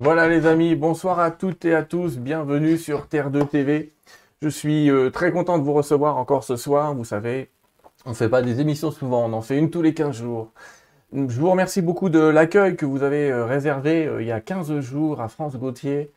[0.00, 3.92] Voilà les amis, bonsoir à toutes et à tous, bienvenue sur Terre 2 TV.
[4.40, 7.50] Je suis euh, très content de vous recevoir encore ce soir, vous savez,
[8.06, 10.52] on ne fait pas des émissions souvent, on en fait une tous les 15 jours.
[11.12, 14.40] Je vous remercie beaucoup de l'accueil que vous avez euh, réservé euh, il y a
[14.40, 16.12] 15 jours à France Gauthier,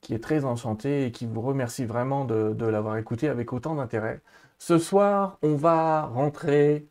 [0.00, 3.74] qui est très enchanté et qui vous remercie vraiment de, de l'avoir écouté avec autant
[3.74, 4.22] d'intérêt.
[4.58, 6.86] Ce soir, on va rentrer...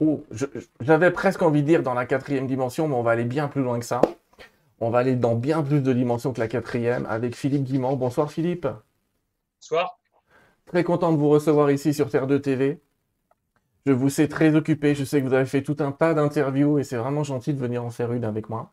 [0.00, 0.24] Oh,
[0.80, 3.62] j'avais presque envie de dire dans la quatrième dimension, mais on va aller bien plus
[3.62, 4.00] loin que ça.
[4.80, 7.96] On va aller dans bien plus de dimensions que la quatrième avec Philippe Guimand.
[7.96, 8.66] Bonsoir Philippe.
[9.60, 9.98] Bonsoir.
[10.66, 12.80] Très content de vous recevoir ici sur Terre 2 TV.
[13.86, 14.94] Je vous sais très occupé.
[14.94, 17.58] Je sais que vous avez fait tout un tas d'interviews et c'est vraiment gentil de
[17.58, 18.72] venir en faire une avec moi.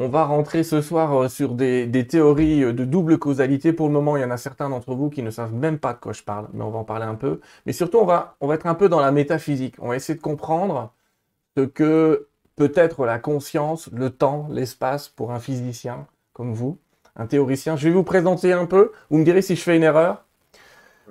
[0.00, 3.72] On va rentrer ce soir euh, sur des, des théories euh, de double causalité.
[3.72, 5.92] Pour le moment, il y en a certains d'entre vous qui ne savent même pas
[5.94, 7.40] de quoi je parle, mais on va en parler un peu.
[7.64, 9.76] Mais surtout, on va, on va être un peu dans la métaphysique.
[9.78, 10.92] On va essayer de comprendre
[11.56, 16.78] ce que peut être la conscience, le temps, l'espace pour un physicien comme vous,
[17.16, 17.76] un théoricien.
[17.76, 18.92] Je vais vous présenter un peu.
[19.10, 20.24] Vous me direz si je fais une erreur.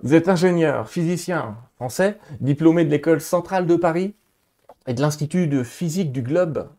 [0.01, 4.15] Vous êtes ingénieur, physicien français, diplômé de l'école centrale de Paris
[4.87, 6.69] et de l'Institut de physique du globe,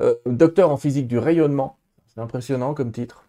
[0.00, 3.24] Euh, docteur en physique du rayonnement, c'est impressionnant comme titre,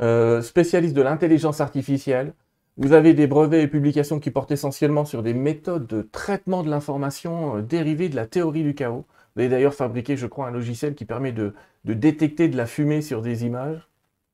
[0.00, 2.34] Euh, spécialiste de l'intelligence artificielle.
[2.76, 6.70] Vous avez des brevets et publications qui portent essentiellement sur des méthodes de traitement de
[6.70, 9.06] l'information euh, dérivées de la théorie du chaos.
[9.34, 12.66] Vous avez d'ailleurs fabriqué, je crois, un logiciel qui permet de, de détecter de la
[12.66, 13.88] fumée sur des images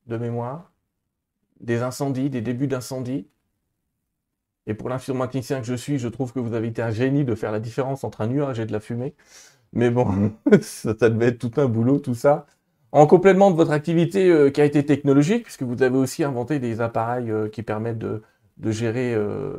[0.07, 0.73] de mémoire,
[1.61, 3.27] des incendies, des débuts d'incendies.
[4.67, 7.35] Et pour l'informaticien que je suis, je trouve que vous avez été un génie de
[7.35, 9.15] faire la différence entre un nuage et de la fumée.
[9.73, 12.47] Mais bon, ça, ça devait être tout un boulot, tout ça.
[12.93, 16.59] En complément de votre activité euh, qui a été technologique, puisque vous avez aussi inventé
[16.59, 18.23] des appareils euh, qui permettent de,
[18.57, 19.55] de gérer euh,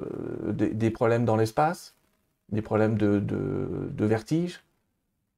[0.47, 1.95] des, des problèmes dans l'espace,
[2.49, 4.63] des problèmes de, de, de vertige.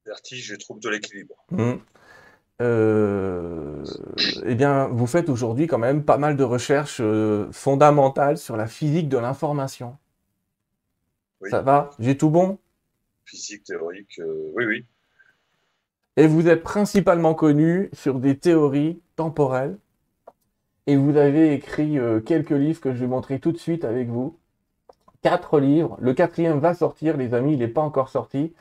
[0.06, 1.34] Vertige et trouble de l'équilibre.
[2.60, 3.84] Euh,
[4.44, 7.02] eh bien, vous faites aujourd'hui quand même pas mal de recherches
[7.52, 9.96] fondamentales sur la physique de l'information.
[11.40, 11.50] Oui.
[11.50, 11.90] Ça va?
[11.98, 12.58] J'ai tout bon?
[13.24, 14.20] Physique théorique,
[14.54, 14.84] oui, oui.
[16.16, 19.78] Et vous êtes principalement connu sur des théories temporelles.
[20.86, 24.08] Et vous avez écrit euh, quelques livres que je vais montrer tout de suite avec
[24.08, 24.38] vous.
[25.22, 25.96] Quatre livres.
[26.00, 28.52] Le quatrième va sortir, les amis, il n'est pas encore sorti.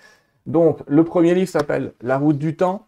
[0.47, 2.87] Donc, le premier livre s'appelle La route du temps.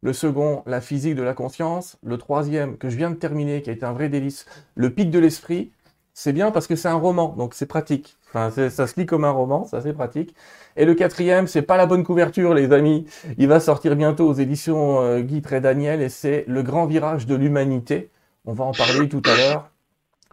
[0.00, 1.96] Le second, La physique de la conscience.
[2.02, 5.10] Le troisième, que je viens de terminer, qui a été un vrai délice, Le pic
[5.10, 5.70] de l'esprit.
[6.14, 8.16] C'est bien parce que c'est un roman, donc c'est pratique.
[8.28, 10.34] Enfin, ça se lit comme un roman, ça c'est pratique.
[10.76, 13.06] Et le quatrième, c'est pas la bonne couverture, les amis.
[13.38, 17.26] Il va sortir bientôt aux éditions euh, Guy et Daniel et c'est Le grand virage
[17.26, 18.10] de l'humanité.
[18.44, 19.70] On va en parler tout à l'heure.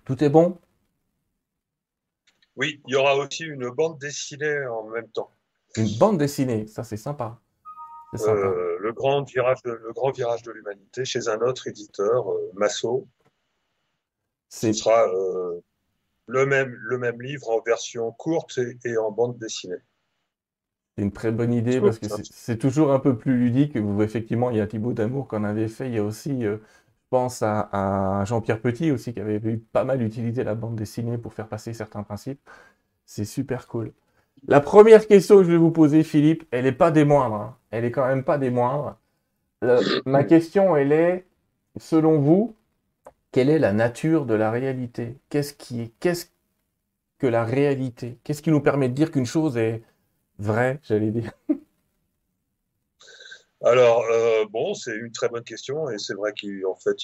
[0.06, 0.58] Tout est bon?
[2.56, 5.32] Oui, il y aura aussi une bande dessinée en même temps.
[5.78, 7.40] Une bande dessinée, ça c'est sympa.
[8.16, 12.52] Euh, le, grand virage de, le grand virage de l'humanité chez un autre éditeur, euh,
[12.56, 13.08] Massot.
[14.50, 15.62] Ce sera euh,
[16.30, 19.84] le même, le même livre en version courte et, et en bande dessinée.
[20.98, 23.78] c'est une très bonne idée parce que c'est toujours un peu plus ludique.
[23.78, 25.88] Vous, effectivement, il y a Thibaut Damour qu'on avait fait.
[25.88, 27.70] Il y a aussi, euh, je pense à,
[28.22, 31.48] à Jean-Pierre Petit aussi qui avait eu pas mal utilisé la bande dessinée pour faire
[31.48, 32.42] passer certains principes.
[33.06, 33.94] C'est super cool.
[34.48, 37.36] La première question que je vais vous poser, Philippe, elle n'est pas des moindres.
[37.36, 37.58] hein.
[37.72, 38.98] Elle est quand même pas des moindres.
[39.64, 41.26] Euh, ma question, elle est,
[41.80, 42.56] selon vous,
[43.32, 45.18] quelle est la nature de la réalité?
[45.30, 45.54] Qu'est-ce
[47.20, 48.18] que la réalité?
[48.24, 49.84] Qu'est-ce qui nous permet de dire qu'une chose est
[50.40, 51.32] vraie, j'allais dire?
[53.62, 56.96] Alors, euh, bon, c'est une très bonne question et c'est vrai qu'en fait,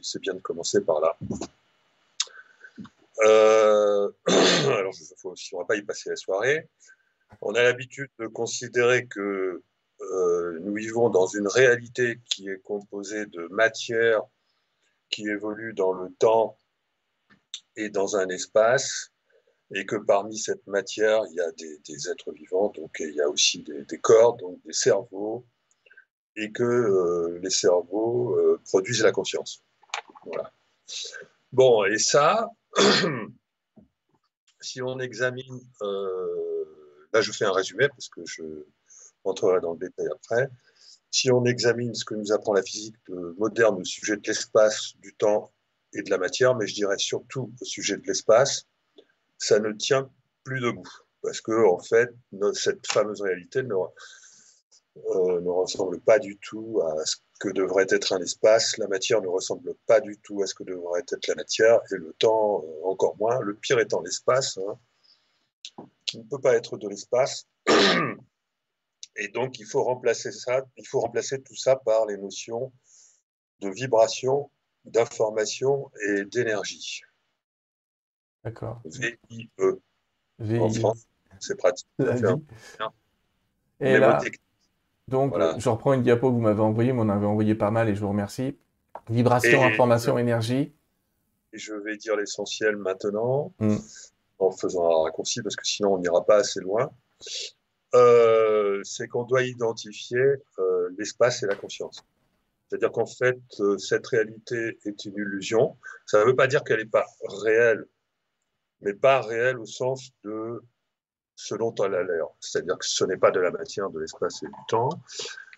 [0.00, 1.18] c'est bien de commencer par là.
[3.26, 6.66] Euh, alors, je ne va pas y passer la soirée.
[7.42, 9.62] On a l'habitude de considérer que
[10.00, 14.22] euh, nous vivons dans une réalité qui est composée de matière
[15.10, 16.58] qui évolue dans le temps
[17.76, 19.12] et dans un espace,
[19.74, 23.28] et que parmi cette matière, il y a des, êtres vivants, donc il y a
[23.28, 25.46] aussi des, des corps, donc des cerveaux,
[26.38, 29.62] et que euh, les cerveaux euh, produisent la conscience.
[30.24, 30.52] Voilà.
[31.52, 32.48] Bon, et ça,
[34.60, 38.42] si on examine, euh, là je fais un résumé parce que je
[39.24, 40.48] rentrerai dans le détail après.
[41.10, 44.94] Si on examine ce que nous apprend la physique de- moderne au sujet de l'espace,
[44.98, 45.52] du temps
[45.94, 48.66] et de la matière, mais je dirais surtout au sujet de l'espace,
[49.38, 50.10] ça ne tient
[50.44, 50.88] plus debout.
[51.22, 52.10] Parce que, en fait,
[52.54, 58.12] cette fameuse réalité ne, euh, ne ressemble pas du tout à ce que devrait être
[58.12, 58.76] un espace.
[58.78, 61.96] La matière ne ressemble pas du tout à ce que devrait être la matière, et
[61.96, 63.40] le temps euh, encore moins.
[63.40, 64.78] Le pire étant l'espace, hein,
[66.04, 67.46] qui ne peut pas être de l'espace.
[69.18, 72.72] Et donc, il faut remplacer ça, il faut remplacer tout ça par les notions
[73.60, 74.50] de vibration,
[74.84, 77.02] d'information et d'énergie.
[78.44, 78.80] D'accord.
[78.84, 79.80] V-I-E.
[80.60, 81.08] En France,
[81.40, 81.88] c'est pratique.
[83.80, 84.20] Et là,
[85.08, 87.88] donc, je reprends une diapo que vous m'avez envoyée, mais on avait envoyé pas mal
[87.88, 88.56] et je vous remercie.
[89.08, 90.74] Vibration, information, énergie.
[91.52, 93.76] Et je vais dire l'essentiel maintenant, hmm.
[94.38, 96.90] en faisant un raccourci, parce que sinon on n'ira pas assez loin.
[97.94, 100.18] Euh, c'est qu'on doit identifier
[100.58, 102.04] euh, l'espace et la conscience.
[102.68, 105.78] C'est-à-dire qu'en fait, euh, cette réalité est une illusion.
[106.04, 107.06] Ça ne veut pas dire qu'elle n'est pas
[107.42, 107.86] réelle,
[108.82, 110.62] mais pas réelle au sens de
[111.34, 112.26] ce dont elle a l'air.
[112.40, 114.90] C'est-à-dire que ce n'est pas de la matière, de l'espace et du temps.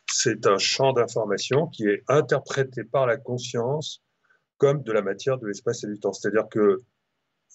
[0.07, 4.03] C'est un champ d'information qui est interprété par la conscience
[4.59, 6.13] comme de la matière, de l'espace et du temps.
[6.13, 6.81] C'est-à-dire que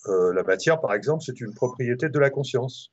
[0.07, 2.91] la matière, par exemple, c'est une propriété de la conscience.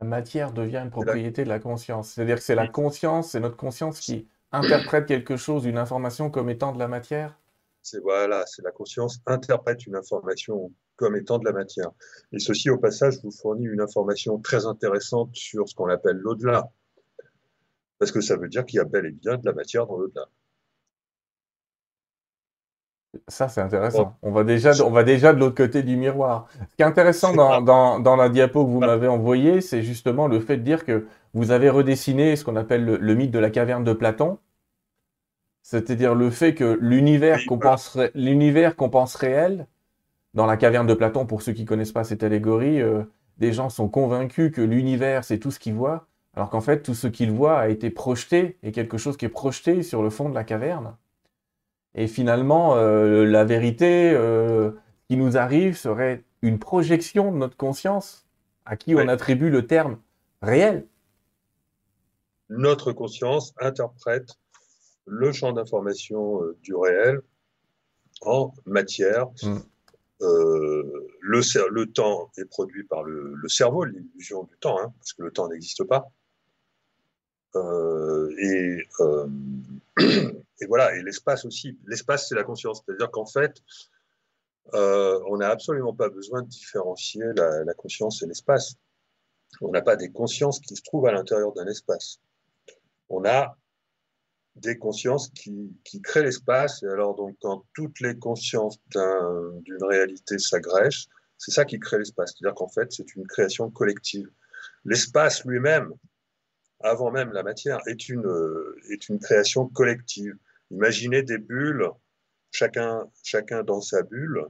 [0.00, 2.12] La matière devient une propriété de la conscience.
[2.12, 6.48] C'est-à-dire que c'est la conscience, c'est notre conscience qui interprète quelque chose, une information comme
[6.50, 7.38] étant de la matière
[7.82, 11.90] C'est voilà, c'est la conscience interprète une information comme étant de la matière.
[12.32, 16.70] Et ceci, au passage, vous fournit une information très intéressante sur ce qu'on appelle l'au-delà.
[17.98, 19.96] Parce que ça veut dire qu'il y a bel et bien de la matière dans
[19.96, 20.28] l'au-delà.
[23.26, 24.16] Ça, c'est intéressant.
[24.22, 26.46] On va déjà, on va déjà de l'autre côté du miroir.
[26.70, 30.38] Ce qui est intéressant dans, dans, la diapo que vous m'avez envoyée, c'est justement le
[30.38, 33.82] fait de dire que vous avez redessiné ce qu'on appelle le, mythe de la caverne
[33.82, 34.38] de Platon.
[35.62, 39.66] C'est-à-dire le fait que l'univers qu'on pense, l'univers qu'on pense réel,
[40.34, 43.02] dans la caverne de Platon, pour ceux qui connaissent pas cette allégorie, euh,
[43.38, 46.94] des gens sont convaincus que l'univers, c'est tout ce qu'ils voient, alors qu'en fait, tout
[46.94, 50.28] ce qu'ils voient a été projeté, et quelque chose qui est projeté sur le fond
[50.28, 50.94] de la caverne.
[51.94, 54.72] Et finalement, euh, la vérité euh,
[55.08, 58.26] qui nous arrive serait une projection de notre conscience,
[58.64, 59.98] à qui on attribue le terme
[60.42, 60.86] réel.
[62.48, 64.38] Notre conscience interprète
[65.06, 67.20] le champ d'information du réel
[68.22, 69.26] en matière.
[69.42, 69.58] Mm.
[70.22, 71.40] Euh, le,
[71.70, 75.30] le, temps est produit par le, le cerveau, l'illusion du temps, hein, parce que le
[75.30, 76.10] temps n'existe pas.
[77.56, 79.26] Euh, et, euh,
[80.60, 81.78] et, voilà, et l'espace aussi.
[81.86, 82.82] L'espace, c'est la conscience.
[82.84, 83.62] C'est-à-dire qu'en fait,
[84.74, 88.74] euh, on n'a absolument pas besoin de différencier la, conscience et l'espace.
[89.60, 92.20] On n'a pas des consciences qui se trouvent à l'intérieur d'un espace.
[93.08, 93.56] On a
[94.56, 96.82] des consciences qui, créent l'espace.
[96.82, 101.08] Et alors, donc, quand toutes les consciences d'une réalité s'agrègent,
[101.38, 102.34] c'est ça qui crée l'espace.
[102.36, 104.30] C'est-à-dire qu'en fait, c'est une création collective.
[104.84, 105.92] L'espace lui-même,
[106.80, 108.30] avant même la matière, est une,
[108.90, 110.36] est une création collective.
[110.70, 111.88] Imaginez des bulles,
[112.52, 114.46] chacun, chacun dans sa bulle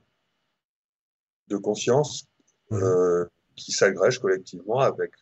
[1.48, 2.26] de conscience
[2.70, 2.76] mmh.
[2.76, 3.24] euh,
[3.56, 5.12] qui s'agrègent collectivement avec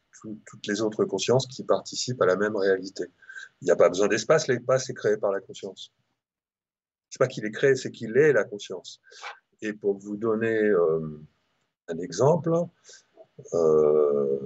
[0.47, 3.05] toutes les autres consciences qui participent à la même réalité.
[3.61, 5.93] Il n'y a pas besoin d'espace, l'espace est créé par la conscience.
[7.11, 9.01] C'est pas qu'il est créé, c'est qu'il est la conscience.
[9.63, 11.21] Et pour vous donner euh,
[11.89, 12.51] un exemple,
[13.55, 14.39] euh,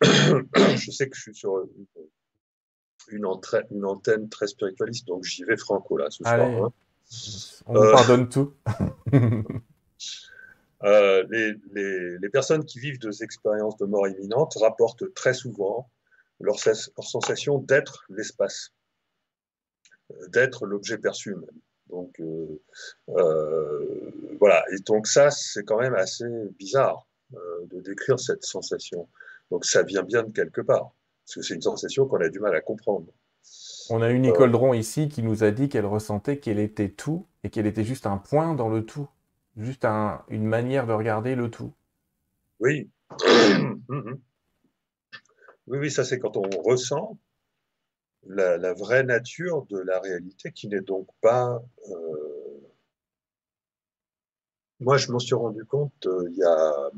[0.02, 1.86] je sais que je suis sur une,
[3.24, 6.40] antenne très spiritualiste, donc j'y vais franco là ce soir.
[6.40, 6.72] Hein.
[7.66, 8.54] On vous pardonne tout.
[10.84, 11.24] Euh,
[11.72, 15.90] les, personnes qui vivent des expériences de mort imminente rapportent très souvent
[16.38, 18.72] leur, leur sensation d'être l'espace,
[20.28, 21.60] d'être l'objet perçu même.
[21.88, 22.60] Donc euh,
[23.08, 26.26] euh, voilà, et donc ça c'est quand même assez
[26.58, 29.08] bizarre de décrire cette sensation.
[29.50, 30.92] Donc ça vient bien de quelque part,
[31.28, 33.12] parce que c'est une sensation qu'on a du mal à comprendre.
[33.90, 37.26] On a eu Nicole Dron ici qui nous a dit qu'elle ressentait qu'elle était tout
[37.44, 39.08] et qu'elle était juste un point dans le tout
[39.58, 41.72] juste une manière de regarder le tout.
[42.60, 42.90] Oui.
[43.90, 44.20] Mhm.
[45.66, 47.18] oui, oui, ça c'est quand on ressent
[48.26, 51.62] la, vraie nature de la réalité qui n'est donc pas...
[51.88, 52.60] Euh,
[54.80, 56.90] moi, je m'en suis rendu compte euh, il y a,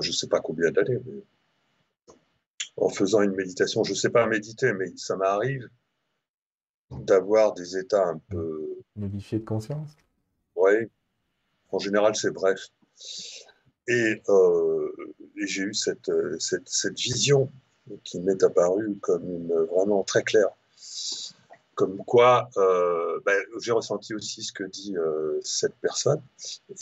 [0.00, 0.98] je ne sais pas combien d'années,
[2.76, 5.68] en faisant une méditation, je ne sais pas méditer, mais ça m'arrive
[6.90, 8.76] d'avoir des états un peu...
[8.96, 9.90] Modifiés de conscience
[10.56, 10.88] Oui,
[11.70, 12.60] en général, c'est bref.
[13.88, 14.92] Et, euh,
[15.36, 17.50] j'ai eu cette, cette, vision
[18.02, 20.48] qui m'est apparue comme une, vraiment très claire.
[21.74, 26.22] Comme quoi, euh, ben, j'ai ressenti aussi ce que dit euh, cette personne,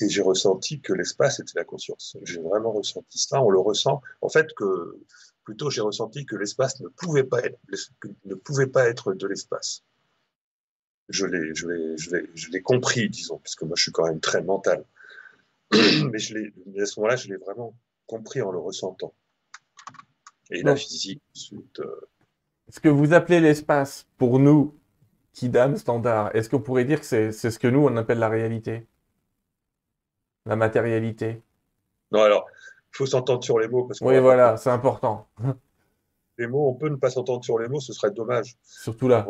[0.00, 2.16] et j'ai ressenti que l'espace était la conscience.
[2.24, 3.42] J'ai vraiment ressenti ça.
[3.42, 4.02] On le ressent.
[4.20, 4.98] En fait, que
[5.44, 7.58] plutôt j'ai ressenti que l'espace ne pouvait pas être,
[8.24, 9.84] ne pouvait pas être de l'espace
[11.12, 14.06] je l'ai, je l'ai, je l'ai, je l'ai compris, disons, puisque moi je suis quand
[14.06, 14.84] même très mental.
[15.72, 17.74] mais, je l'ai, à ce moment-là, je l'ai vraiment
[18.06, 19.14] compris en le ressentant.
[20.50, 21.80] Et la physique, ensuite.
[21.80, 22.00] Euh,
[22.68, 24.78] ce que vous appelez l'espace, pour nous,
[25.32, 28.28] qui dame standard, est-ce qu'on pourrait dire que c'est ce que nous, on appelle la
[28.28, 28.86] réalité?
[30.44, 31.42] La matérialité?
[32.10, 32.46] Non, alors,
[32.92, 33.84] il faut s'entendre sur les mots.
[33.84, 35.28] Parce oui, voilà, c'est important.
[36.38, 38.56] Les mots, on peut ne pas s'entendre sur les mots, ce serait dommage.
[38.64, 39.28] Surtout là.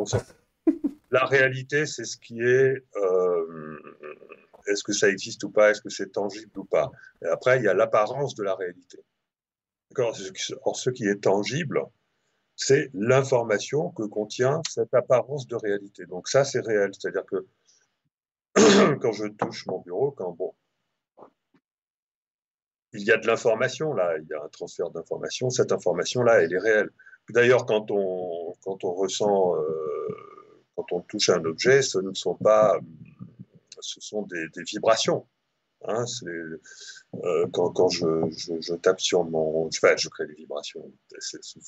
[1.10, 2.84] la réalité, c'est ce qui est.
[2.96, 3.78] Euh,
[4.68, 7.64] est-ce que ça existe ou pas Est-ce que c'est tangible ou pas Et après, il
[7.64, 8.98] y a l'apparence de la réalité.
[9.98, 11.82] Or, ce qui est tangible,
[12.54, 16.06] c'est l'information que contient cette apparence de réalité.
[16.06, 16.92] Donc ça, c'est réel.
[16.98, 17.46] C'est-à-dire que
[19.00, 20.54] quand je touche mon bureau, quand bon,
[22.92, 25.50] il y a de l'information là, il y a un transfert d'information.
[25.50, 26.90] Cette information-là, elle est réelle.
[27.30, 30.08] D'ailleurs, quand on, quand on ressent, euh,
[30.76, 32.78] quand on touche un objet, ce ne sont pas,
[33.80, 35.26] ce sont des vibrations.
[35.88, 36.04] Hein,
[37.14, 39.68] euh, quand, je, tape sur mon.
[39.70, 40.92] Je, crée des vibrations.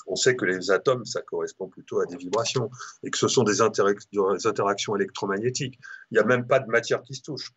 [0.06, 2.70] on sait que les atomes, ça correspond plutôt à des vibrations
[3.02, 5.78] et que ce sont des interactions électromagnétiques.
[6.10, 7.52] Il n'y a même pas de matière qui se touche.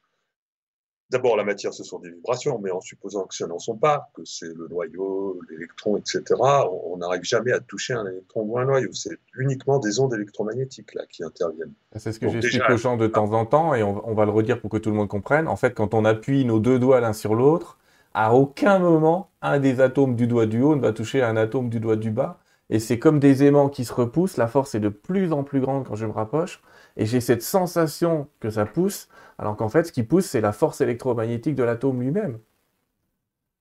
[1.10, 4.10] D'abord, la matière, ce sont des vibrations, mais en supposant que ce n'en sont pas,
[4.14, 8.66] que c'est le noyau, l'électron, etc., on n'arrive jamais à toucher un électron ou un
[8.66, 8.92] noyau.
[8.92, 11.74] C'est uniquement des ondes électromagnétiques là qui interviennent.
[11.96, 14.60] C'est ce que j'explique aux gens de temps en temps, et on, va le redire
[14.60, 15.48] pour que tout le monde comprenne.
[15.48, 17.78] En fait, quand on appuie nos deux doigts l'un sur l'autre,
[18.14, 21.70] à aucun moment, un des atomes du doigt du haut ne va toucher un atome
[21.70, 22.40] du doigt du bas.
[22.70, 25.62] Et c'est comme des aimants qui se repoussent, la force est de plus en plus
[25.62, 26.62] grande quand je me rapproche,
[26.98, 30.52] et j'ai cette sensation que ça pousse, alors qu'en fait, ce qui pousse, c'est la
[30.52, 32.40] force électromagnétique de l'atome lui-même.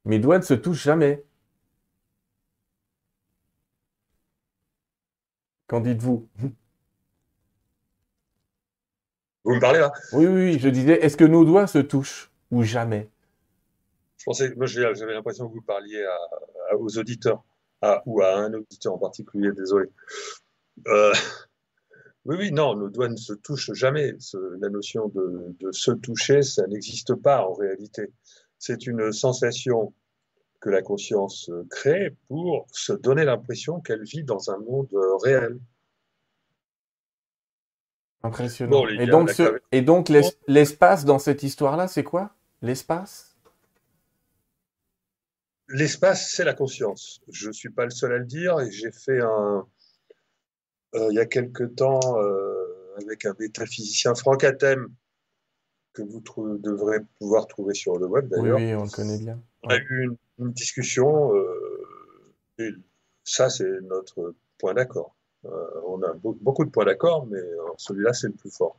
[0.05, 1.25] Mes doigts ne se touchent jamais.
[5.69, 6.29] Qu'en dites-vous?
[9.45, 9.93] Vous me parlez là?
[10.13, 13.09] Oui, oui, je disais, est-ce que nos doigts se touchent ou jamais?
[14.17, 16.05] Je pensais, moi j'avais l'impression que vous parliez
[16.79, 17.45] aux auditeurs,
[18.07, 19.89] ou à un auditeur en particulier, désolé.
[20.89, 21.13] Euh,
[22.27, 24.15] oui, oui, non, nos doigts ne se touchent jamais.
[24.61, 28.13] la notion de, se toucher, ça n'existe pas en réalité.
[28.59, 29.95] C'est une sensation
[30.61, 34.91] que la conscience crée pour se donner l'impression qu'elle vit dans un monde
[35.23, 35.61] réel.
[38.25, 38.85] Impressionnant.
[39.71, 40.09] et, donc
[40.49, 42.35] l'espace dans cette histoire-là, c'est quoi?
[42.61, 43.37] L'espace?
[45.69, 47.21] L'espace, c'est la conscience.
[47.29, 49.63] Je ne suis pas le seul à le dire et j'ai fait un, euh,
[51.11, 54.89] il y a quelque temps euh, avec un métaphysicien Franck Atem,
[55.93, 56.23] que vous
[56.59, 58.59] devrez pouvoir trouver sur le web d'ailleurs.
[58.59, 59.41] Oui, on le connaît bien.
[59.63, 62.71] On a eu une, discussion, euh, et
[63.25, 65.15] ça c'est notre point d'accord.
[65.45, 67.41] on a beaucoup de points d'accord, mais
[67.79, 68.79] celui-là c'est le plus fort.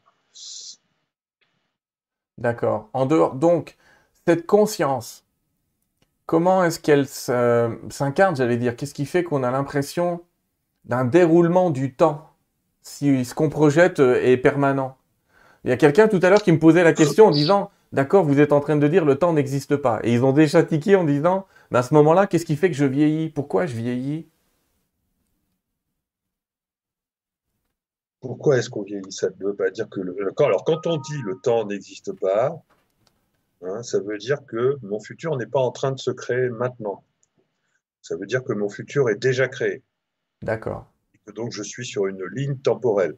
[2.38, 2.90] D'accord.
[2.94, 3.78] En dehors, donc,
[4.28, 5.26] cette conscience,
[6.26, 8.76] comment est-ce qu'elle s'incarne, j'allais dire?
[8.76, 10.22] Qu'est-ce qui fait qu'on a l'impression
[10.88, 12.30] d'un déroulement du temps,
[12.82, 14.98] si ce qu'on projette euh, est permanent.
[15.64, 18.24] Il y a quelqu'un tout à l'heure qui me posait la question en disant, d'accord,
[18.24, 20.00] vous êtes en train de dire le temps n'existe pas.
[20.04, 22.78] Et ils ont déjà tiqué en disant, mais à ce moment-là, qu'est-ce qui fait que
[22.78, 23.30] je vieillis?
[23.30, 24.28] Pourquoi je vieillis?
[28.22, 29.12] Pourquoi est-ce qu'on vieillit?
[29.12, 30.16] Ça ne veut pas dire que le...
[30.40, 32.64] Alors quand on dit le temps n'existe pas,
[33.62, 37.04] hein, ça veut dire que mon futur n'est pas en train de se créer maintenant.
[38.02, 39.84] Ça veut dire que mon futur est déjà créé.
[40.42, 40.92] D'accord.
[41.34, 43.18] Donc je suis sur une ligne temporelle.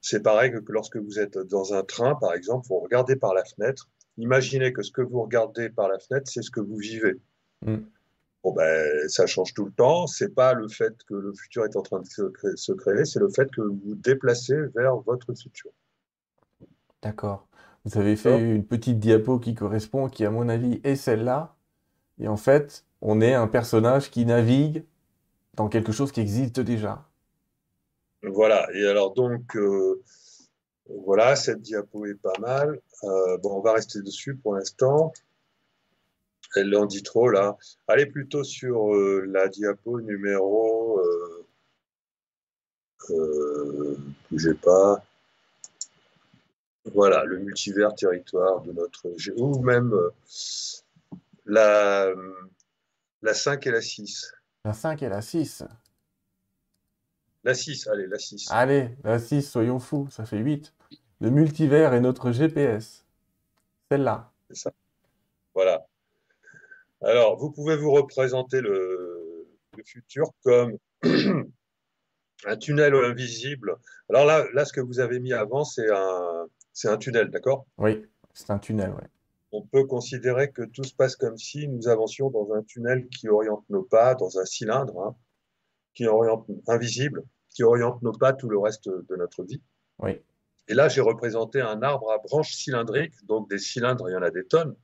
[0.00, 3.44] C'est pareil que lorsque vous êtes dans un train, par exemple, vous regardez par la
[3.44, 3.88] fenêtre.
[4.18, 7.20] Imaginez que ce que vous regardez par la fenêtre, c'est ce que vous vivez.
[7.62, 7.78] Hmm.
[8.42, 10.06] Bon ben, ça change tout le temps.
[10.06, 13.30] C'est pas le fait que le futur est en train de se créer, c'est le
[13.30, 15.70] fait que vous vous déplacez vers votre futur.
[17.02, 17.46] D'accord.
[17.84, 21.54] Vous avez fait une petite diapo qui correspond, qui à mon avis est celle-là.
[22.18, 24.84] Et en fait, on est un personnage qui navigue
[25.56, 27.04] dans quelque chose qui existe déjà.
[28.22, 30.02] Voilà, et alors donc, euh,
[30.88, 32.80] voilà, cette diapo est pas mal.
[33.04, 35.12] Euh, bon, on va rester dessus pour l'instant.
[36.56, 37.56] Elle en dit trop là.
[37.88, 41.00] Allez plutôt sur euh, la diapo numéro.
[44.30, 45.04] Bougez pas.
[46.94, 49.08] Voilà, le multivers territoire de notre.
[49.36, 49.92] Ou même
[51.44, 52.14] la,
[53.20, 54.32] la 5 et la 6.
[54.64, 55.64] La 5 et la 6.
[57.44, 58.48] La 6, allez, la 6.
[58.50, 60.72] Allez, la 6, soyons fous, ça fait 8.
[61.20, 63.04] Le multivers est notre GPS.
[63.90, 64.32] Celle-là.
[64.48, 64.72] C'est ça.
[65.54, 65.86] Voilà.
[67.02, 69.46] Alors, vous pouvez vous représenter le,
[69.84, 73.76] futur comme un tunnel invisible.
[74.08, 77.66] Alors là, là, ce que vous avez mis avant, c'est un, c'est un tunnel, d'accord?
[77.76, 79.06] Oui, c'est un tunnel, oui
[79.54, 83.28] on peut considérer que tout se passe comme si nous avancions dans un tunnel qui
[83.28, 85.16] oriente nos pas, dans un cylindre, hein,
[85.94, 87.22] qui oriente invisible.
[87.50, 89.62] qui oriente nos pas tout le reste de notre vie.
[90.00, 90.20] Oui.
[90.66, 94.22] Et là, j'ai représenté un arbre à branches cylindriques, donc des cylindres, il y en
[94.22, 94.74] a des tonnes.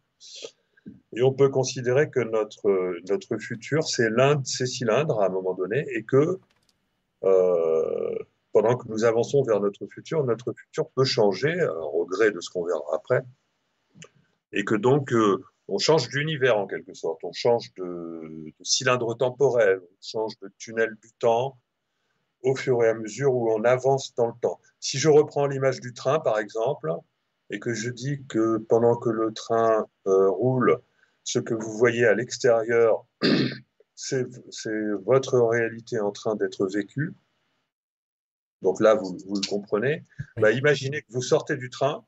[1.16, 5.30] Et on peut considérer que notre, notre futur, c'est l'un de ces cylindres à un
[5.30, 6.38] moment donné, et que
[7.24, 8.14] euh,
[8.52, 11.56] pendant que nous avançons vers notre futur, notre futur peut changer,
[11.92, 13.22] au gré de ce qu'on verra après,
[14.52, 19.16] et que donc euh, on change d'univers en quelque sorte, on change de, de, cylindre
[19.16, 21.58] temporel, on change de tunnel du temps
[22.42, 24.60] au fur et à mesure où on avance dans le temps.
[24.80, 26.90] Si je reprends l'image du train, par exemple,
[27.50, 30.78] et que je dis que pendant que le train euh, roule,
[31.24, 33.04] ce que vous voyez à l'extérieur,
[33.94, 34.24] c'est
[35.04, 37.14] votre réalité en train d'être vécue.
[38.62, 40.04] Donc là, vous, vous le comprenez.
[40.36, 42.04] Bah, imaginez que vous sortez du train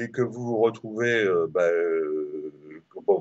[0.00, 2.52] et que vous vous retrouvez, euh, bah, euh,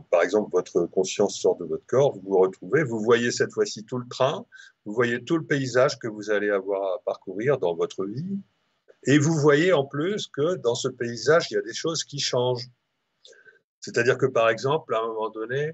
[0.09, 3.83] par exemple, votre conscience sort de votre corps, vous vous retrouvez, vous voyez cette fois-ci
[3.83, 4.45] tout le train,
[4.85, 8.39] vous voyez tout le paysage que vous allez avoir à parcourir dans votre vie,
[9.03, 12.19] et vous voyez en plus que dans ce paysage, il y a des choses qui
[12.19, 12.69] changent.
[13.79, 15.73] C'est-à-dire que, par exemple, à un moment donné,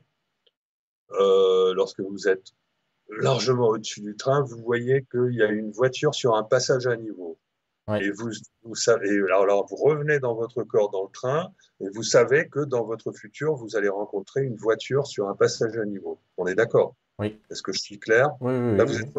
[1.11, 2.51] euh, lorsque vous êtes
[3.09, 6.95] largement au-dessus du train, vous voyez qu'il y a une voiture sur un passage à
[6.95, 7.37] niveau.
[7.93, 8.31] Et vous,
[8.63, 12.61] vous savez, alors, vous revenez dans votre corps dans le train et vous savez que
[12.61, 16.19] dans votre futur, vous allez rencontrer une voiture sur un passage à niveau.
[16.37, 16.95] On est d'accord?
[17.19, 17.39] Oui.
[17.51, 18.29] Est-ce que je suis clair?
[18.41, 19.09] Oui, Là, vous êtes,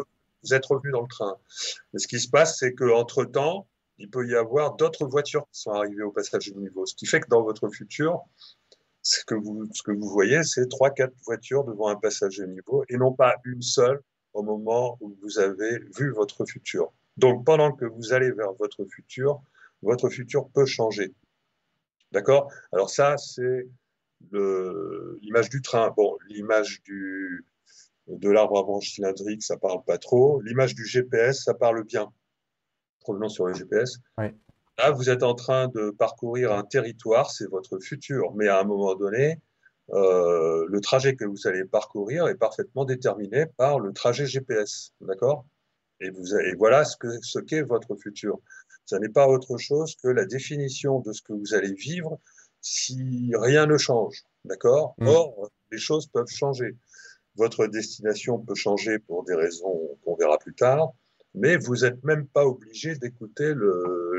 [0.43, 1.37] vous êtes, revenu dans le train.
[1.93, 3.67] Mais ce qui se passe, c'est qu'entre-temps,
[3.99, 6.85] il peut y avoir d'autres voitures qui sont arrivées au passage à niveau.
[6.85, 8.21] Ce qui fait que dans votre futur,
[9.01, 12.45] ce que vous, ce que vous voyez, c'est trois, quatre voitures devant un passage à
[12.45, 14.01] niveau et non pas une seule
[14.33, 16.91] au moment où vous avez vu votre futur.
[17.17, 19.41] Donc, pendant que vous allez vers votre futur,
[19.81, 21.13] votre futur peut changer.
[22.11, 22.51] D'accord?
[22.71, 23.67] Alors ça, c'est
[24.31, 25.91] l'image du train.
[25.95, 27.45] Bon, l'image du
[28.07, 30.41] de l'arbre à branches cylindriques, ça parle pas trop.
[30.41, 32.11] L'image du GPS, ça parle bien.
[33.03, 33.97] Revenons sur le GPS.
[34.17, 34.27] Oui.
[34.77, 38.33] Là, vous êtes en train de parcourir un territoire, c'est votre futur.
[38.35, 39.41] Mais à un moment donné,
[39.91, 44.93] euh, le trajet que vous allez parcourir est parfaitement déterminé par le trajet GPS.
[45.01, 45.45] D'accord?
[45.99, 48.39] Et, vous, et voilà ce qu'est ce votre futur.
[48.85, 52.19] Ça n'est pas autre chose que la définition de ce que vous allez vivre
[52.61, 54.23] si rien ne change.
[54.45, 54.95] D'accord?
[54.97, 55.07] Mm.
[55.07, 56.75] Or, les choses peuvent changer.
[57.35, 60.91] Votre destination peut changer pour des raisons qu'on verra plus tard,
[61.35, 63.53] mais vous n'êtes même pas obligé d'écouter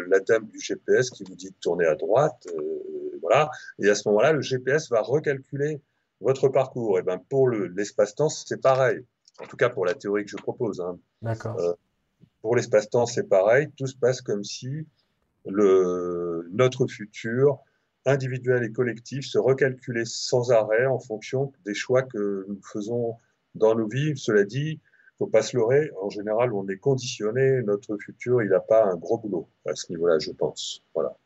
[0.08, 2.46] la dame du GPS qui vous dit de tourner à droite.
[2.54, 3.50] euh, voilà.
[3.80, 5.80] Et à ce moment-là, le GPS va recalculer
[6.20, 6.98] votre parcours.
[6.98, 9.04] Et ben pour le- l'espace-temps, c'est pareil.
[9.40, 10.80] En tout cas, pour la théorie que je propose.
[10.80, 10.98] hein.
[11.24, 11.74] Euh,
[12.42, 13.68] pour l'espace-temps, c'est pareil.
[13.76, 14.86] Tout se passe comme si
[15.46, 17.58] notre futur
[18.04, 23.16] individuel et collectif se recalculait sans arrêt en fonction des choix que nous faisons
[23.54, 24.16] dans nos vies.
[24.16, 24.80] Cela dit,
[25.18, 25.90] faut pas se leurrer.
[26.00, 27.62] En général, on est conditionné.
[27.62, 30.82] Notre futur, il n'a pas un gros boulot à ce niveau-là, je pense.
[30.94, 31.16] Voilà.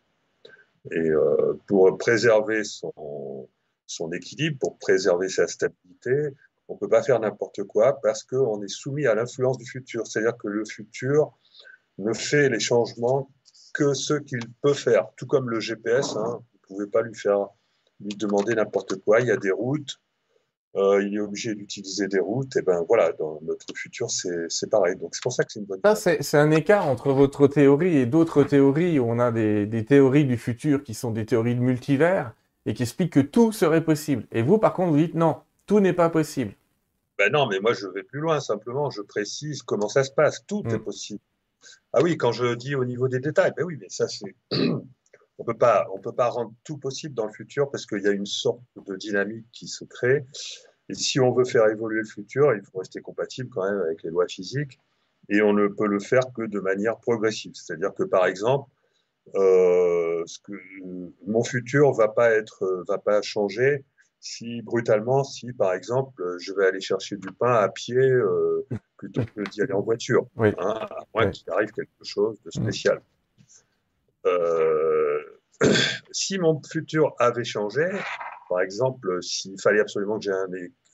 [0.91, 6.31] Et euh, pour préserver son équilibre, pour préserver sa stabilité,
[6.69, 10.07] on peut pas faire n'importe quoi parce qu'on est soumis à l'influence du futur.
[10.07, 11.33] C'est-à-dire que le futur
[11.99, 13.31] ne fait les changements
[13.75, 15.09] que ce qu'il peut faire.
[15.17, 17.49] Tout comme le GPS, hein, vous pouvez pas lui faire
[18.01, 19.21] lui demander n'importe quoi.
[19.21, 20.01] Il y a des routes,
[20.77, 22.57] euh, il est obligé d'utiliser des routes.
[22.57, 24.97] Et ben voilà, dans notre futur, c'est pareil.
[24.97, 25.81] Donc c'est pour ça que c'est une bonne.
[25.85, 29.67] Ça, c'est c'est un écart entre votre théorie et d'autres théories où on a des,
[29.67, 32.35] des théories du futur qui sont des théories de multivers
[32.67, 34.27] et qui expliquent que tout serait possible.
[34.33, 36.55] Et vous, par contre, vous dites non, tout n'est pas possible.
[37.19, 38.41] Ben non, mais moi je vais plus loin.
[38.41, 40.45] Simplement, je précise comment ça se passe.
[40.47, 40.71] Tout Mm.
[40.75, 41.21] est possible.
[41.93, 44.35] Ah oui, quand je dis au niveau des détails, ben oui, mais ça c'est.
[45.39, 48.07] On peut pas, on peut pas rendre tout possible dans le futur parce qu'il y
[48.07, 50.25] a une sorte de dynamique qui se crée.
[50.89, 54.03] Et si on veut faire évoluer le futur, il faut rester compatible quand même avec
[54.05, 54.79] les lois physiques.
[55.31, 57.53] Et on ne peut le faire que de manière progressive.
[57.55, 58.71] C'est-à-dire que par exemple,
[59.35, 60.53] euh, ce que,
[61.27, 63.85] mon futur va pas être, va pas changer
[64.23, 68.65] si brutalement, si par exemple, je vais aller chercher du pain à pied euh,
[68.97, 70.51] plutôt que d'y aller en voiture, Oui.
[70.59, 71.33] hein, à moins Oui.
[71.33, 73.03] qu'il arrive quelque chose de spécial.
[74.27, 75.19] Euh,
[76.13, 77.85] si mon futur avait changé,
[78.49, 80.47] par exemple, s'il fallait absolument que j'ai un,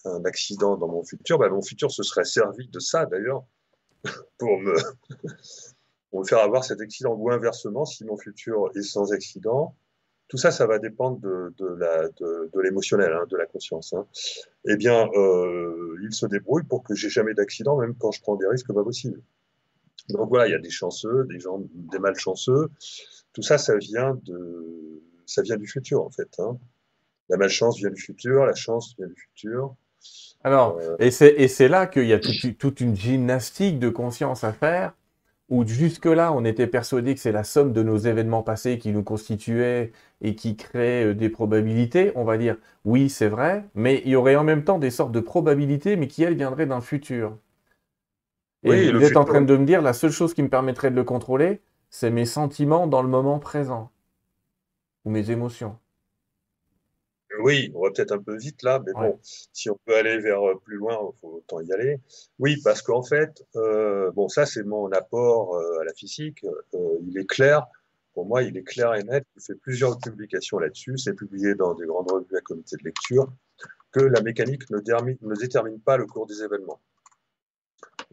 [0.06, 3.44] un accident dans mon futur, ben mon futur se serait servi de ça d'ailleurs
[4.38, 4.74] pour me,
[6.10, 7.12] pour me faire avoir cet accident.
[7.14, 9.74] Ou inversement, si mon futur est sans accident,
[10.28, 13.92] tout ça, ça va dépendre de, de la, de, de l'émotionnel, hein, de la conscience.
[13.94, 14.06] Hein.
[14.66, 18.36] Eh bien, euh, il se débrouille pour que j'ai jamais d'accident, même quand je prends
[18.36, 19.20] des risques pas possibles.
[20.10, 22.68] Donc voilà, il y a des chanceux, des gens, des malchanceux.
[23.32, 26.28] Tout ça, ça vient de, ça vient du futur en fait.
[26.38, 26.58] Hein.
[27.28, 29.74] La malchance vient du futur, la chance vient du futur.
[30.44, 31.10] Alors, euh, et
[31.48, 34.94] c'est là qu'il y a toute, une gymnastique de conscience à faire,
[35.48, 39.02] où jusque-là, on était persuadé que c'est la somme de nos événements passés qui nous
[39.02, 42.12] constituaient et qui créaient euh, des probabilités.
[42.16, 45.12] On va dire, oui, c'est vrai, mais il y aurait en même temps des sortes
[45.12, 47.38] de probabilités, mais qui, elles, viendraient d'un futur.
[48.64, 50.96] Et vous êtes en train de me dire, la seule chose qui me permettrait de
[50.96, 53.90] le contrôler, c'est mes sentiments dans le moment présent,
[55.04, 55.78] ou mes émotions.
[57.38, 60.42] Oui, on va peut-être un peu vite là, mais bon, si on peut aller vers
[60.42, 62.00] euh, plus loin, il faut autant y aller.
[62.38, 66.44] Oui, parce qu'en fait, euh, bon, ça c'est mon apport euh, à la physique.
[66.74, 67.66] il est clair,
[68.14, 69.24] pour moi, il est clair et net.
[69.36, 70.98] J'ai fait plusieurs publications là-dessus.
[70.98, 73.32] C'est publié dans des grandes revues à comité de lecture
[73.92, 76.80] que la mécanique ne, ne détermine pas le cours des événements.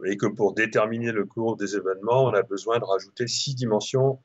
[0.06, 4.20] Et que pour déterminer le cours des événements, on a besoin de rajouter six dimensions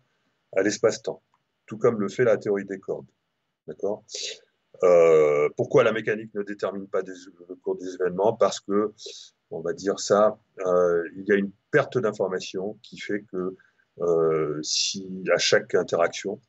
[0.54, 1.22] à l'espace-temps,
[1.66, 3.06] tout comme le fait la théorie des cordes.
[3.66, 4.04] D'accord?
[4.82, 8.32] Euh, pourquoi la mécanique ne détermine pas le cours des événements?
[8.32, 8.92] Parce que,
[9.50, 13.56] on va dire ça, euh, il y a une perte d'information qui fait que
[14.00, 16.40] euh, si à chaque interaction,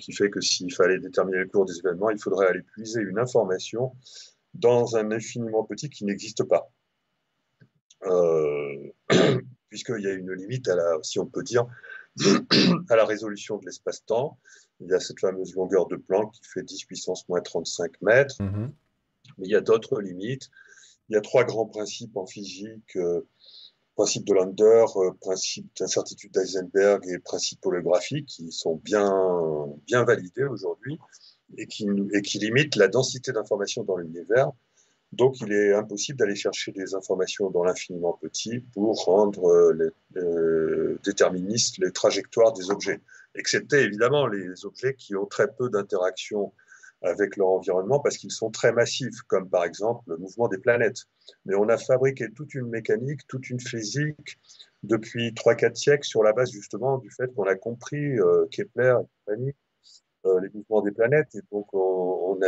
[0.00, 3.20] qui fait que s'il fallait déterminer le cours des événements, il faudrait aller puiser une
[3.20, 3.94] information
[4.52, 6.72] dans un infiniment petit qui n'existe pas.
[9.68, 11.66] Puisqu'il y a une limite à la, si on peut dire,
[12.88, 14.38] à la résolution de l'espace-temps
[14.80, 18.42] il y a cette fameuse longueur de Planck qui fait 10 puissance moins 35 mètres.
[18.42, 18.72] Mhm.
[19.38, 20.50] Mais il y a d'autres limites.
[21.08, 22.96] Il y a trois grands principes en physique.
[22.96, 23.26] Euh,
[23.94, 29.08] principe de Lander, euh, principe d'incertitude d'Eisenberg et principe holographique qui sont bien,
[29.86, 30.98] bien validés aujourd'hui
[31.56, 34.50] et qui, et qui limitent la densité d'informations dans l'univers.
[35.14, 40.96] Donc, il est impossible d'aller chercher des informations dans l'infiniment petit pour rendre euh, les,
[41.04, 43.00] déterministes les trajectoires des objets
[43.34, 46.52] excepté évidemment les objets qui ont très peu d'interaction
[47.02, 51.04] avec leur environnement parce qu'ils sont très massifs, comme par exemple le mouvement des planètes.
[51.44, 54.38] Mais on a fabriqué toute une mécanique, toute une physique
[54.82, 58.96] depuis 3-4 siècles sur la base justement du fait qu'on a compris euh, Kepler
[59.28, 59.52] et euh,
[60.42, 61.34] les mouvements des planètes.
[61.34, 62.38] Et donc on,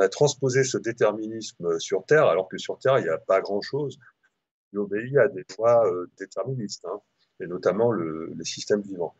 [0.00, 3.98] a, transposé ce déterminisme sur Terre, alors que sur Terre, il n'y a pas grand-chose
[4.70, 7.00] qui obéit à des lois euh, déterministes, hein,
[7.40, 9.14] et notamment le, les systèmes vivants.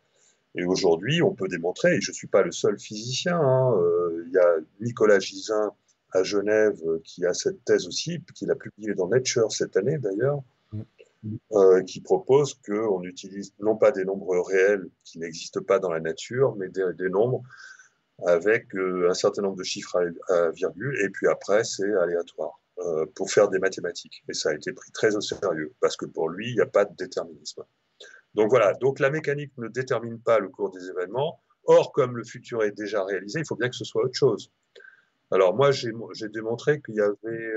[0.55, 4.23] Et aujourd'hui, on peut démontrer, et je ne suis pas le seul physicien, hein, euh,
[4.27, 5.73] il y a Nicolas Gisin
[6.11, 9.97] à Genève euh, qui a cette thèse aussi, qu'il a publié dans Nature cette année
[9.97, 10.41] d'ailleurs.
[11.51, 15.99] Euh, qui propose qu'on utilise non pas des nombres réels qui n'existent pas dans la
[15.99, 17.43] nature, mais des, nombres
[18.25, 23.05] avec euh, un certain nombre de chiffres à, virgule, et puis après, c'est aléatoire euh,
[23.13, 24.23] pour faire des mathématiques.
[24.29, 26.65] Et ça a été pris très au sérieux, parce que pour lui, il n'y a
[26.65, 27.63] pas de déterminisme.
[28.33, 31.39] Donc voilà, donc la mécanique ne détermine pas le cours des événements.
[31.65, 34.51] Or, comme le futur est déjà réalisé, il faut bien que ce soit autre chose.
[35.29, 37.53] Alors moi, j'ai démontré qu'il y avait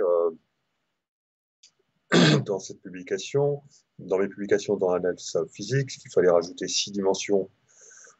[2.46, 3.62] dans cette publication,
[3.98, 7.50] dans mes publications dans Analysis Physics, qu'il fallait rajouter six dimensions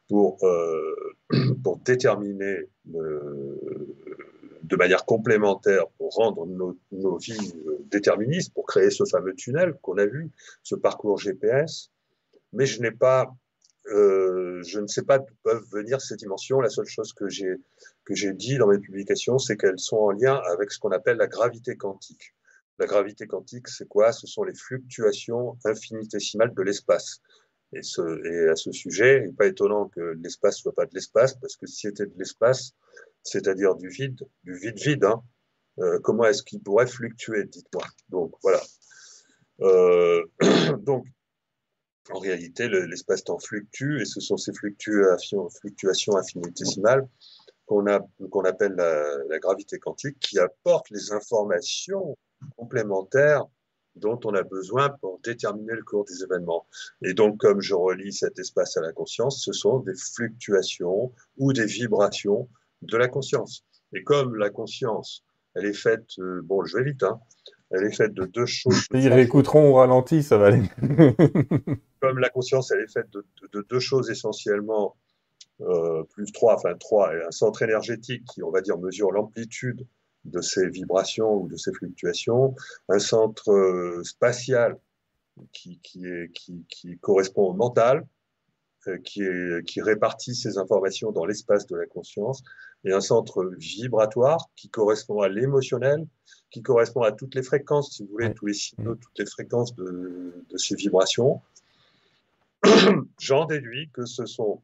[0.09, 0.95] pour, euh,
[1.85, 9.35] déterminer de manière complémentaire, pour rendre nos, nos vies euh, déterministes, pour créer ce fameux
[9.35, 10.31] tunnel qu'on a vu,
[10.63, 11.91] ce parcours GPS
[12.55, 13.35] mais je n'ai pas,
[13.89, 16.61] euh, je ne sais pas d'où peuvent venir ces dimensions.
[16.61, 17.57] La seule chose que j'ai
[18.05, 21.17] que j'ai dit dans mes publications, c'est qu'elles sont en lien avec ce qu'on appelle
[21.19, 22.35] la gravité quantique.
[22.79, 24.13] La gravité quantique, c'est quoi?
[24.13, 27.21] Ce sont les fluctuations infinitésimales de l'espace.
[27.73, 30.95] Et, ce, et, à ce sujet, il n'est pas étonnant que l'espace soit pas de
[30.95, 32.73] l'espace, parce que si c'était de l'espace,
[33.23, 35.23] c'est-à-dire du vide, du vide-vide, hein,
[35.81, 37.85] euh, comment est-ce qu'il pourrait fluctuer Dites-moi?
[38.09, 38.61] Donc voilà.
[39.61, 40.25] Euh,
[40.79, 41.07] donc
[42.11, 47.09] en réalité, l'espace-temps fluctue et ce sont ces fluctuations, fluctuations infinitésimales
[47.67, 52.17] qu'on appelle la, gravité quantique qui apportent les informations
[52.57, 53.47] complémentaires
[53.97, 56.67] dont on a besoin pour déterminer le cours des événements.
[57.03, 61.53] Et donc, comme je relis cet espace à la conscience, ce sont des fluctuations ou
[61.53, 62.49] des vibrations
[62.83, 63.65] de la conscience.
[63.93, 67.21] Et comme la conscience, elle est faite, euh, bon, je vais vite, hein,
[67.71, 68.87] elle est faite de deux choses.
[68.95, 70.63] Ils réécouteront au ralenti, ça va aller.
[72.01, 74.97] Comme la conscience, elle est faite de, deux choses essentiellement,
[75.61, 79.87] euh, plus trois, enfin trois, un centre énergétique qui, on va dire, mesure l'amplitude
[80.25, 82.55] de ces vibrations ou de ces fluctuations,
[82.89, 84.79] un centre euh, spatial
[85.53, 88.07] qui, qui, est, qui, qui, correspond au mental,
[88.87, 92.43] euh, qui, est, qui répartit ces informations dans l'espace de la conscience,
[92.85, 96.07] et un centre vibratoire qui correspond à l'émotionnel,
[96.51, 99.75] qui correspond à toutes les fréquences, si vous voulez, tous les signaux, toutes les fréquences
[99.75, 101.41] de, de ces vibrations.
[103.19, 104.63] J'en déduis que ce sont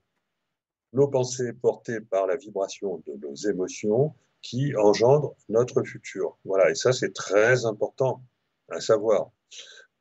[0.93, 6.39] nos pensées portées par la vibration de nos émotions qui engendre notre futur.
[6.45, 8.23] Voilà, et ça c'est très important
[8.71, 9.31] à savoir.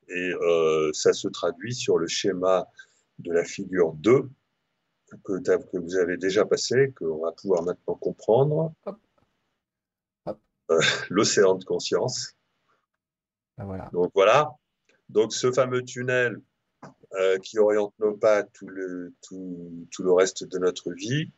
[0.08, 2.68] Et euh, ça se traduit sur le schéma
[3.18, 4.28] de la figure 2
[5.24, 8.72] que, que vous avez déjà passé, qu'on va pouvoir maintenant comprendre.
[10.70, 12.36] Euh, l'océan de conscience.
[13.58, 13.90] Ah, voilà.
[13.92, 14.52] Donc voilà.
[15.08, 16.40] Donc ce fameux tunnel
[17.14, 21.32] euh, qui oriente nos pas tout le, tout, tout le reste de notre vie,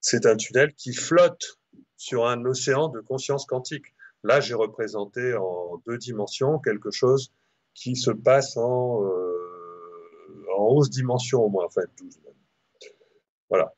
[0.00, 1.58] c'est un tunnel qui flotte
[1.96, 3.94] sur un océan de conscience quantique.
[4.22, 7.32] Là, j'ai représenté en deux dimensions quelque chose
[7.74, 12.18] qui se passe en, euh, en 11 dimensions au moins, enfin 12
[13.48, 13.74] Voilà.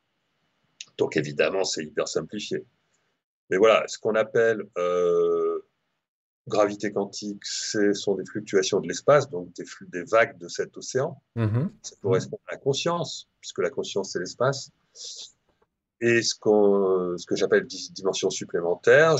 [0.97, 2.65] Donc évidemment, c'est hyper simplifié.
[3.51, 5.61] Mais voilà, ce qu'on appelle euh,
[6.49, 11.21] gravité quantique, ce sont des fluctuations de l'espace, donc des, des vagues de cet océan.
[11.37, 11.71] Mm-hmm.
[11.83, 14.71] Ça correspond à la conscience, puisque la conscience, c'est l'espace.
[16.01, 19.17] Et ce, qu'on, ce que j'appelle dimension supplémentaire,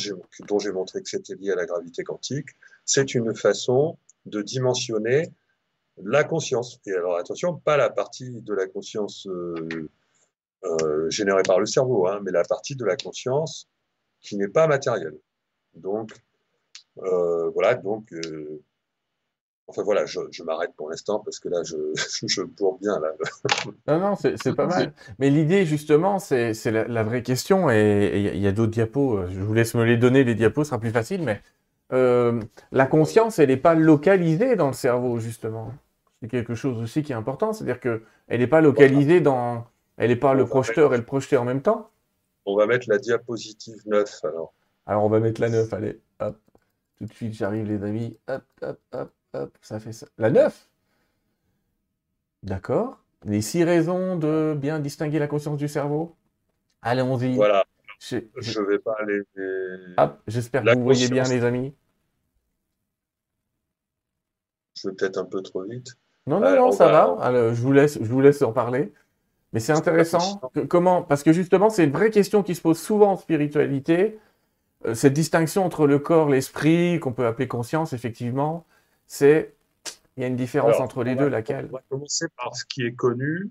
[0.47, 2.51] dont j'ai montré que c'était lié à la gravité quantique,
[2.85, 5.33] c'est une façon de dimensionner
[6.03, 6.81] la conscience.
[6.87, 9.89] Et alors attention, pas la partie de la conscience euh,
[10.65, 13.69] euh, générée par le cerveau, hein, mais la partie de la conscience
[14.21, 15.19] qui n'est pas matérielle.
[15.75, 16.13] Donc,
[16.99, 18.13] euh, voilà, donc
[19.71, 21.77] Enfin voilà, je, m'arrête pour l'instant parce que là, je,
[22.27, 22.99] je bourre bien.
[22.99, 23.13] Là.
[23.87, 24.95] non, non, c'est pas mal.
[25.19, 27.71] Mais l'idée, justement, c'est la, vraie question.
[27.71, 29.27] Et il y a, d'autres diapos.
[29.29, 31.23] Je vous laisse me les donner, les diapos, ce sera plus facile.
[31.23, 31.43] Mais
[31.93, 32.41] euh,
[32.73, 35.75] la conscience, elle n'est pas localisée dans le cerveau, justement.
[36.23, 37.53] C'est quelque chose aussi qui est important.
[37.53, 38.01] C'est-à-dire qu'elle
[38.31, 39.67] n'est pas localisée dans.
[39.99, 41.91] Elle n'est pas le projeteur et le projeté en même temps.
[42.47, 44.55] On va mettre la diapositive 9 alors.
[44.87, 46.01] Alors, on va mettre la 9, allez.
[46.21, 46.39] Hop.
[46.97, 48.17] Tout de suite, j'arrive, les amis.
[48.27, 49.13] Hop, hop, hop.
[49.35, 50.07] Hop, ça fait ça.
[50.17, 50.69] La 9
[52.43, 52.99] D'accord.
[53.25, 56.17] Les six raisons de bien distinguer la conscience du cerveau
[56.83, 57.35] Allons-y.
[57.35, 57.65] Voilà.
[58.01, 59.23] Je ne vais pas aller.
[59.97, 61.75] Hop, j'espère que vous voyez bien, les amis.
[64.77, 65.97] Je vais peut-être un peu trop vite.
[66.27, 67.17] Non, non, non, ça va.
[67.21, 68.93] Alors, je, vous laisse, je vous laisse en parler.
[69.53, 70.41] Mais c'est intéressant.
[70.69, 74.21] comment Parce que justement, c'est une vraie question qui se pose souvent en spiritualité.
[74.85, 78.67] Euh, cette distinction entre le corps, l'esprit, qu'on peut appeler conscience, effectivement,
[79.09, 79.55] c'est
[80.17, 81.69] il y a une différence entre les deux, laquelle?
[81.71, 83.51] On va commencer par ce qui est connu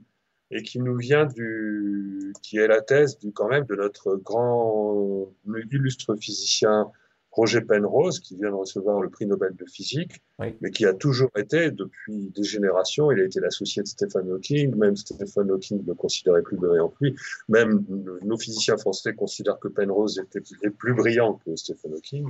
[0.51, 5.27] et qui nous vient du, qui est la thèse du quand même de notre grand
[5.71, 6.91] illustre physicien
[7.31, 11.29] Roger Penrose, qui vient de recevoir le prix Nobel de physique, mais qui a toujours
[11.37, 15.93] été, depuis des générations, il a été l'associé de Stephen Hawking, même Stephen Hawking le
[15.93, 17.15] considérait plus brillant que lui,
[17.47, 17.85] même
[18.23, 22.27] nos physiciens français considèrent que Penrose était plus brillant que Stephen Hawking.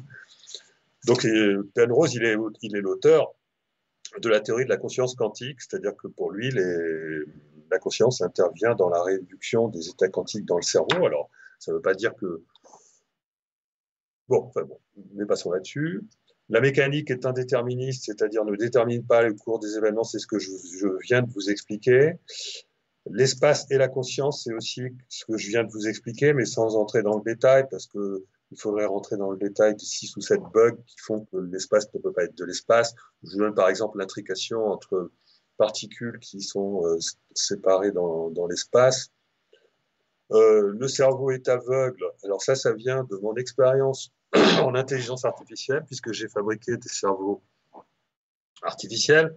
[1.08, 1.26] Donc
[1.74, 3.34] Penrose, il est, il est l'auteur
[4.20, 6.52] de la théorie de la conscience quantique, c'est-à-dire que pour lui,
[7.72, 11.06] la conscience intervient dans la réduction des états quantiques dans le cerveau.
[11.06, 12.44] Alors, ça ne veut pas dire que...
[14.28, 14.80] Bon, enfin bon,
[15.14, 16.02] mais passons là-dessus.
[16.50, 20.40] La mécanique est indéterministe, c'est-à-dire ne détermine pas le cours des événements, c'est ce que
[20.40, 20.52] je,
[21.04, 22.14] viens de vous expliquer.
[23.10, 26.76] L'espace et la conscience, c'est aussi ce que je viens de vous expliquer, mais sans
[26.76, 30.22] entrer dans le détail, parce que il faudrait rentrer dans le détail de 6 ou
[30.22, 32.96] 7 bugs qui font que l'espace ne peut pas être de l'espace.
[33.24, 35.12] Je donne par exemple l'intrication entre
[35.58, 36.98] particules qui sont euh,
[37.34, 39.12] séparées dans, dans l'espace.
[40.32, 42.04] Euh, le cerveau est aveugle.
[42.24, 44.12] Alors ça, ça vient de mon expérience
[44.62, 47.42] en intelligence artificielle, puisque j'ai fabriqué des cerveaux
[48.62, 49.36] artificiels,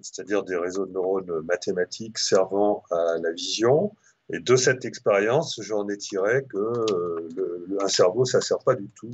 [0.00, 3.94] c'est-à-dire des réseaux de neurones mathématiques servant à la vision.
[4.30, 8.60] Et de cette expérience, j'en ai tiré que euh, le, un cerveau, ça ne sert
[8.60, 9.10] pas du tout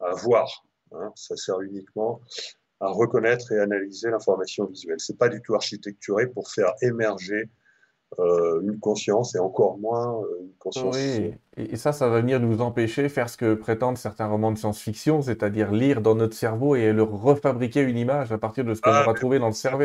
[0.00, 0.64] à voir.
[0.92, 2.20] Hein, ça sert uniquement
[2.80, 4.98] à reconnaître et analyser l'information visuelle.
[4.98, 7.50] C'est pas du tout architecturé pour faire émerger
[8.18, 10.96] euh, une conscience et encore moins euh, une conscience.
[10.96, 14.52] Oui, et ça, ça va venir nous empêcher de faire ce que prétendent certains romans
[14.52, 18.74] de science-fiction, c'est-à-dire lire dans notre cerveau et leur refabriquer une image à partir de
[18.74, 19.84] ce qu'on ah, aura trouvé dans le cerveau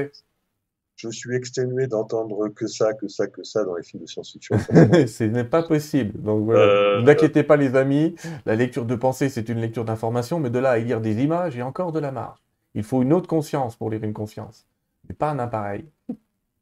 [0.97, 4.57] je suis exténué d'entendre que ça, que ça, que ça dans les films de science-fiction.
[5.07, 6.19] Ce n'est pas possible.
[6.21, 6.61] Donc voilà.
[6.61, 10.49] Euh, ne inquiétez pas les amis, la lecture de pensée, c'est une lecture d'information, mais
[10.49, 12.39] de là à lire des images, il y a encore de la marge.
[12.73, 14.67] Il faut une autre conscience pour lire une conscience,
[15.07, 15.85] mais pas un appareil.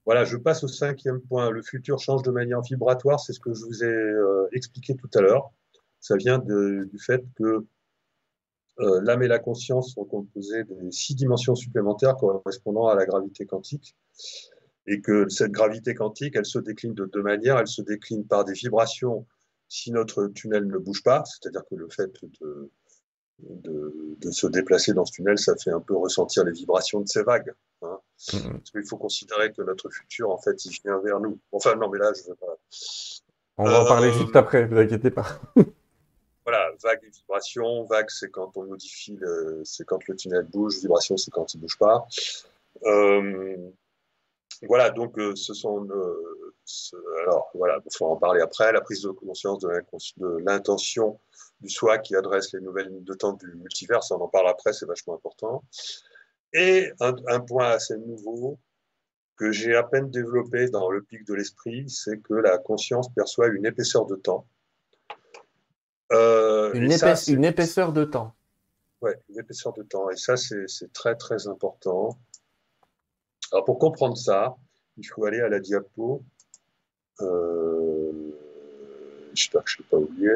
[0.06, 1.50] Voilà, je passe au cinquième point.
[1.50, 5.10] Le futur change de manière vibratoire, c'est ce que je vous ai euh, expliqué tout
[5.16, 5.52] à l'heure.
[6.00, 7.66] Ça vient du fait que
[8.80, 13.46] euh, l'âme et la conscience sont composées de six dimensions supplémentaires correspondant à la gravité
[13.46, 13.96] quantique.
[14.88, 17.58] Et que cette gravité quantique, elle se décline de deux manières.
[17.58, 19.26] Elle se décline par des vibrations
[19.68, 22.72] si notre tunnel ne bouge pas, c'est-à-dire que le fait de,
[23.40, 27.24] de, se déplacer dans ce tunnel, ça fait un peu ressentir les vibrations de ces
[27.24, 27.54] vagues.
[27.82, 28.00] Hein.
[28.20, 28.60] Mm-hmm.
[28.76, 31.40] Il faut considérer que notre futur, en fait, il vient vers nous.
[31.52, 32.58] Enfin, non, mais là, je ne veux pas.
[33.58, 35.42] On va en parler euh, juste après, ne vous inquiétez pas.
[36.46, 37.86] voilà, vague et vibration.
[37.86, 39.18] Vague, c'est quand on modifie,
[39.64, 40.80] c'est quand le tunnel bouge.
[40.80, 42.08] Vibration, c'est quand il bouge pas.
[42.84, 43.58] Euh,
[44.68, 45.88] voilà, donc euh, ce sont.
[45.90, 46.54] Euh,
[47.24, 48.72] alors, voilà, il faut en parler après.
[48.72, 51.20] La prise de conscience de l'intention
[51.62, 54.74] du soi qui adresse les nouvelles lignes de temps du multivers, on en parle après,
[54.74, 55.64] c'est vachement important.
[56.54, 58.60] Et un, point assez nouveau
[59.38, 63.48] que j'ai à peine développé dans le pic de l'esprit, c'est que la conscience perçoit
[63.48, 64.48] une épaisseur de temps.
[66.12, 68.36] Euh, une, une, épaisseur de temps.
[69.02, 70.10] Oui, une épaisseur de temps.
[70.10, 72.18] Et ça, c'est très, très important.
[73.52, 74.56] Alors, pour comprendre ça,
[74.98, 76.24] il faut aller à la diapo.
[77.22, 78.32] Euh,
[79.34, 80.36] J'espère que je ne l'ai pas oublié.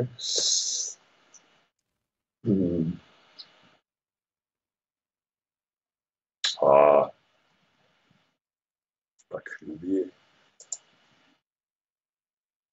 [2.43, 2.91] Hmm.
[6.61, 7.13] Ah,
[9.29, 10.09] pas que je oublié.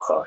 [0.00, 0.24] Ah.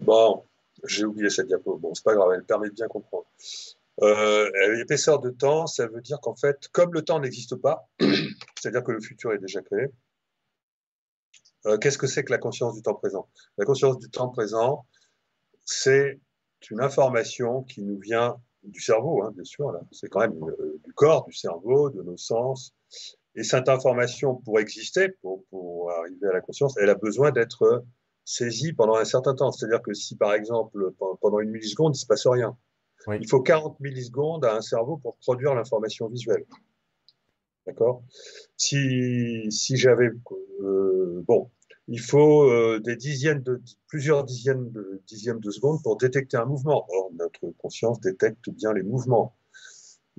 [0.00, 0.44] Bon,
[0.84, 1.76] j'ai oublié cette diapo.
[1.76, 3.26] Bon, c'est pas grave, elle permet de bien comprendre.
[4.02, 7.86] Euh, l'épaisseur de temps, ça veut dire qu'en fait, comme le temps n'existe pas,
[8.60, 9.88] c'est-à-dire que le futur est déjà créé,
[11.66, 13.28] euh, qu'est-ce que c'est que la conscience du temps présent?
[13.58, 14.86] La conscience du temps présent,
[15.66, 16.18] c'est
[16.70, 20.94] une information qui nous vient du cerveau, hein, bien sûr, c'est quand même euh, du
[20.94, 22.74] corps, du cerveau, de nos sens.
[23.34, 27.84] Et cette information, pour exister, pour, pour arriver à la conscience, elle a besoin d'être
[28.30, 29.50] saisie pendant un certain temps.
[29.52, 32.56] C'est-à-dire que si, par exemple, pendant une milliseconde, il ne se passe rien,
[33.08, 36.44] il faut 40 millisecondes à un cerveau pour produire l'information visuelle.
[37.66, 38.02] D'accord?
[38.56, 40.10] Si, si j'avais.
[40.60, 41.50] Euh, bon,
[41.88, 46.44] il faut euh, des dizaines de, plusieurs dizaines de, dixièmes de secondes pour détecter un
[46.44, 46.86] mouvement.
[46.88, 49.34] Or, notre conscience détecte bien les mouvements.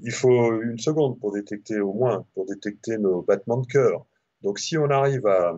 [0.04, 4.06] Il faut une seconde pour détecter, au moins, pour détecter nos battements de cœur.
[4.42, 5.56] Donc, si on arrive à,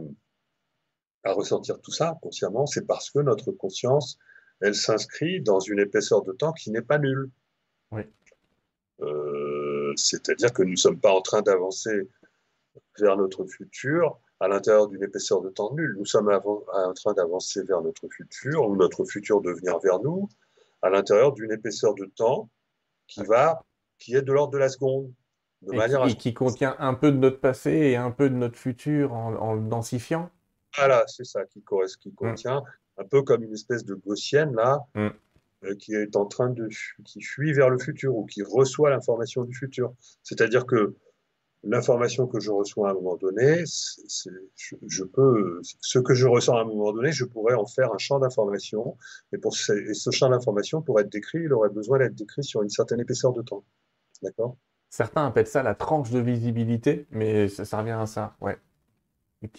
[1.23, 4.17] à ressentir tout ça consciemment, c'est parce que notre conscience
[4.61, 7.29] elle s'inscrit dans une épaisseur de temps qui n'est pas nulle.
[9.01, 12.07] Euh, c'est-à-dire que nous ne sommes pas en train d'avancer
[12.99, 15.95] vers notre futur à l'intérieur d'une épaisseur de temps nulle.
[15.97, 20.29] Nous sommes en train d'avancer vers notre futur, ou notre futur de venir vers nous,
[20.81, 22.49] à l'intérieur d'une épaisseur de temps
[23.07, 23.63] qui va,
[23.99, 25.11] qui est de l'ordre de la seconde.
[25.61, 28.35] De et, manière qui, qui contient un peu de notre passé et un peu de
[28.35, 30.29] notre futur en, le densifiant.
[30.77, 31.63] Voilà, c'est ça qui,
[31.99, 32.15] qui mm.
[32.15, 32.63] contient
[32.97, 35.09] un peu comme une espèce de gaussienne là, mm.
[35.65, 36.67] euh, qui est en train de
[37.03, 39.93] qui fuit vers le futur ou qui reçoit l'information du futur.
[40.23, 40.95] C'est-à-dire que
[41.63, 46.61] l'information que je reçois à un moment donné, je, peux, ce que je ressens à
[46.61, 48.97] un moment donné, je pourrais en faire un champ d'information.
[49.31, 52.63] Et pour ce, ce champ d'information, pour être décrit, il aurait besoin d'être décrit sur
[52.63, 53.63] une certaine épaisseur de temps.
[54.21, 54.57] D'accord?
[54.89, 58.57] Certains appellent ça la tranche de visibilité, mais ça, ça revient à ça, ouais.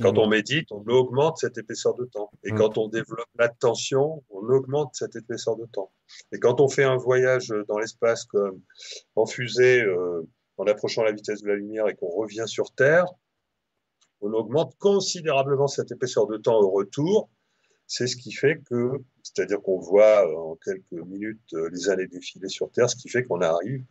[0.00, 2.30] Quand on médite, on augmente cette épaisseur de temps.
[2.42, 2.56] Et mm.
[2.56, 5.92] quand on développe l'attention, on augmente cette épaisseur de temps.
[6.32, 8.60] Et quand on fait un voyage dans l'espace comme
[9.16, 10.22] en fusée, euh,
[10.56, 13.06] en approchant la vitesse de la lumière et qu'on revient sur Terre,
[14.20, 17.28] on augmente considérablement cette épaisseur de temps au retour.
[17.86, 18.92] C'est ce qui fait que,
[19.22, 23.10] c'est-à-dire qu'on voit euh, en quelques minutes euh, les années défiler sur Terre, ce qui
[23.10, 23.84] fait qu'on arrive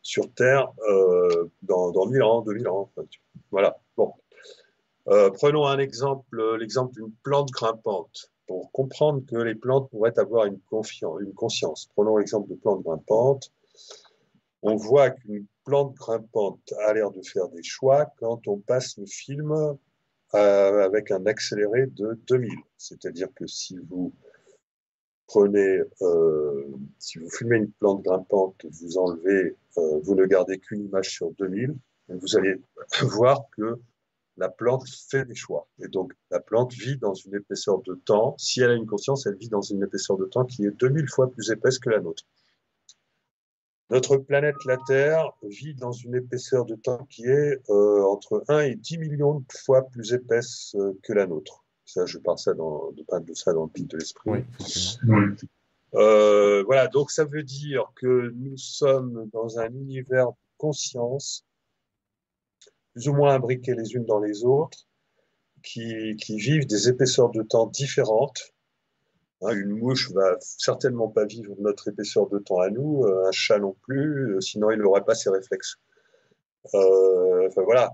[0.00, 2.90] sur Terre euh, dans, dans 1000 ans, 2000 ans.
[3.50, 3.76] Voilà.
[5.08, 8.30] Euh, prenons un exemple, euh, l'exemple d'une plante grimpante.
[8.46, 11.88] Pour comprendre que les plantes pourraient avoir une, conscience.
[11.94, 13.50] Prenons l'exemple de plante grimpante.
[14.62, 19.06] On voit qu'une plante grimpante a l'air de faire des choix quand on passe le
[19.06, 19.50] film
[20.34, 22.50] euh, avec un accéléré de 2000.
[22.76, 24.12] C'est-à-dire que si vous
[25.26, 25.80] prenez,
[26.98, 31.74] si vous filmez une plante grimpante, vous enlevez, vous ne gardez qu'une image sur 2000,
[32.08, 32.60] vous allez
[33.02, 33.78] voir que
[34.36, 35.68] la plante fait des choix.
[35.78, 38.34] Et donc, la plante vit dans une épaisseur de temps.
[38.38, 41.08] Si elle a une conscience, elle vit dans une épaisseur de temps qui est 2000
[41.08, 42.24] fois plus épaisse que la nôtre.
[43.90, 48.60] Notre planète, la Terre, vit dans une épaisseur de temps qui est euh, entre 1
[48.60, 51.64] et 10 millions de fois plus épaisse euh, que la nôtre.
[51.84, 54.44] Ça, je parle ça dans, de, de ça dans le pic de l'esprit.
[55.94, 61.44] Euh, voilà, donc ça veut dire que nous sommes dans un univers de conscience
[62.94, 64.86] plus ou moins imbriquées les unes dans les autres,
[65.62, 68.54] qui, vivent des épaisseurs de temps différentes.
[69.42, 73.32] Hein, une mouche va certainement pas vivre notre épaisseur de temps à nous, euh, un
[73.32, 75.76] chat non plus, euh, sinon il n'aurait pas ses réflexes.
[76.74, 77.90] Euh, enfin voilà.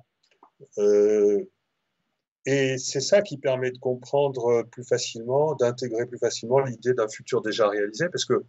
[2.47, 7.41] et c'est ça qui permet de comprendre plus facilement, d'intégrer plus facilement l'idée d'un futur
[7.41, 8.45] déjà réalisé, parce que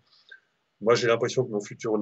[0.81, 1.99] moi, j'ai l'impression que mon futur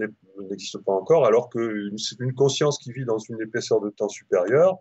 [0.50, 4.78] n'existe pas encore, alors qu'une une conscience qui vit dans une épaisseur de temps supérieure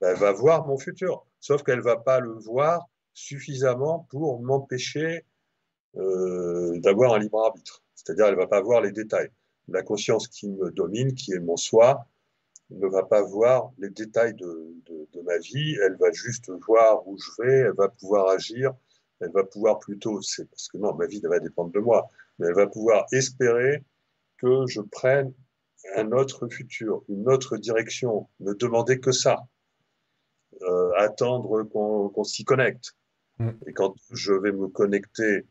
[0.00, 1.26] ben, va voir mon futur.
[1.38, 5.26] Sauf qu'elle ne va pas le voir suffisamment pour m'empêcher
[5.96, 7.82] euh, d'avoir un libre arbitre.
[7.94, 9.30] C'est-à-dire, elle ne va pas voir les détails.
[9.68, 12.06] La conscience qui me domine, qui est mon soi,
[12.70, 14.76] ne va pas voir les détails de,
[15.24, 15.76] ma vie.
[15.82, 17.58] Elle va juste voir où je vais.
[17.58, 18.72] Elle va pouvoir agir.
[19.20, 22.08] Elle va pouvoir plutôt, parce que non, ma vie va dépendre de moi,
[22.40, 23.84] mais elle va pouvoir espérer
[24.38, 25.32] que je prenne
[25.96, 28.28] un autre futur, une autre direction.
[28.40, 29.46] Ne demander que ça.
[30.62, 32.96] Euh, attendre qu'on s'y connecte.
[33.38, 33.50] Mm.
[33.66, 35.46] Et quand je vais me connecter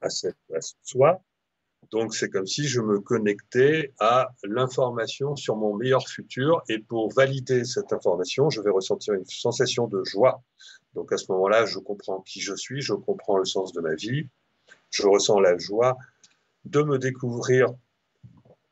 [0.00, 1.22] à, cette, à ce soi,
[1.90, 7.12] donc c'est comme si je me connectais à l'information sur mon meilleur futur et pour
[7.12, 10.42] valider cette information, je vais ressentir une sensation de joie.
[10.94, 13.94] Donc à ce moment-là, je comprends qui je suis, je comprends le sens de ma
[13.94, 14.28] vie,
[14.90, 15.96] je ressens la joie
[16.64, 17.68] de me découvrir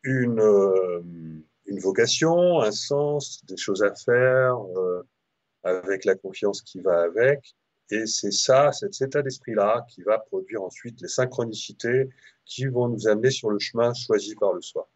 [0.02, 1.00] une, euh,
[1.66, 5.02] une vocation, un sens, des choses à faire, euh,
[5.64, 7.54] avec la confiance qui va avec.
[7.90, 12.08] Et c'est ça, cet état d'esprit-là, qui va produire ensuite les synchronicités
[12.44, 14.88] qui vont nous amener sur le chemin choisi par le soi.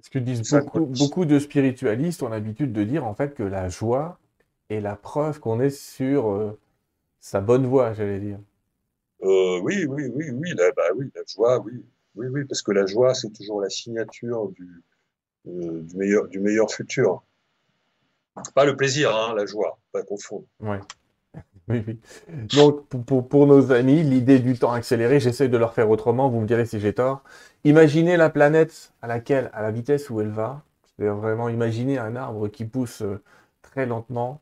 [0.00, 3.68] Ce que disent beaucoup, beaucoup, de spiritualistes ont l'habitude de dire en fait que la
[3.68, 4.20] joie
[4.70, 6.56] est la preuve qu'on est sur euh,
[7.20, 8.38] sa bonne voie, j'allais dire.
[9.22, 12.72] Euh, oui, oui, oui, oui, la, bah, oui, la joie, oui, oui, oui, parce que
[12.72, 14.82] la joie, c'est toujours la signature du,
[15.46, 17.22] euh, meilleur, du meilleur futur.
[18.54, 20.46] Pas le plaisir, hein, la joie, pas confondre.
[20.60, 20.80] Ouais.
[21.70, 22.00] Oui, oui.
[22.56, 26.40] Donc, pour, pour, nos amis, l'idée du temps accéléré, j'essaie de leur faire autrement, vous
[26.40, 27.22] me direz si j'ai tort.
[27.62, 32.16] Imaginez la planète à laquelle, à la vitesse où elle va, c'est-à-dire vraiment imaginer un
[32.16, 33.22] arbre qui pousse euh,
[33.60, 34.40] très lentement.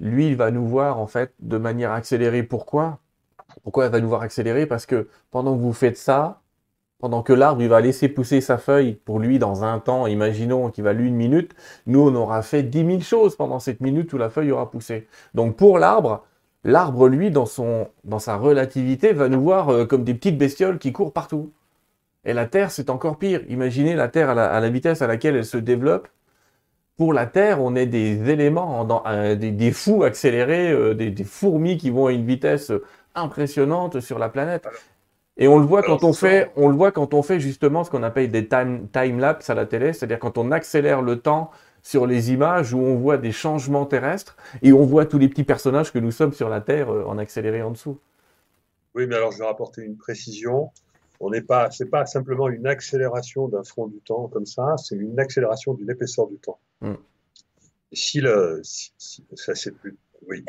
[0.00, 2.42] Lui, il va nous voir en fait de manière accélérée.
[2.42, 2.98] Pourquoi?
[3.62, 4.66] Pourquoi il va nous voir accélérer?
[4.66, 6.42] Parce que pendant que vous faites ça,
[7.04, 10.84] pendant que l'arbre va laisser pousser sa feuille pour lui dans un temps, imaginons qu'il
[10.84, 11.54] va lui une minute,
[11.86, 15.06] nous on aura fait 10 000 choses pendant cette minute où la feuille aura poussé.
[15.34, 16.24] Donc pour l'arbre,
[16.64, 21.12] l'arbre lui dans, sa relativité va nous voir euh, comme des petites bestioles qui courent
[21.12, 21.52] partout.
[22.24, 23.42] Et la Terre c'est encore pire.
[23.48, 26.08] Imaginez la Terre à la, vitesse à laquelle elle se développe.
[26.96, 31.90] Pour la Terre, on est des éléments, euh, des, fous accélérés, euh, des, fourmis qui
[31.90, 32.72] vont à une vitesse
[33.14, 34.66] impressionnante sur la planète.
[35.36, 37.90] Et on le voit quand on fait, on le voit quand on fait justement ce
[37.90, 41.50] qu'on appelle des time, time lapse à la télé, c'est-à-dire quand on accélère le temps
[41.82, 45.44] sur les images où on voit des changements terrestres et on voit tous les petits
[45.44, 47.98] personnages que nous sommes sur la Terre euh, en accéléré en dessous.
[48.94, 50.70] Oui, mais alors je vais rapporter une précision.
[51.20, 54.96] On n'est pas, c'est pas simplement une accélération d'un front du temps comme ça, c'est
[54.96, 56.58] une accélération d'une épaisseur du temps.
[56.80, 56.94] Hmm.
[57.92, 59.96] si le, ça c'est plus,
[60.28, 60.44] oui,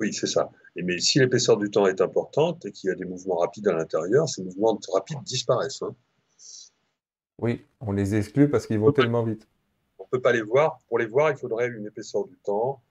[0.00, 0.50] oui, c'est ça.
[0.82, 3.72] Mais si l'épaisseur du temps est importante et qu'il y a des mouvements rapides à
[3.72, 5.82] l'intérieur, ces mouvements rapides disparaissent.
[5.82, 5.94] Hein.
[7.40, 9.46] Oui, on les exclut parce qu'ils vont tellement vite.
[9.98, 10.80] On ne peut pas les voir.
[10.88, 12.82] Pour les voir, il faudrait une épaisseur du temps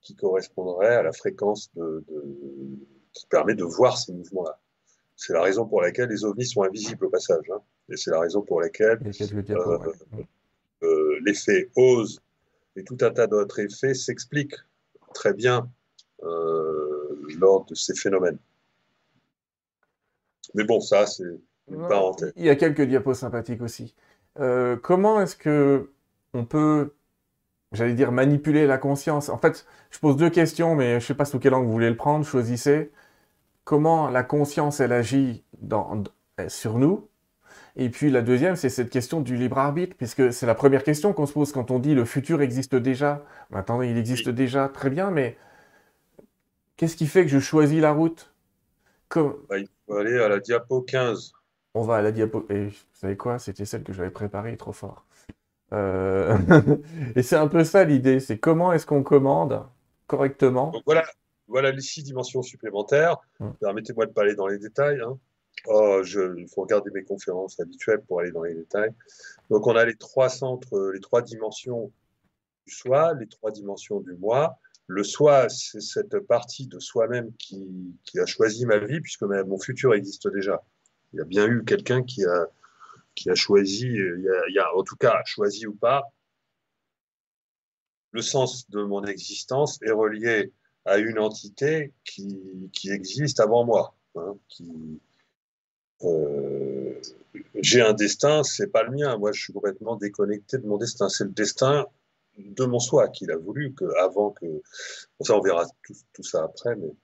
[0.00, 2.04] qui correspondrait à la fréquence de,
[3.12, 4.58] qui permet de voir ces mouvements-là.
[5.16, 7.50] C'est la raison pour laquelle les ovnis sont invisibles au passage.
[7.52, 7.60] Hein.
[7.88, 9.78] Et c'est la raison pour laquelle euh,
[10.82, 12.20] euh, l'effet ose
[12.76, 14.56] et tout un tas d'autres effets s'expliquent
[15.14, 15.70] très bien
[16.22, 16.85] euh,
[17.38, 18.38] lors de ces phénomènes.
[20.54, 21.24] Mais bon, ça, c'est
[21.70, 22.32] une parenthèse.
[22.36, 23.94] Il y a quelques diapos sympathiques aussi.
[24.38, 25.90] Euh, comment est-ce que
[26.34, 26.94] on peut,
[27.72, 29.28] j'allais dire, manipuler la conscience?
[29.28, 31.72] En fait, je pose deux questions, mais je ne sais pas sous quel angle vous
[31.72, 32.24] voulez le prendre.
[32.24, 32.90] Choisissez.
[33.64, 36.04] Comment la conscience, elle agit dans,
[36.48, 37.08] sur nous?
[37.74, 41.12] Et puis la deuxième, c'est cette question du libre arbitre, puisque c'est la première question
[41.12, 43.24] qu'on se pose quand on dit le futur existe déjà.
[43.50, 45.36] Maintenant, il existe déjà, très bien, mais
[46.76, 48.32] Qu'est-ce qui fait que je choisis la route
[49.14, 51.32] bah, Il faut aller à la diapo 15.
[51.74, 52.46] On va à la diapo.
[52.50, 53.38] Et vous savez quoi?
[53.38, 55.06] C'était celle que j'avais préparée trop fort.
[55.72, 56.36] Euh,
[57.16, 59.66] et c'est un peu ça l'idée c'est comment est-ce qu'on commande
[60.06, 60.72] correctement?
[60.86, 61.04] Voilà,
[61.48, 63.16] voilà les six dimensions supplémentaires.
[63.40, 63.54] Hum.
[63.60, 65.00] Permettez-moi de ne pas aller dans les détails.
[65.00, 65.18] Hein.
[65.68, 68.92] Oh, il faut regarder mes conférences habituelles pour aller dans les détails.
[69.50, 71.90] Donc, on a les trois centres, les trois dimensions
[72.66, 74.58] du soi, les trois dimensions du moi,
[74.88, 79.94] le soi, c'est cette partie de soi-même qui, a choisi ma vie, puisque mon futur
[79.94, 80.62] existe déjà.
[81.12, 82.46] Il y a bien eu quelqu'un qui a,
[83.14, 86.04] qui a choisi, il y a, en tout cas choisi ou pas,
[88.12, 90.52] le sens de mon existence est relié
[90.84, 92.40] à une entité qui,
[92.84, 93.94] existe avant moi.
[94.14, 94.36] Hein,
[96.02, 96.94] euh,
[97.56, 99.18] j'ai un destin, c'est pas le mien.
[99.18, 101.08] Moi, je suis complètement déconnecté de mon destin.
[101.08, 101.86] C'est le destin
[102.36, 104.46] de mon soi qu'il a voulu que avant que
[105.20, 105.64] ça on verra
[106.12, 106.94] tout, ça après mais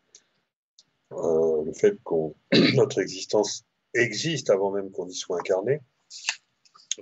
[1.13, 3.65] euh, le fait que notre existence
[3.95, 5.81] existe avant même qu'on y soit incarné.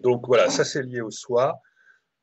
[0.03, 1.61] Donc voilà ça c'est lié au soi.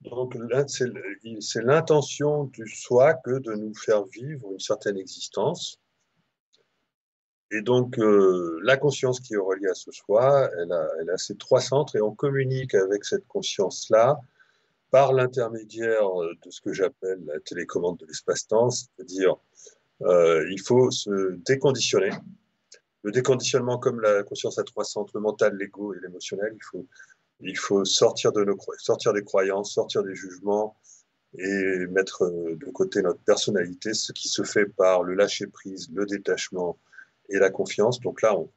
[0.01, 0.37] Donc
[0.67, 5.79] c'est l'intention du soi que de nous faire vivre une certaine existence.
[7.49, 11.17] Et donc, euh, la conscience qui est reliée à ce soi, elle a, elle a
[11.17, 14.19] ces trois centres et on communique avec cette conscience-là
[14.91, 16.09] par l'intermédiaire
[16.43, 19.35] de ce que j'appelle la télécommande de l'espace-temps, c'est-à-dire
[20.01, 22.11] euh, il faut se déconditionner.
[23.03, 26.87] Le déconditionnement, comme la conscience à trois centres, le mental, l'ego et l'émotionnel, il faut,
[27.41, 30.77] il faut sortir, de nos, sortir des croyances, sortir des jugements
[31.37, 36.77] et mettre de côté notre personnalité, ce qui se fait par le lâcher-prise, le détachement,
[37.29, 37.99] et la confiance.
[37.99, 38.49] Donc là, on,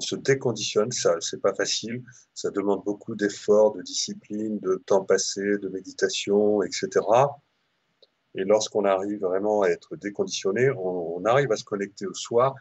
[0.00, 0.92] se déconditionne.
[0.92, 2.02] Ça, c'est pas facile.
[2.34, 6.88] Ça demande beaucoup d'efforts, de discipline, de temps passé, de méditation, etc.
[8.34, 12.54] Et lorsqu'on arrive vraiment à être déconditionné, on, arrive à se connecter au soi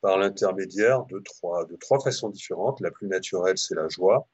[0.00, 2.80] par l'intermédiaire de trois, de trois façons différentes.
[2.80, 4.28] La plus naturelle, c'est la joie.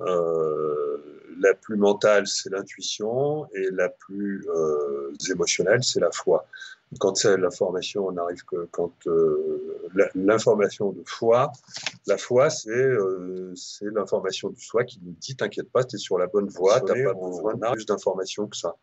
[0.00, 0.96] Euh,
[1.38, 3.46] la plus mentale, c'est l'intuition.
[3.54, 6.46] Et la plus euh, émotionnelle, c'est la foi
[6.98, 9.69] quand c'est l'information, on arrive que quand euh,
[10.14, 11.52] l'information de foi,
[12.06, 16.18] la foi, c'est euh, l'information du soi qui nous dit t'inquiète pas, tu es sur
[16.18, 18.76] la bonne voie, tu n'as pas besoin de plus d'informations que ça.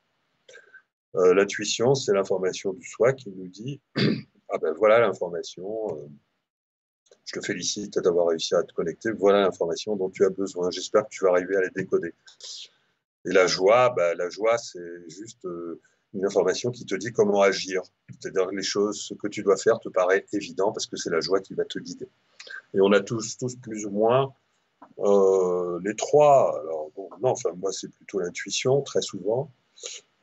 [1.16, 3.82] Euh, L'intuition, c'est l'information du soi qui nous dit
[4.50, 6.08] ah ben voilà l'information, euh,
[7.26, 11.04] je te félicite d'avoir réussi à te connecter, voilà l'information dont tu as besoin, j'espère
[11.04, 12.14] que tu vas arriver à les décoder.
[13.26, 15.82] Et la joie, ben, la joie, c'est juste euh,
[16.14, 17.82] une information qui te dit comment agir.
[18.20, 21.20] C'est-à-dire les choses, ce que tu dois faire te paraît évident parce que c'est la
[21.20, 22.08] joie qui va te guider.
[22.74, 24.34] Et on a tous, tous plus ou moins
[24.99, 26.60] euh, les trois.
[26.62, 29.51] Alors, bon, non, enfin, moi, c'est plutôt l'intuition, très souvent.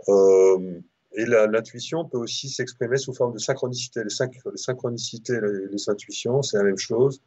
[0.08, 0.80] Euh,
[1.16, 4.00] et l'intuition peut aussi s'exprimer sous forme de synchronicité.
[4.00, 4.06] Les,
[4.50, 5.38] les synchronicités,
[5.70, 7.20] les intuitions, c'est la même chose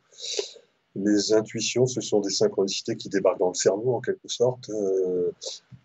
[1.03, 5.31] les intuitions, ce sont des synchronicités qui débarquent dans le cerveau en quelque sorte, euh,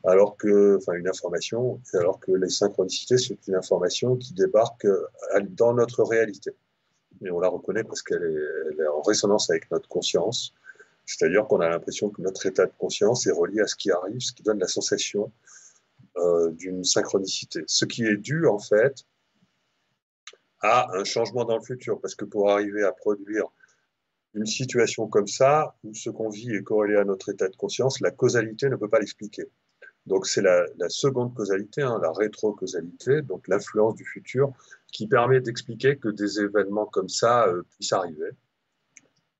[0.05, 5.07] alors que, enfin, une information, alors que les synchronicités, c'est une information qui débarque euh,
[5.51, 6.53] dans notre réalité.
[7.25, 10.55] Et on la reconnaît parce qu'elle est, en résonance avec notre conscience.
[11.05, 14.21] C'est-à-dire qu'on a l'impression que notre état de conscience est relié à ce qui arrive,
[14.21, 15.31] ce qui donne la sensation
[16.17, 17.65] euh, d'une synchronicité.
[17.67, 19.05] Ce qui est dû, en fait,
[20.61, 22.01] à un changement dans le futur.
[22.01, 23.47] Parce que pour arriver à produire
[24.35, 28.01] une situation comme ça, où ce qu'on vit est corrélé à notre état de conscience,
[28.01, 29.49] la causalité ne peut pas l'expliquer.
[30.07, 34.53] Donc c'est la, seconde causalité, hein, la rétro-causalité, donc l'influence du futur,
[34.93, 38.31] qui permet d'expliquer que des événements comme ça euh, puissent arriver.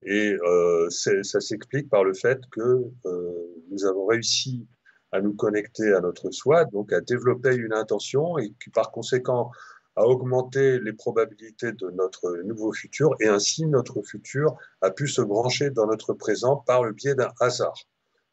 [0.05, 3.33] Et euh, ça s'explique par le fait que euh,
[3.71, 4.67] nous avons réussi
[5.13, 9.51] à nous connecter à notre soi, donc à développer une intention et qui par conséquent
[9.97, 15.21] a augmenté les probabilités de notre nouveau futur et ainsi notre futur a pu se
[15.21, 17.75] brancher dans notre présent par le biais d'un hasard.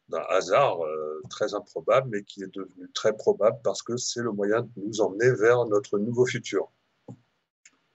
[0.08, 4.32] D'un hasard euh, très improbable mais qui est devenu très probable parce que c'est le
[4.32, 6.70] moyen de nous emmener vers notre nouveau futur.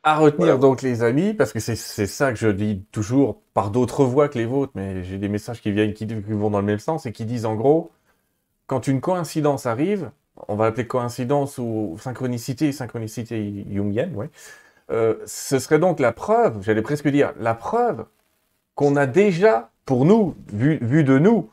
[0.08, 4.06] À retenir donc les amis, parce que c'est ça que je dis toujours par d'autres
[4.06, 6.78] voix que les vôtres, mais j'ai des messages qui viennent qui vont dans le même
[6.78, 7.92] sens et qui disent en gros,
[8.68, 10.12] quand une coïncidence arrive,
[10.48, 14.14] on va appeler coïncidence ou synchronicité, synchronicité jungienne.
[14.92, 18.06] Euh, ce serait donc la preuve, j'allais presque dire, la preuve
[18.76, 21.50] qu'on a déjà, pour nous, vu, vu de nous,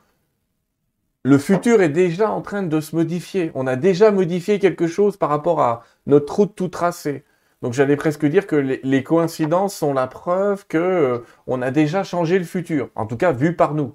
[1.25, 3.53] le futur est déjà en train de se modifier.
[3.55, 7.25] On a déjà modifié quelque chose par rapport à notre route tout tracée.
[7.63, 12.03] Donc j'allais presque dire que les, coïncidences sont la preuve que euh, on a déjà
[12.03, 13.95] changé le futur, en tout cas vu par nous.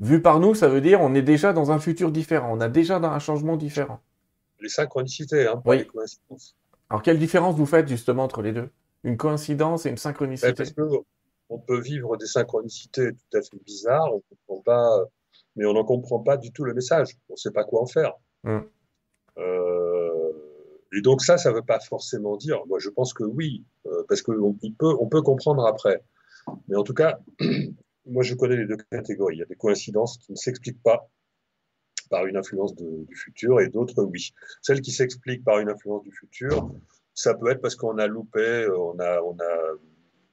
[0.00, 2.68] Vu par nous, ça veut dire on est déjà dans un futur différent, on a
[2.68, 4.00] déjà dans un changement différent.
[4.60, 6.56] Les synchronicités, hein, les coïncidences.
[6.90, 8.70] Alors quelle différence vous faites justement entre les deux?
[9.04, 10.52] Une coïncidence et une synchronicité?
[10.52, 10.74] Parce
[11.48, 15.04] on peut vivre des synchronicités tout à fait bizarres, on comprend pas,
[15.56, 17.18] mais on n'en comprend pas du tout le message.
[17.28, 18.12] On ne sait pas quoi en faire.
[18.44, 18.64] Hum.
[19.38, 20.32] Euh,
[20.94, 22.64] et donc ça, ça ne veut pas forcément dire.
[22.66, 26.02] Moi, je pense que oui, euh, parce qu'on peut, on peut comprendre après.
[26.68, 27.18] Mais en tout cas,
[28.06, 29.36] moi, je connais les deux catégories.
[29.36, 31.08] Il y a des coïncidences qui ne s'expliquent pas
[32.10, 34.32] par une influence du futur et d'autres, oui.
[34.60, 36.70] Celles qui s'expliquent par une influence du futur,
[37.14, 39.78] ça peut être parce qu'on a loupé, on a, on a,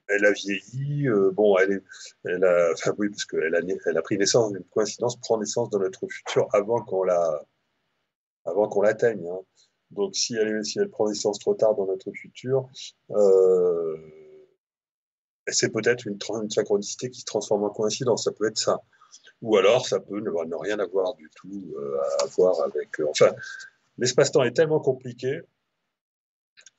[0.09, 1.83] elle a vieilli, euh, bon, elle, est,
[2.25, 5.69] elle a, enfin oui, parce qu'elle a, elle a pris naissance, une coïncidence prend naissance
[5.69, 7.43] dans notre futur avant qu'on la,
[8.45, 9.25] avant qu'on l'atteigne.
[9.27, 9.39] Hein.
[9.91, 12.69] Donc, si elle, si elle prend naissance trop tard dans notre futur,
[13.11, 13.97] euh,
[15.51, 16.19] c'est peut-être une,
[16.49, 18.81] synchronicité qui se transforme en coïncidence, ça peut être ça.
[19.41, 22.99] Ou alors, ça peut ne, rien avoir du tout euh, à voir avec.
[22.99, 23.31] Euh, enfin,
[23.97, 25.41] l'espace-temps est tellement compliqué,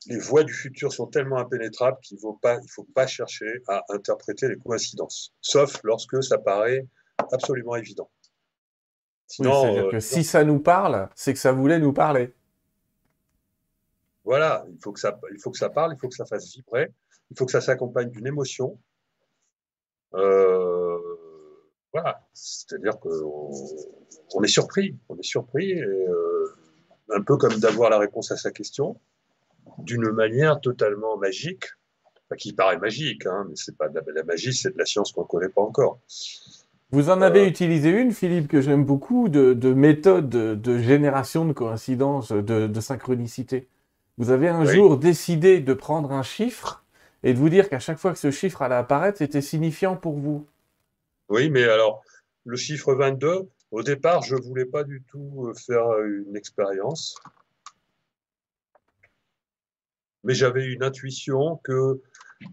[0.07, 4.57] les voies du futur sont tellement impénétrables qu'il ne faut, pas, chercher à interpréter les
[4.57, 6.87] coïncidences, sauf lorsque ça paraît
[7.31, 8.09] absolument évident.
[9.27, 12.33] Sinon, euh, si ça nous parle, c'est que ça voulait nous parler.
[14.23, 16.53] Voilà, il faut, que ça, il faut que ça parle, il faut que ça fasse
[16.53, 16.91] vibrer,
[17.31, 18.79] il faut que ça s'accompagne d'une émotion.
[20.13, 20.99] Euh,
[21.91, 23.51] voilà, c'est-à-dire qu'on
[24.33, 26.55] on est surpris, on est surpris, et, euh,
[27.13, 28.99] un peu comme d'avoir la réponse à sa question,
[29.79, 31.65] d'une manière totalement magique,
[32.37, 35.23] qui paraît magique, hein, mais c'est pas de la, magie, c'est de la science qu'on
[35.23, 35.99] ne connaît pas encore.
[36.91, 41.53] Vous en avez euh, utilisé une, Philippe, que j'aime beaucoup, de, méthode de, génération de
[41.53, 43.67] coïncidence, de, synchronicité?
[44.21, 46.85] Vous avez un jour décidé de prendre un chiffre
[47.23, 50.13] et de vous dire qu'à chaque fois que ce chiffre allait apparaître, c'était signifiant pour
[50.13, 50.45] vous.
[51.29, 52.03] Oui, mais alors,
[52.45, 57.15] le chiffre 22, au départ, je ne voulais pas du tout euh, faire une expérience.
[60.23, 61.99] Mais j'avais une intuition que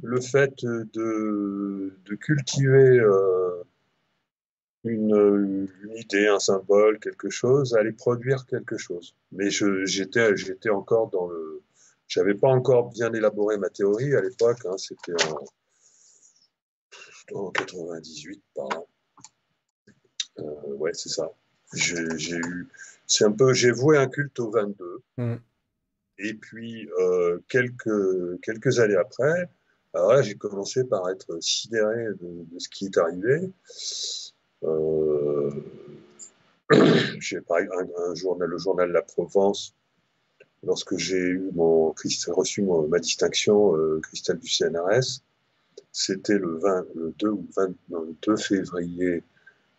[0.02, 3.62] le fait de, cultiver euh,
[4.84, 9.14] une, idée, un symbole, quelque chose, allait produire quelque chose.
[9.32, 11.62] Mais j'étais encore dans le...
[12.06, 15.12] J'avais pas encore bien élaboré ma théorie à l'époque, hein, c'était
[17.32, 18.82] en, en 98 par là.
[20.38, 21.30] Euh, ouais, c'est ça.
[21.74, 22.68] J'ai eu,
[23.06, 25.02] c'est un peu, j'ai voué un culte au 22.
[25.18, 25.34] Mm.
[26.20, 29.50] Et puis euh, quelques quelques années après,
[29.94, 33.52] alors là, j'ai commencé par être sidéré de, ce qui est arrivé.
[34.64, 35.50] Euh,
[37.20, 39.74] j'ai un, un, journal, le journal La Provence,
[40.62, 41.94] lorsque j'ai eu mon
[42.28, 45.22] reçu ma distinction euh, cristal du CNRS,
[45.92, 47.46] c'était le, 20, le 2 ou
[47.88, 49.22] 22 février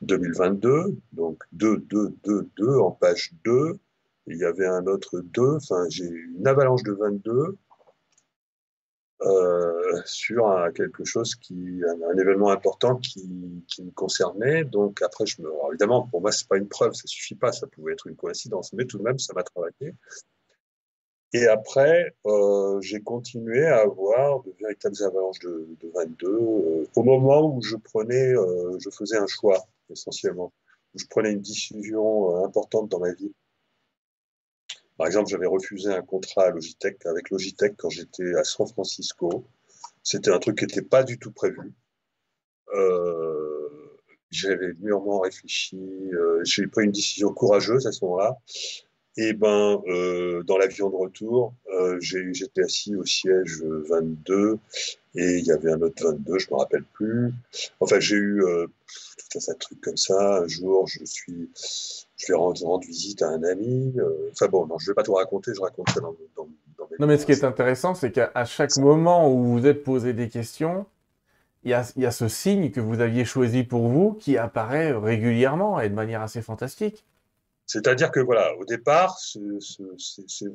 [0.02, 3.78] 2022, donc 2, 2, 2, 2 en page 2.
[4.28, 7.58] Il y avait un autre 2, enfin j'ai une avalanche de 22
[9.22, 14.64] euh, sur quelque chose qui, un, événement important qui, qui, me concernait.
[14.64, 17.68] Donc après, je me, évidemment, pour moi, c'est pas une preuve, ça suffit pas, ça
[17.68, 19.94] pouvait être une coïncidence, mais tout de même, ça m'a travaillé.
[21.34, 27.04] Et après, euh, j'ai continué à avoir de véritables avalanches de, de 22 euh, au
[27.04, 30.54] moment où je prenais, je faisais un choix essentiellement,
[30.96, 33.34] où je prenais une décision importante dans ma vie.
[35.00, 39.46] Par exemple, j'avais refusé un contrat à Logitech, avec Logitech quand j'étais à San Francisco.
[40.04, 41.74] C'était un truc qui n'était pas du tout prévu.
[42.76, 43.70] Euh,
[44.30, 45.80] j'avais mûrement réfléchi.
[46.12, 48.40] Euh, j'ai pris une décision courageuse à ce moment-là.
[49.16, 51.54] Et ben, euh, dans l'avion de retour,
[52.02, 54.60] j'étais assis au siège 22
[55.16, 57.32] et il y avait un autre 22, je me rappelle plus.
[57.80, 60.40] Enfin, j'ai eu tout un tas de trucs comme ça.
[60.40, 61.50] Un jour, je suis,
[62.20, 63.94] je vais rendre, rendre visite à un ami.
[63.98, 66.48] Euh, enfin bon, non, je vais pas tout raconter, je raconte ça dans, dans,
[66.78, 66.98] dans mes.
[67.00, 70.28] Non, mais ce qui est intéressant, c'est qu'à chaque moment où vous êtes posé des
[70.28, 70.86] questions,
[71.64, 74.38] il y, a, il y a ce signe que vous aviez choisi pour vous qui
[74.38, 77.06] apparaît régulièrement et de manière assez fantastique.
[77.66, 79.40] C'est-à-dire que voilà, au départ, c'est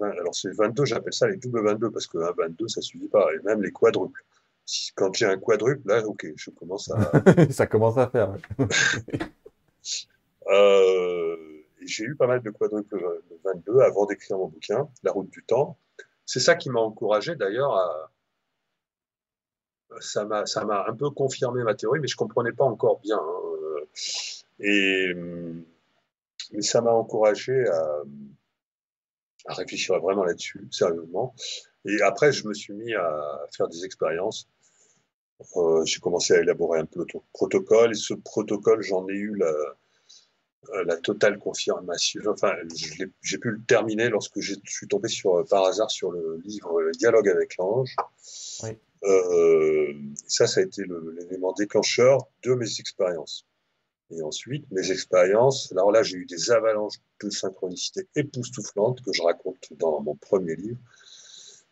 [0.03, 3.43] alors c'est 22, j'appelle ça les double 22 parce que 22 ça suffit pas, et
[3.45, 4.21] même les quadruples.
[4.97, 7.13] quand j'ai un quadruple, là, ok, je commence à.
[7.51, 8.35] ça commence à faire.
[10.51, 11.54] euh,
[11.87, 15.79] j'ai eu pas mal de quadruples 22 avant d'écrire mon bouquin, La route du temps.
[16.27, 18.11] C'est ça qui m'a encouragé d'ailleurs à.
[20.01, 20.45] Ça m'a,
[20.89, 23.19] un peu confirmé ma théorie, mais je comprenais pas encore bien.
[23.19, 23.81] Hein.
[24.59, 25.15] Et
[26.53, 28.03] mais ça m'a encouragé à,
[29.47, 31.35] réfléchir vraiment là-dessus, sérieusement.
[31.85, 34.49] Et après, je me suis mis à faire des expériences.
[35.57, 36.89] Euh, j'ai commencé à élaborer un
[37.33, 39.53] protocole, et ce protocole, j'en ai eu la,
[40.87, 42.23] la totale confirmation.
[42.27, 42.53] Enfin,
[43.23, 46.93] j'ai pu le terminer lorsque je suis tombé sur, par hasard sur le livre le
[46.93, 47.95] Dialogue avec l'ange.
[48.63, 48.71] Oui.
[49.05, 49.93] Euh,
[50.27, 53.47] ça, ça a été l'élément déclencheur de mes expériences.
[54.11, 59.23] Et ensuite, mes expériences, alors là, j'ai eu des avalanches de synchronicité époustouflantes que je
[59.23, 60.79] raconte dans mon premier livre,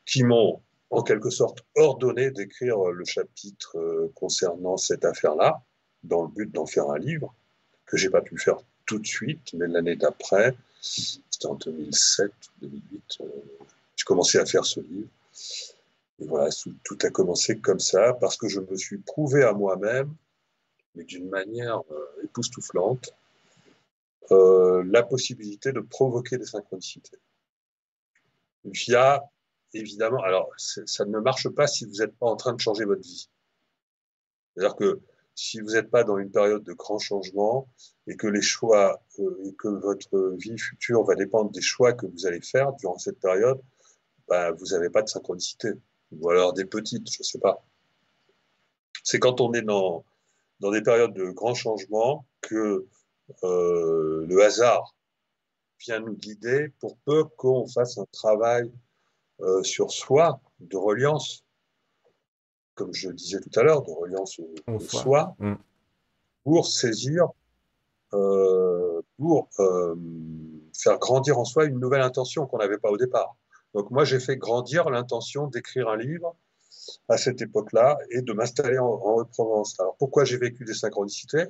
[0.07, 5.63] qui m'ont en quelque sorte ordonné d'écrire le chapitre euh, concernant cette affaire-là,
[6.03, 7.35] dans le but d'en faire un livre,
[7.87, 8.59] que j'ai pas pu faire
[8.93, 12.31] tout de suite, mais l'année d'après, c'était en 2007
[12.61, 13.25] 2008, euh,
[13.97, 15.09] j'ai commencé à faire ce livre.
[16.21, 16.51] Et voilà,
[16.85, 20.15] tout a commencé comme ça, parce que je me suis prouvé à moi-même
[20.95, 23.15] mais d'une manière euh, époustouflante,
[24.31, 27.17] euh, la possibilité de provoquer des synchronicités.
[28.67, 29.25] Via,
[29.73, 33.01] évidemment, alors ça ne marche pas si vous n'êtes pas en train de changer votre
[33.01, 33.31] vie.
[34.55, 35.01] C'est-à-dire que
[35.43, 37.69] si vous n'êtes pas dans une période de grand changement
[38.07, 42.07] et que les choix euh, et que votre vie future va dépendre des choix que
[42.07, 43.61] vous allez faire durant cette période,
[44.29, 45.73] bah, vous n'avez pas de synchronicité.
[46.13, 47.65] Ou alors des petites, je ne sais pas.
[49.03, 50.05] C'est quand on est dans,
[50.61, 52.87] dans des périodes de grands changements que
[53.43, 54.95] euh, le hasard
[55.81, 58.73] vient nous guider pour peu qu'on fasse un travail
[59.41, 61.45] euh, sur soi, de reliance,
[62.75, 65.55] comme je disais tout à l'heure, de reliance au, soi, mm.
[66.45, 67.29] pour saisir,
[68.15, 69.95] euh, pour euh,
[70.75, 73.37] faire grandir en soi une nouvelle intention qu'on n'avait pas au départ.
[73.75, 76.37] Donc moi, j'ai fait grandir l'intention d'écrire un livre
[77.09, 81.47] à cette époque-là et de m'installer en, en provence Alors pourquoi j'ai vécu des synchronicités?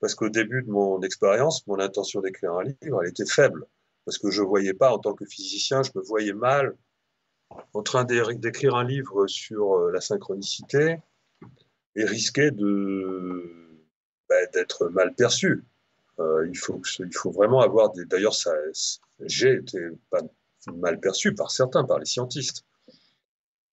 [0.00, 3.66] Parce qu'au début de mon expérience, mon intention d'écrire un livre, elle était faible.
[4.04, 6.76] Parce que je ne voyais pas, en tant que physicien, je me voyais mal
[7.50, 10.98] en train d'écrire un livre sur euh, la synchronicité
[11.94, 15.64] et risquer bah, d'être mal perçu.
[16.18, 18.04] Euh, il, faut, il faut vraiment avoir des.
[18.06, 18.34] D'ailleurs,
[19.20, 19.78] j'ai été
[20.74, 22.64] mal perçu par certains, par les scientistes.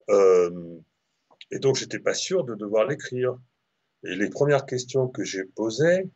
[0.09, 0.77] Euh,
[1.51, 3.37] et donc, j'étais pas sûr de devoir l'écrire.
[4.03, 6.09] Et les premières questions que j'ai posées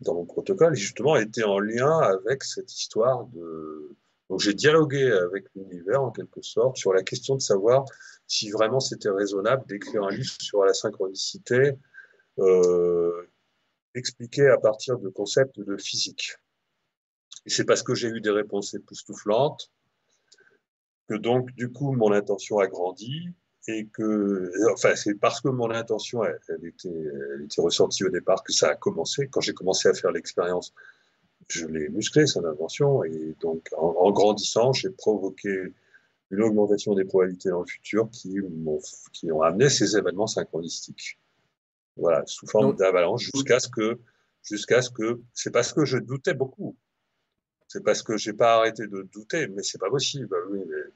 [0.00, 3.96] dans mon protocole, justement, étaient en lien avec cette histoire de.
[4.30, 7.84] Donc, j'ai dialogué avec l'univers, en quelque sorte, sur la question de savoir
[8.26, 11.72] si vraiment c'était raisonnable d'écrire un livre sur la synchronicité
[12.38, 13.30] euh,
[13.94, 16.36] expliqué à partir de concepts de physique.
[17.46, 19.70] Et c'est parce que j'ai eu des réponses époustouflantes
[21.08, 23.28] que donc, du coup, mon intention a grandi
[23.68, 28.42] et que, enfin, c'est parce que mon intention, elle, était, elle était ressortie au départ
[28.42, 29.28] que ça a commencé.
[29.28, 30.74] Quand j'ai commencé à faire l'expérience,
[31.48, 35.72] je l'ai musclé, son invention, et donc, en, grandissant, j'ai provoqué
[36.30, 38.80] une augmentation des probabilités dans le futur qui, ont,
[39.12, 41.18] qui ont amené ces événements synchronistiques.
[41.96, 44.00] Voilà, sous forme d'avalanche, jusqu'à ce que,
[44.42, 46.76] jusqu'à ce que, c'est parce que je doutais beaucoup.
[47.68, 50.26] C'est parce que j'ai pas arrêté de douter, mais c'est pas possible.
[50.26, 50.92] Bah oui, mais,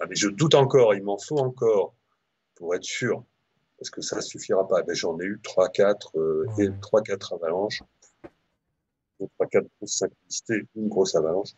[0.00, 1.94] ah, mais je doute encore, il m'en faut encore
[2.56, 3.24] pour être sûr,
[3.78, 4.82] parce que ça suffira pas.
[4.88, 7.82] J'en ai eu 3-4 euh, et 3-4 avalanches,
[9.40, 11.50] 3-4 grosses synchronicités, une grosse avalanche,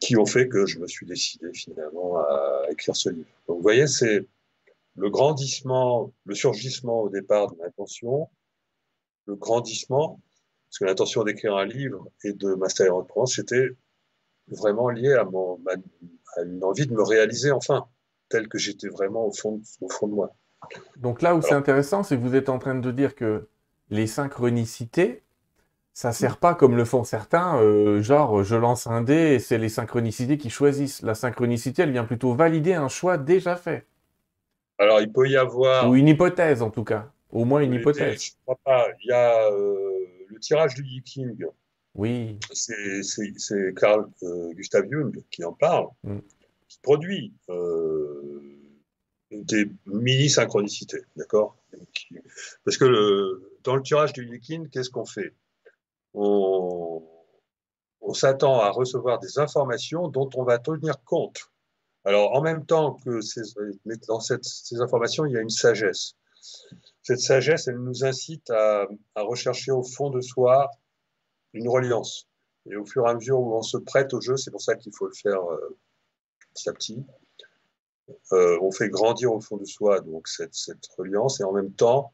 [0.00, 3.28] qui ont fait que je me suis décidé finalement à écrire ce livre.
[3.46, 4.26] Donc vous voyez, c'est
[4.96, 8.28] le grandissement, le surgissement au départ de l'intention,
[9.26, 10.20] le grandissement,
[10.68, 13.68] parce que l'intention d'écrire un livre et de m'installer en France, c'était
[14.48, 15.60] vraiment lié à, mon,
[16.36, 17.86] à une envie de me réaliser enfin,
[18.28, 20.34] tel que j'étais vraiment au fond, au fond de moi.
[20.96, 23.48] Donc là où c'est intéressant, c'est que vous êtes en train de dire que
[23.90, 25.22] les synchronicités,
[25.94, 29.58] ça sert pas comme le font certains, euh, genre je lance un dé et c'est
[29.58, 31.02] les synchronicités qui choisissent.
[31.02, 33.86] La synchronicité, elle vient plutôt valider un choix déjà fait.
[34.78, 35.88] Alors, il peut y avoir.
[35.88, 37.10] Ou une hypothèse, en tout cas.
[37.30, 38.22] Au moins une hypothèse.
[38.22, 38.88] Je crois pas.
[39.04, 41.44] Il y a euh, le tirage du Yiking.
[41.94, 42.38] Oui.
[42.52, 46.18] C'est Carl euh, Gustav Jung qui en parle, mm.
[46.68, 48.40] qui produit euh,
[49.30, 51.56] des mini-synchronicités, d'accord?
[52.64, 55.32] Parce que le, dans le tirage du Yiking, qu'est-ce qu'on fait?
[56.14, 57.02] On,
[58.14, 61.50] s'attend à recevoir des informations dont on va tenir compte.
[62.04, 63.40] Alors, en même temps que ces,
[64.06, 66.14] dans ces informations, il y a une sagesse.
[67.02, 70.70] Cette sagesse, elle nous incite à, à, rechercher au fond de soi
[71.54, 72.28] une reliance.
[72.66, 74.74] Et au fur et à mesure où on se prête au jeu, c'est pour ça
[74.74, 75.78] qu'il faut le faire euh,
[76.52, 77.06] petit à petit,
[78.32, 81.72] euh, on fait grandir au fond de soi donc cette, cette reliance et en même
[81.72, 82.12] temps,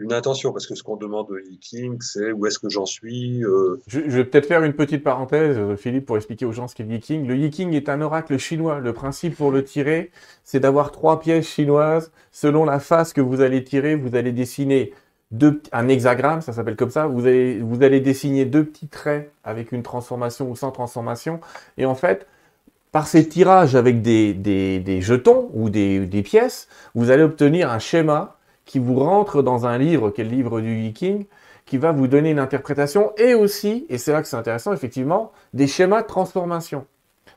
[0.00, 3.44] une intention, parce que ce qu'on demande au Yiking, c'est où est-ce que j'en suis.
[3.44, 6.74] Euh, je, vais peut-être faire une petite parenthèse, euh, Philippe, pour expliquer aux gens ce
[6.74, 7.26] qu'est le Yiking.
[7.26, 8.80] Le Yiking est un oracle chinois.
[8.80, 10.10] Le principe pour le tirer,
[10.42, 12.10] c'est d'avoir trois pièces chinoises.
[12.32, 14.92] Selon la face que vous allez tirer, vous allez dessiner
[15.30, 17.06] deux, un hexagramme, ça s'appelle comme ça.
[17.06, 21.40] Vous allez, vous allez dessiner deux petits traits avec une transformation ou sans transformation.
[21.78, 22.26] Et en fait,
[22.92, 27.70] par ces tirages avec des, des, des jetons ou des, des pièces, vous allez obtenir
[27.70, 28.36] un schéma
[28.70, 31.26] qui vous rentre dans un livre, qui est le livre du Viking,
[31.66, 35.32] qui va vous donner une interprétation et aussi, et c'est là que c'est intéressant, effectivement,
[35.54, 36.86] des schémas de transformation.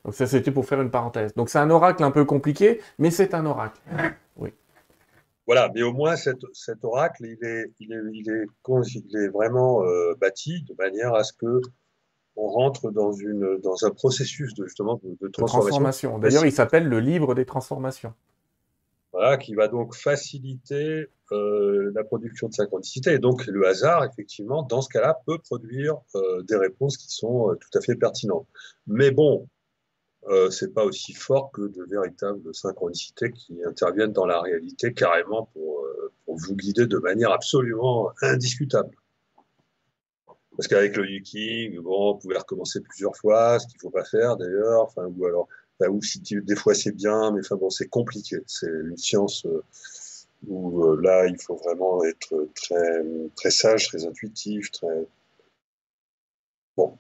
[0.06, 1.34] Donc ça, c'était pour faire une parenthèse.
[1.34, 3.82] Donc c'est un oracle un peu compliqué, mais c'est un oracle.
[4.38, 4.54] Oui.
[5.48, 6.38] Voilà, mais au moins cet,
[6.84, 8.46] oracle, il est, il est, il est,
[8.94, 11.62] il est vraiment euh, bâti de manière à ce que
[12.36, 16.20] on rentre dans, une, dans un processus de, justement de, transformation.
[16.20, 18.14] D'ailleurs, il s'appelle le livre des transformations.
[19.40, 23.14] Qui va donc faciliter euh, la production de synchronicité.
[23.14, 27.50] Et donc, le hasard, effectivement, dans ce cas-là, peut produire euh, des réponses qui sont
[27.50, 28.48] euh, tout à fait pertinentes.
[28.86, 29.48] Mais bon,
[30.50, 35.86] c'est pas aussi fort que de véritables synchronicités qui interviennent dans la réalité carrément pour,
[36.28, 38.96] vous guider de manière absolument indiscutable.
[40.56, 44.38] Parce qu'avec le Yuking, bon, on pouvait recommencer plusieurs fois, ce qu'il faut pas faire
[44.38, 45.50] d'ailleurs, ou alors,
[45.90, 48.38] ou si des fois c'est bien, mais enfin bon, c'est compliqué.
[48.48, 49.46] C'est une science
[50.48, 53.04] où euh, là, il faut vraiment être très,
[53.36, 55.08] très sage, très intuitif, très.
[56.76, 56.98] Bon.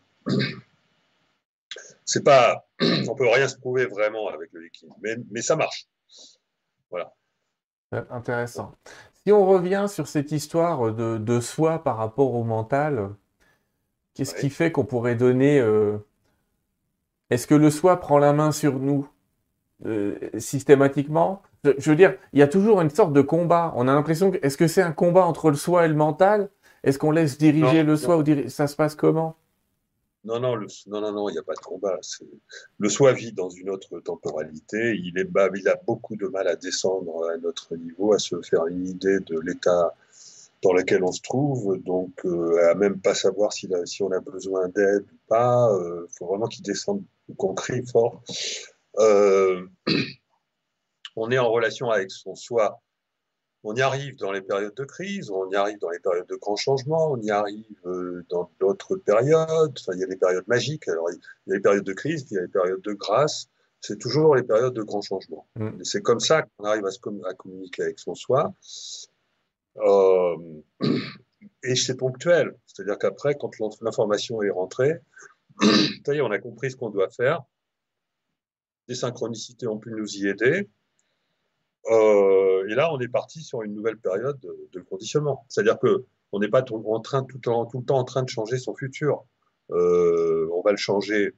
[2.05, 2.67] C'est pas.
[2.81, 5.87] on peut rien se prouver vraiment avec le liquide, mais, mais ça marche.
[6.89, 7.13] Voilà.
[8.09, 8.73] Intéressant.
[9.25, 13.11] Si on revient sur cette histoire de, de soi par rapport au mental,
[14.13, 15.59] qu'est-ce qui fait qu'on pourrait donner...
[15.59, 15.97] Euh,
[17.33, 19.09] est-ce que le soi prend la main sur nous
[19.85, 21.41] euh, systématiquement?
[21.63, 23.73] Je, veux dire, il y a toujours une sorte de combat.
[23.75, 24.37] On a l'impression que...
[24.41, 26.49] Est-ce que c'est un combat entre le soi et le mental?
[26.83, 29.35] Est-ce qu'on laisse diriger le soi ou ça se passe comment?
[30.25, 30.57] Non, non,
[30.87, 31.99] non, non, non, il n'y a pas de combat.
[32.77, 34.95] Le soi vit dans une autre temporalité.
[34.95, 38.67] Il, est, il a beaucoup de mal à descendre à notre niveau, à se faire
[38.67, 39.93] une idée de l'état
[40.63, 44.21] dans lequel on se trouve, donc euh, à même pas savoir si, si on a
[44.21, 45.69] besoin d'aide ou pas.
[45.71, 47.03] Il euh, faut vraiment qu'il descende,
[47.37, 48.23] qu'on crie fort.
[48.97, 49.65] Euh,
[51.15, 52.81] on est en relation avec son soi
[53.63, 56.35] on y arrive dans les périodes de crise, on y arrive dans les périodes de
[56.35, 59.73] grands changements, on y arrive euh, dans d'autres périodes.
[59.79, 62.25] Enfin, il y a les périodes magiques, alors il y a les périodes de crise,
[62.25, 63.47] puis il y a les périodes de grâce.
[63.79, 65.47] C'est toujours les périodes de grands changements.
[65.55, 65.83] Mm.
[65.83, 68.53] C'est comme ça qu'on arrive à, se à, communiquer avec son soi.
[69.77, 70.35] Euh,
[71.63, 72.55] et c'est ponctuel.
[72.65, 73.51] C'est-à-dire qu'après, quand
[73.81, 74.99] l'information est rentrée,
[76.05, 77.41] ça y est, on a compris ce qu'on doit faire.
[78.87, 80.69] Des synchronicités ont pu nous y aider.
[81.87, 84.39] Euh, et là, on est parti sur une nouvelle période
[84.71, 85.45] de, conditionnement.
[85.49, 88.57] C'est-à-dire que on n'est pas en train, tout, tout, le temps en train de changer
[88.57, 89.25] son futur.
[89.71, 91.35] Euh, on va le changer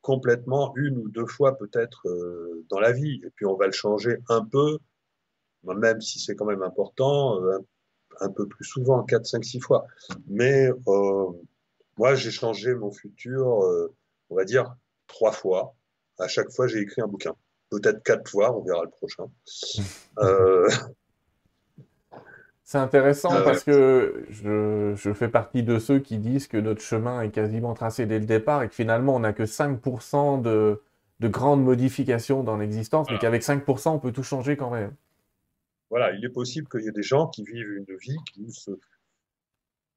[0.00, 3.20] complètement une ou deux fois peut-être euh, dans la vie.
[3.24, 4.78] Et puis on va le changer un peu,
[5.64, 7.60] même si c'est quand même important, un,
[8.20, 9.86] un, peu plus souvent, 4, 5, 6 fois.
[10.26, 10.70] Mais
[12.00, 13.46] moi, j'ai changé mon futur,
[14.30, 14.74] on va dire,
[15.06, 15.74] trois fois.
[16.18, 17.34] À chaque fois, j'ai écrit un bouquin
[17.70, 19.24] peut-être quatre fois, on verra le prochain.
[20.18, 20.68] Euh,
[22.64, 27.22] C'est intéressant euh, parce que je, fais partie de ceux qui disent que notre chemin
[27.22, 30.82] est quasiment tracé dès le départ et que finalement on n'a que 5% de,
[31.20, 34.92] de, grandes modifications dans l'existence, mais qu'avec 5% on peut tout changer quand même.
[35.88, 38.72] Voilà, il est possible qu'il y ait des gens qui vivent une vie qui se...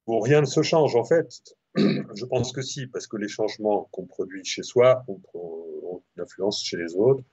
[0.06, 1.28] où rien ne se change en fait.
[1.76, 6.62] Je pense que si, parce que les changements qu'on produit chez soi ont une influence
[6.62, 7.24] chez les autres.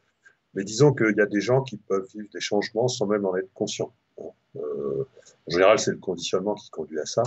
[0.54, 3.36] Mais disons qu'il y a des gens qui peuvent vivre des changements sans même en
[3.38, 3.94] être conscients.
[4.58, 5.06] Euh,
[5.48, 7.24] en général, c'est le conditionnement qui conduit à ça.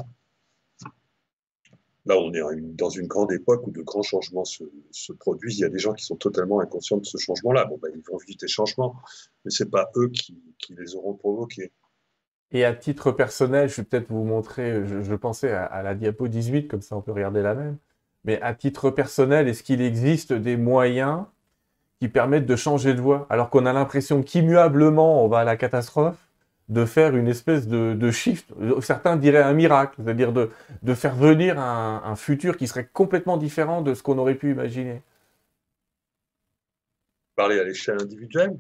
[2.07, 2.43] Là, on est
[2.75, 4.65] dans une grande époque où de grands changements se,
[5.19, 5.59] produisent.
[5.59, 7.65] Il y a des gens qui sont totalement inconscients de ce changement-là.
[7.65, 8.95] Bon, ben, ils vont vivre des changements,
[9.45, 10.39] mais ce n'est pas eux qui,
[10.69, 11.73] les auront provoqués.
[12.55, 16.69] Et à titre personnel, je vais peut-être vous montrer, je, pensais à, la diapo 18,
[16.69, 17.77] comme ça on peut regarder la même.
[18.25, 21.25] Mais à titre personnel, est-ce qu'il existe des moyens
[21.99, 25.57] qui permettent de changer de voie, alors qu'on a l'impression qu'immuablement on va à la
[25.57, 26.17] catastrophe,
[26.69, 28.49] de faire une espèce de, shift,
[28.81, 30.49] certains diraient un miracle, c'est-à-dire de,
[30.95, 35.03] faire venir un, futur qui serait complètement différent de ce qu'on aurait pu imaginer?
[37.37, 38.57] Parler à l'échelle individuelle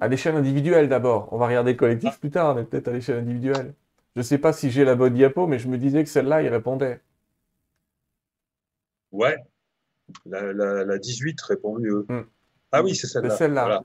[0.00, 1.32] À l'échelle individuelle d'abord.
[1.32, 2.18] On va regarder le collectif ah.
[2.18, 3.74] plus tard, mais peut-être à l'échelle individuelle.
[4.14, 6.42] Je ne sais pas si j'ai la bonne diapo, mais je me disais que celle-là,
[6.42, 7.00] il répondait.
[9.12, 9.36] Ouais,
[10.24, 12.04] la, 18 répond mieux.
[12.08, 12.22] Hmm.
[12.72, 13.84] Ah oui, c'est celle-là.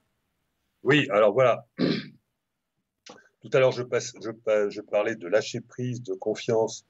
[0.84, 1.66] Oui, alors voilà.
[1.78, 6.86] Tout à l'heure, je, je, parlais de lâcher prise, de confiance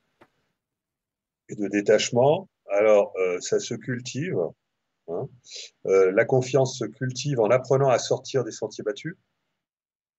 [1.49, 2.49] et de détachement.
[2.69, 4.37] Alors, euh, ça se cultive.
[5.07, 5.27] Hein.
[5.87, 9.15] Euh, la confiance se cultive en apprenant à sortir des sentiers battus.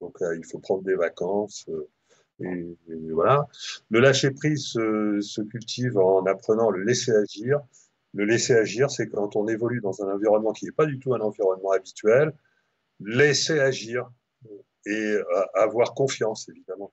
[0.00, 1.66] Donc, euh, il faut prendre des vacances.
[2.40, 2.76] Et,
[3.12, 3.46] voilà.
[3.90, 7.60] Le lâcher prise se, se, cultive en apprenant le laisser agir.
[8.14, 11.14] Le laisser agir, c'est quand on évolue dans un environnement qui n'est pas du tout
[11.14, 12.32] un environnement habituel,
[13.00, 14.10] laisser agir
[14.86, 15.24] et euh,
[15.54, 16.92] avoir confiance, évidemment,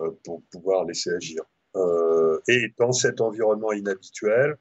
[0.00, 1.42] euh, pour pouvoir laisser agir.
[1.76, 4.56] Euh, et dans cet environnement inhabituel,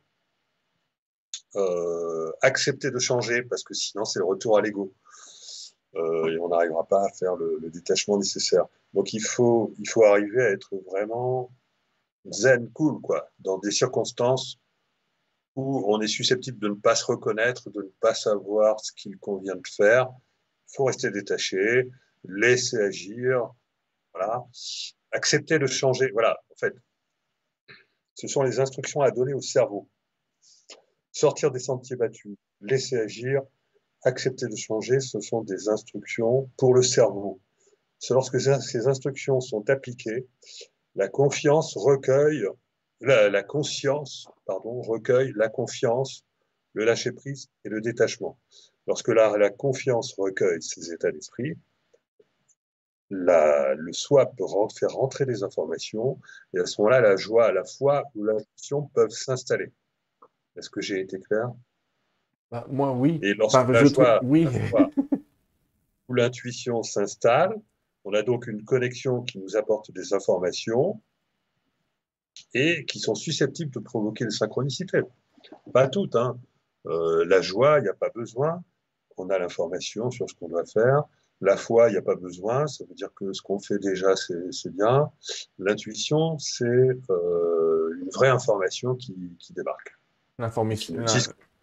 [2.42, 4.94] accepter de changer, parce que sinon c'est le retour à l'ego.
[5.96, 8.66] et on n'arrivera pas à faire le, le, détachement nécessaire.
[8.94, 11.52] Donc il faut, il faut arriver à être vraiment
[12.30, 14.60] zen, cool, quoi, dans des circonstances
[15.56, 19.18] où on est susceptible de ne pas se reconnaître, de ne pas savoir ce qu'il
[19.18, 20.10] convient de faire.
[20.70, 21.90] Il faut rester détaché,
[22.26, 23.54] laisser agir,
[24.14, 24.46] voilà.
[25.12, 26.10] accepter de changer.
[26.12, 26.76] Voilà, en fait,
[28.16, 29.88] ce sont les instructions à donner au cerveau.
[31.16, 33.42] Sortir des sentiers battus, laisser agir,
[34.04, 37.40] accepter de changer, ce sont des instructions pour le cerveau.
[38.00, 40.28] C'est lorsque ces instructions sont appliquées,
[40.94, 42.46] la confiance recueille
[43.00, 46.26] la, conscience pardon, recueille la confiance,
[46.74, 48.38] le lâcher-prise et le détachement.
[48.86, 51.58] Lorsque la, confiance recueille ces états d'esprit,
[53.10, 54.44] le soi peut
[54.78, 56.20] faire rentrer des informations
[56.54, 59.72] et à ce moment-là, la joie, la foi ou l'intuition peuvent s'installer.
[60.58, 61.52] Est-ce que j'ai été clair?
[62.52, 63.20] Bah, moi, oui.
[63.24, 64.48] Et lorsque Enfin, la je joie, trouve- oui.
[66.08, 67.56] ou l'intuition s'installe,
[68.04, 71.02] on a donc une connexion qui nous apporte des informations
[72.54, 75.02] et qui sont susceptibles de provoquer des synchronicités.
[75.74, 76.16] Pas toutes.
[76.16, 76.38] Hein.
[76.86, 78.64] Euh, la joie, il n'y a pas besoin.
[79.18, 81.04] On a l'information sur ce qu'on doit faire.
[81.42, 82.68] La foi, il n'y a pas besoin.
[82.68, 85.10] Ça veut dire que ce qu'on fait déjà, c'est c'est bien.
[85.58, 89.98] L'intuition, c'est euh, une vraie information qui, qui débarque.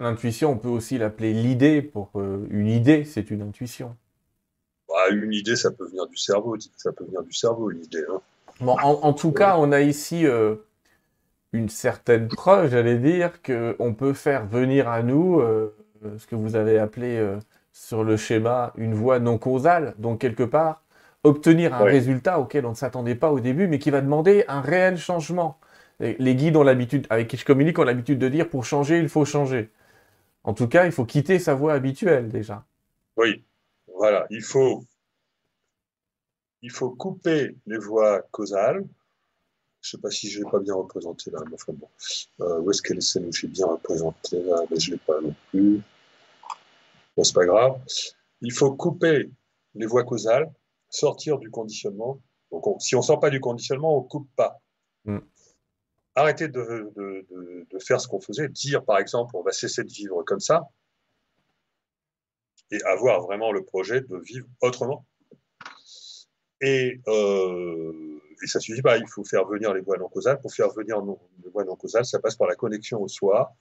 [0.00, 1.80] L'intuition, on peut aussi l'appeler l'idée.
[1.82, 3.96] Pour euh, une idée, c'est une intuition.
[4.88, 6.56] Bah, une idée, ça peut venir du cerveau.
[6.76, 8.04] Ça peut venir du cerveau, une idée.
[8.08, 8.20] hein.
[8.60, 10.56] Bon, en, en tout cas, on a ici euh,
[11.52, 15.74] une certaine preuve, j'allais dire, qu'on peut faire venir à nous euh,
[16.18, 17.18] ce que vous avez appelé
[17.72, 20.82] sur le schéma une voie non causale, donc quelque part
[21.24, 21.90] obtenir un Ouais.
[21.92, 25.58] résultat auquel on ne s'attendait pas au début, mais qui va demander un réel changement.
[26.02, 29.08] Les guides ont l'habitude, avec qui je communique, ont l'habitude de dire pour changer, il
[29.08, 29.70] faut changer.
[30.42, 32.66] En tout cas, il faut quitter sa voie habituelle déjà.
[33.16, 33.44] Oui,
[33.94, 34.26] voilà.
[34.30, 34.84] Il faut,
[36.62, 38.84] il faut couper les voies causales.
[39.80, 41.88] Je sais pas si je l'ai pas bien représenté là, mais enfin bon.
[42.40, 44.62] Euh, où est-ce qu'elle est celle où j'ai bien représenté là?
[44.70, 45.80] Mais je l'ai pas non plus.
[47.16, 47.80] Bon, c'est pas grave.
[48.40, 49.30] Il faut couper
[49.74, 50.52] les voies causales,
[50.88, 52.20] sortir du conditionnement.
[52.50, 54.60] Donc, on- si on sort pas du conditionnement, on coupe pas.
[55.04, 55.18] Mm.
[56.14, 59.82] Arrêter de, de, de, de faire ce qu'on faisait, dire par exemple, on va cesser
[59.82, 60.68] de vivre comme ça,
[62.70, 65.06] et avoir vraiment le projet de vivre autrement.
[66.60, 70.40] Et, euh, et ça suffit pas, il faut faire venir les voies non causales.
[70.40, 73.54] Pour faire venir non- les voies non causales, ça passe par la connexion au soi.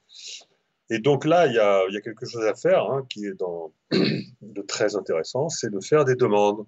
[0.89, 3.26] Et donc là, il y a, il y a quelque chose à faire hein, qui
[3.26, 6.66] est dans, de très intéressant, c'est de faire des demandes.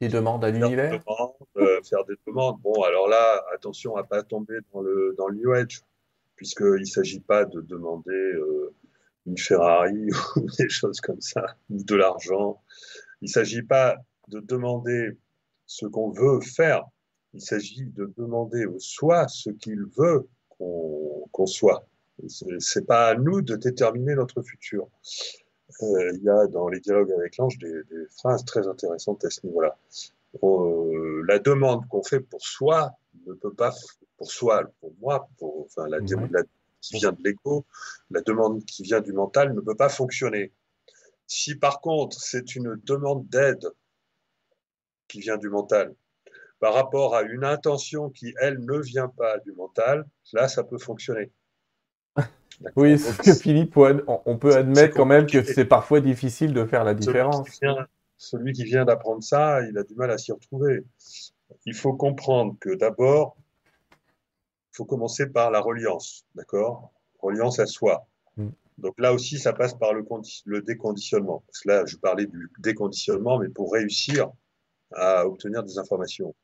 [0.00, 1.02] Des demandes à l'univers?
[1.82, 2.60] Faire des demandes.
[2.62, 5.82] Bon, alors là, attention à pas tomber dans le, dans le New Age,
[6.36, 8.74] puisqu'il ne s'agit pas de demander euh,
[9.26, 12.62] une Ferrari ou des choses comme ça, ou de l'argent.
[13.20, 13.96] Il ne s'agit pas
[14.28, 15.16] de demander
[15.66, 16.84] ce qu'on veut faire.
[17.34, 21.86] Il s'agit de demander au soi ce qu'il veut qu'on qu'on soit.
[22.28, 24.88] C'est pas à nous de déterminer notre futur.
[25.82, 27.82] Euh, il y a dans les dialogues avec l'ange des
[28.18, 29.76] phrases très intéressantes à ce niveau-là.
[30.42, 32.92] Euh, la demande qu'on fait pour soi
[33.26, 33.72] ne peut pas,
[34.16, 36.28] pour soi, pour moi, pour, enfin, la, Ouais.
[36.30, 36.42] la-
[36.80, 37.66] qui vient de l'ego,
[38.10, 40.52] la demande qui vient du mental ne peut pas fonctionner.
[41.26, 43.68] Si par contre c'est une demande d'aide
[45.08, 45.94] qui vient du mental
[46.58, 50.78] par rapport à une intention qui, elle, ne vient pas du mental, là, ça peut
[50.78, 51.30] fonctionner.
[52.76, 56.84] Oui, ce que Philippe, on, peut admettre quand même que c'est parfois difficile de faire
[56.84, 57.48] la différence.
[57.48, 57.86] qui vient,
[58.20, 60.84] celui qui vient d'apprendre ça, il a du mal à s'y retrouver.
[61.64, 63.34] Il faut comprendre que d'abord,
[63.92, 66.92] il faut commencer par la reliance, d'accord?
[67.18, 68.06] Reliance à soi.
[68.36, 68.48] Mm.
[68.76, 71.42] Donc là aussi, ça passe par le, condi- le déconditionnement.
[71.46, 74.30] Parce que là, je parlais du déconditionnement, mais pour réussir
[74.92, 76.34] à obtenir des informations.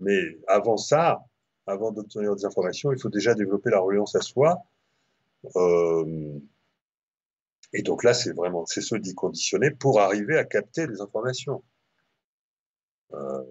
[0.00, 1.24] Mais avant ça,
[1.66, 4.62] avant d'obtenir des informations, il faut déjà développer la reliance à soi.
[5.56, 6.38] Euh,
[7.72, 11.62] et donc là, c'est vraiment, c'est se déconditionner pour arriver à capter les informations.
[13.14, 13.42] Euh,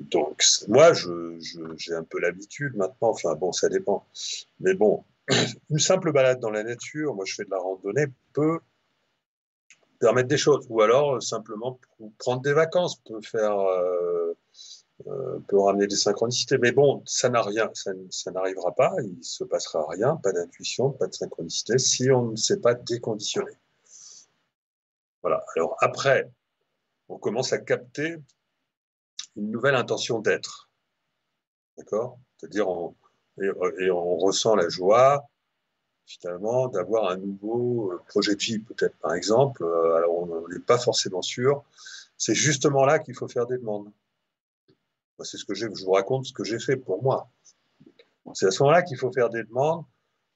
[0.00, 4.06] donc, c- moi, j'ai un peu l'habitude maintenant, enfin bon, ça dépend.
[4.60, 5.04] Mais bon,
[5.70, 8.58] une simple balade dans la nature, moi je fais de la randonnée, peut
[10.00, 10.66] permettre des choses.
[10.70, 13.82] Ou alors, euh, simplement, pr- prendre des vacances peut faire, euh,
[14.25, 14.25] euh,
[15.04, 16.58] peut ramener des synchronicités.
[16.58, 21.06] Mais bon, ça n'a rien, ça, n'arrivera pas, il se passera rien, pas d'intuition, pas
[21.06, 23.52] de synchronicité, si on ne s'est pas déconditionné.
[25.22, 25.44] Voilà.
[25.56, 26.30] Alors après,
[27.08, 28.16] on commence à capter
[29.36, 30.70] une nouvelle intention d'être.
[31.76, 32.18] D'accord?
[32.38, 32.66] C'est-à-dire,
[33.78, 35.28] et on ressent la joie,
[36.06, 39.62] finalement, d'avoir un nouveau euh, projet de vie, peut-être, par exemple.
[39.64, 41.64] Euh, Alors, on n'est pas forcément sûr.
[42.16, 43.90] C'est justement là qu'il faut faire des demandes.
[45.22, 47.30] C'est ce que je vous raconte ce que j'ai fait pour moi.
[48.34, 49.84] C'est à ce moment-là qu'il faut faire des demandes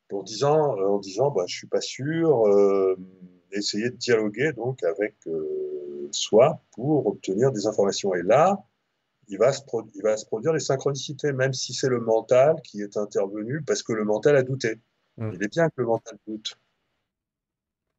[0.08, 2.96] pour disant, euh, en disant, bah, je suis pas sûr, euh,
[3.52, 8.14] essayer de dialoguer donc avec euh, soi pour obtenir des informations.
[8.14, 8.64] Et là,
[9.28, 12.56] il va, se pro- il va se produire les synchronicités, même si c'est le mental
[12.64, 14.80] qui est intervenu parce que le mental a douté.
[15.16, 15.30] Mm.
[15.34, 16.58] Il est bien que le mental doute.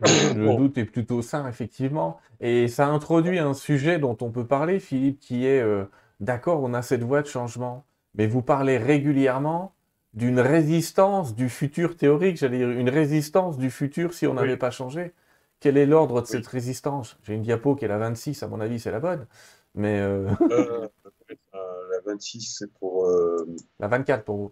[0.02, 0.58] Le Bon.
[0.58, 2.20] doute est plutôt sain, effectivement.
[2.40, 5.86] Et ça introduit un sujet dont on peut parler, Philippe, qui est, euh,
[6.22, 9.74] d'accord, on a cette voie de changement, mais vous parlez régulièrement
[10.14, 14.36] d'une résistance du futur théorique, j'allais dire une résistance du futur si on Oui.
[14.36, 15.14] n'avait pas changé.
[15.60, 16.32] Quel est l'ordre de Oui.
[16.32, 17.18] cette résistance?
[17.24, 19.28] J'ai une diapo qui est la 26, à mon avis, c'est la bonne.
[19.76, 20.88] Mais euh, Euh,
[21.56, 23.46] euh, la 26, c'est pour euh,
[23.80, 24.52] la 24 pour vous.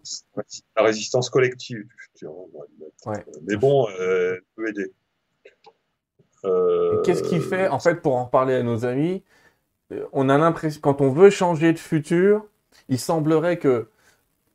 [0.77, 2.33] la résistance collective du futur.
[3.05, 4.93] Ouais, Mais bon, elle peut aider.
[7.03, 9.23] Qu'est-ce qui fait, en fait, pour en parler à nos amis,
[10.11, 12.45] on a l'impression, quand on veut changer de futur,
[12.89, 13.89] il semblerait que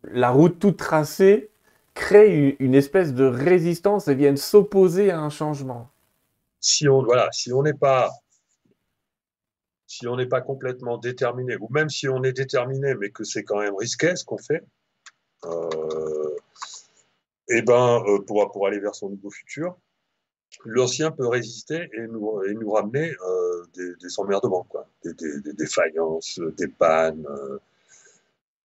[0.05, 1.51] la route toute tracée
[1.95, 5.89] crée une espèce de résistance et vienne s'opposer à un changement.
[6.61, 8.11] Si on voilà, si on n'est pas
[9.87, 13.45] si on n'est pas complètement déterminé, ou même si on est déterminé, mais que c'est
[13.45, 14.63] quand même risqué ce qu'on fait,
[15.45, 16.37] euh,
[17.49, 19.77] et eh ben, euh, pour, pour aller vers son nouveau futur,
[20.65, 26.41] l'ancien peut résister et nous, ramener euh, des, des emmerdements, quoi, des, des, des défaillances,
[26.57, 27.27] des pannes.
[27.29, 27.59] Euh,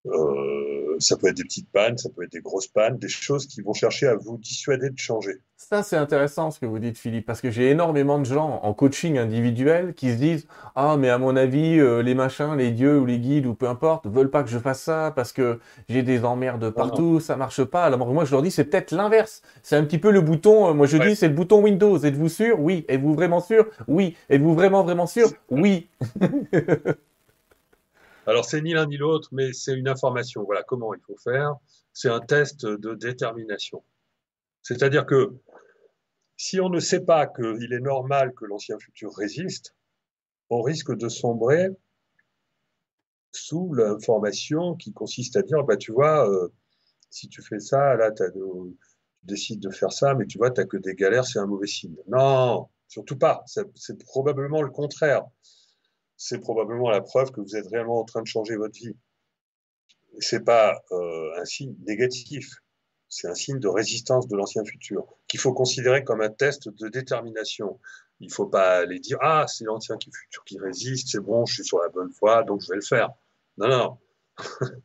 [0.06, 3.46] euh, ça peut être des petites pannes, ça peut être des grosses pannes, des choses
[3.46, 5.40] qui vont chercher à vous dissuader de changer.
[5.56, 8.72] Ça, c'est intéressant ce que vous dites, Philippe, parce que j'ai énormément de gens en
[8.72, 12.98] coaching individuel qui se disent Ah, mais à mon avis, euh, les machins, les dieux
[12.98, 16.02] ou les guides ou peu importe, veulent pas que je fasse ça parce que j'ai
[16.02, 17.84] des emmerdes partout, ça marche pas.
[17.84, 19.42] Alors moi, je leur dis C'est peut-être l'inverse.
[19.62, 21.98] C'est un petit peu le bouton, euh, moi je dis C'est le bouton Windows.
[21.98, 22.58] Êtes-vous sûr?
[22.58, 22.86] Oui.
[22.88, 23.66] Êtes-vous vraiment sûr?
[23.86, 24.16] Oui.
[24.30, 25.28] Êtes-vous vraiment, vraiment sûr?
[25.50, 25.88] Oui.
[28.30, 30.44] Alors, c'est ni l'un ni l'autre, mais c'est une information.
[30.44, 31.56] Voilà comment il faut faire.
[31.92, 33.82] C'est un test de détermination.
[34.62, 35.34] C'est-à-dire que
[36.36, 39.74] si on ne sait pas qu'il est normal que l'ancien futur résiste,
[40.48, 41.70] on risque de sombrer
[43.32, 46.52] sous l'information qui consiste à dire, bah, tu vois, euh,
[47.10, 48.22] si tu fais ça, là, tu
[49.24, 51.66] décides de faire ça, mais tu vois, tu n'as que des galères, c'est un mauvais
[51.66, 51.96] signe.
[52.06, 53.42] Non, surtout pas.
[53.46, 55.24] C'est probablement le contraire
[56.22, 58.94] c'est probablement la preuve que vous êtes réellement en train de changer votre vie.
[60.18, 62.56] Ce n'est pas euh, un signe négatif,
[63.08, 66.88] c'est un signe de résistance de l'ancien futur, qu'il faut considérer comme un test de
[66.88, 67.80] détermination.
[68.20, 71.54] Il ne faut pas aller dire Ah, c'est l'ancien futur qui résiste, c'est bon, je
[71.54, 73.08] suis sur la bonne voie, donc je vais le faire.
[73.56, 73.98] Non, non.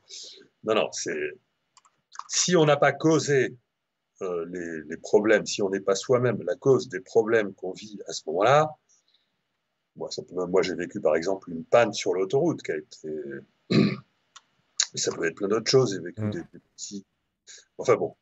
[0.63, 1.19] non, non, c'est.
[2.29, 3.57] Si on n'a pas causé
[4.21, 7.99] euh, les, les, problèmes, si on n'est pas soi-même la cause des problèmes qu'on vit
[8.07, 8.77] à ce moment-là,
[9.95, 10.09] moi,
[10.47, 13.09] moi j'ai vécu par exemple une panne sur l'autoroute qui a été.
[14.95, 15.93] ça peut être plein d'autres choses.
[15.93, 16.31] J'ai vécu mm.
[16.31, 16.43] des,
[16.75, 17.05] petits.
[17.77, 18.15] Enfin bon.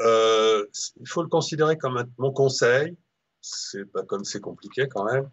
[0.00, 0.66] Euh,
[1.00, 2.06] il faut le considérer comme un...
[2.18, 2.96] mon conseil.
[3.42, 5.30] C'est pas comme c'est compliqué quand même.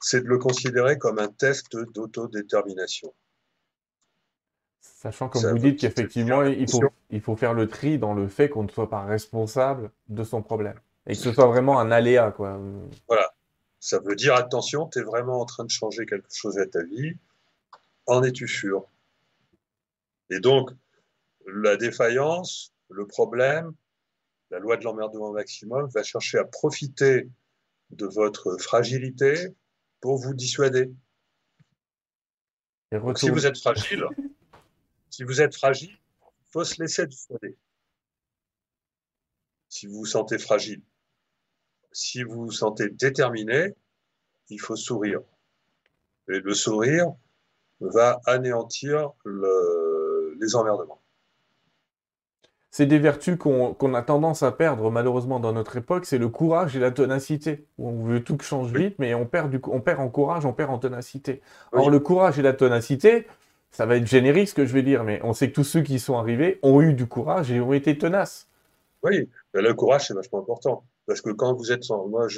[0.00, 3.14] C'est de le considérer comme un test d'autodétermination.
[4.80, 6.80] Sachant, comme vous dites, qu'effectivement, il faut,
[7.10, 10.42] il faut faire le tri dans le fait qu'on ne soit pas responsable de son
[10.42, 10.78] problème.
[11.06, 12.58] Et que ce soit vraiment un aléa, quoi.
[13.08, 13.34] Voilà.
[13.84, 16.82] Ça veut dire attention, tu es vraiment en train de changer quelque chose à ta
[16.84, 17.18] vie.
[18.06, 18.88] En es-tu sûr?
[20.30, 20.70] Et donc,
[21.44, 23.74] la défaillance, le problème,
[24.50, 27.28] la loi de l'emmerdement maximum va chercher à profiter
[27.90, 29.54] de votre fragilité
[30.00, 30.90] pour vous dissuader.
[33.16, 34.06] si vous êtes fragile,
[35.10, 37.54] si vous êtes fragile, il faut se laisser dissuader.
[39.68, 40.80] Si vous vous sentez fragile,
[41.94, 43.74] si vous vous sentez déterminé,
[44.50, 45.20] il faut sourire.
[46.28, 47.12] Et le sourire
[47.80, 51.00] va anéantir les emmerdements.
[52.72, 56.76] C'est des vertus qu'on a tendance à perdre malheureusement dans notre époque, c'est le courage
[56.76, 57.68] et la ténacité.
[57.78, 60.52] On veut tout que change vite, mais on perd, du, on perd en courage, on
[60.52, 61.40] perd en ténacité.
[61.70, 63.28] Or, le courage et la ténacité,
[63.70, 65.82] ça va être générique ce que je vais dire, mais on sait que tous ceux
[65.82, 68.48] qui sont arrivés ont eu du courage et ont été tenaces.
[69.04, 70.82] Oui, le courage, c'est vachement important.
[71.06, 72.06] Parce que quand vous êtes sans.
[72.08, 72.28] Moi,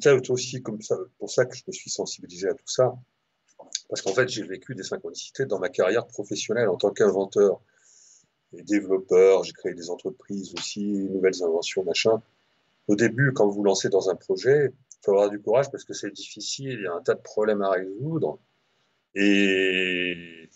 [0.00, 2.94] c'est aussi comme ça, pour ça que je me suis sensibilisé à tout ça.
[3.88, 7.60] Parce qu'en fait, j'ai vécu des synchronicités dans ma carrière professionnelle en tant qu'inventeur
[8.52, 9.44] et développeur.
[9.44, 12.22] J'ai créé des entreprises aussi, nouvelles inventions, machin.
[12.88, 15.94] Au début, quand vous lancez dans un projet, il faut avoir du courage parce que
[15.94, 18.38] c'est difficile, il y a un tas de problèmes à résoudre.
[19.14, 20.48] Et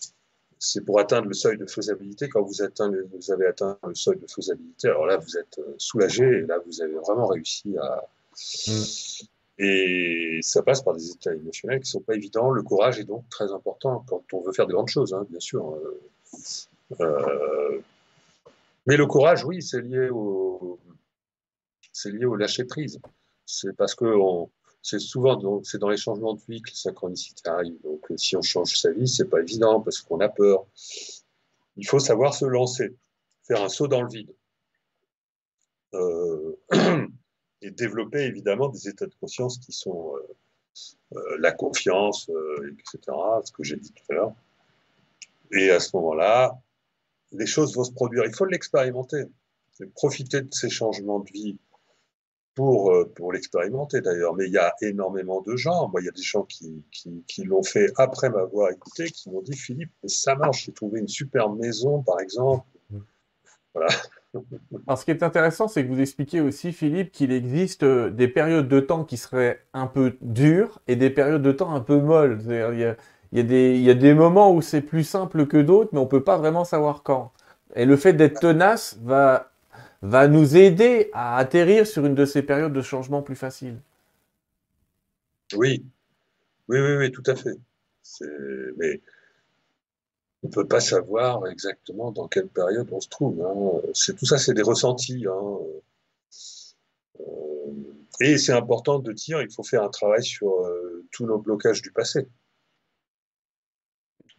[0.59, 2.29] c'est pour atteindre le seuil de faisabilité.
[2.29, 6.23] Quand vous, vous avez atteint le seuil de faisabilité, alors là, vous êtes euh, soulagé
[6.23, 8.07] et là, vous avez vraiment réussi à.
[8.67, 8.83] Mm.
[9.57, 12.51] Et ça passe par des états émotionnels qui ne sont pas évidents.
[12.51, 15.39] Le courage est donc très important quand on veut faire de grandes choses, hein, bien
[15.39, 15.71] sûr.
[15.71, 16.01] Euh,
[16.99, 17.79] euh,
[18.85, 20.77] mais le courage, oui, c'est lié au,
[21.93, 22.99] c'est lié au lâcher prise.
[23.45, 24.49] C'est parce que on,
[24.85, 27.81] c'est souvent c'est dans les changements de vie que les synchronicités arrivent.
[27.81, 30.67] Donc, si on change sa vie, c'est pas évident parce qu'on a peur.
[31.75, 32.95] Il faut savoir se lancer,
[33.47, 34.31] faire un saut dans le vide.
[35.95, 36.55] Euh,
[37.63, 42.29] et développer évidemment des états de conscience qui sont euh, euh, la confiance,
[42.69, 44.35] etc., ce que j'ai dit tout à l'heure.
[45.51, 46.61] Et à ce moment-là,
[47.31, 48.23] les choses vont se produire.
[48.25, 49.23] Il faut l'expérimenter,
[49.95, 51.57] profiter de ces changements de vie
[52.55, 54.33] pour, euh, pour l'expérimenter d'ailleurs.
[54.35, 55.89] Mais il y a énormément de gens.
[55.89, 59.29] Moi, il y a des gens qui, qui, qui l'ont fait après m'avoir écouté, qui
[59.29, 62.65] m'ont dit Philippe, ça marche, j'ai trouvé une super maison, par exemple.
[63.73, 63.89] Voilà.
[64.87, 68.27] Alors, ce qui est intéressant, c'est que vous expliquez aussi, Philippe, qu'il existe euh, des
[68.27, 71.99] périodes de temps qui seraient un peu dures et des périodes de temps un peu
[71.99, 72.39] molles.
[72.45, 72.95] Il y a,
[73.31, 75.89] il, y a des, il y a des moments où c'est plus simple que d'autres,
[75.93, 77.31] mais on ne peut pas vraiment savoir quand.
[77.75, 79.51] Et le fait d'être tenace va,
[80.05, 83.79] va nous aider à atterrir sur une de ces périodes de changement plus faciles.
[85.55, 85.85] Oui,
[86.67, 87.57] oui, oui, oui, tout à fait.
[88.77, 89.01] Mais
[90.43, 93.41] on ne peut pas savoir exactement dans quelle période on se trouve.
[93.41, 93.81] Hein.
[93.93, 95.25] C'est tout ça, c'est des ressentis.
[95.27, 95.57] Hein.
[97.19, 97.23] Euh,
[98.21, 101.81] et c'est important de dire, il faut faire un travail sur euh, tous nos blocages
[101.81, 102.27] du passé.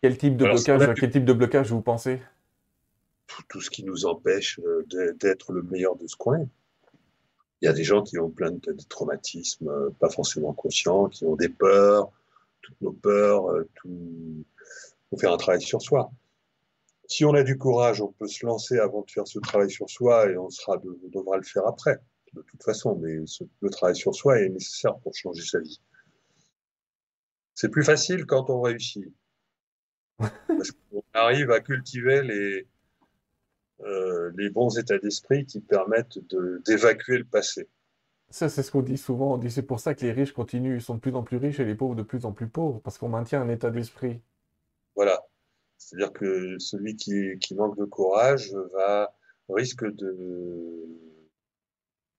[0.01, 2.21] Quel type de blocage Quel type de blocage vous pensez?
[3.49, 6.47] Tout, ce qui nous empêche euh, d'être le meilleur de ce coin.
[7.61, 11.37] Il y a des gens qui ont plein de, traumatismes, pas forcément conscients, qui ont
[11.37, 12.13] des peurs,
[12.61, 13.47] toutes nos peurs,
[13.77, 14.45] tout
[15.11, 16.11] faut faire un travail sur soi.
[17.09, 19.89] Si on a du courage, on peut se lancer avant de faire ce travail sur
[19.89, 21.99] soi et on, sera devra le faire après,
[22.33, 22.97] de toute façon.
[22.97, 23.17] Mais
[23.61, 25.81] le travail sur soi est nécessaire pour changer sa vie.
[27.55, 29.05] C'est plus facile quand on réussit.
[30.19, 32.67] Parce qu'on arrive à cultiver les,
[33.85, 36.19] euh, les bons états d'esprit qui permettent
[36.65, 37.69] d'évacuer le passé.
[38.31, 39.35] Ça, c'est ce qu'on dit souvent.
[39.35, 41.61] On dit c'est pour ça que les riches continuent, sont de plus en plus riches
[41.61, 44.21] et les pauvres de plus en plus pauvres, parce qu'on maintient un état d'esprit.
[44.97, 45.23] Voilà.
[45.79, 49.15] C'est-à-dire que celui qui, manque de courage va
[49.49, 50.87] risque de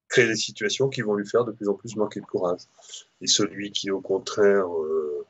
[0.07, 2.61] créer des situations qui vont lui faire de plus en plus manquer de courage.
[3.19, 5.25] Et celui qui, au contraire, euh,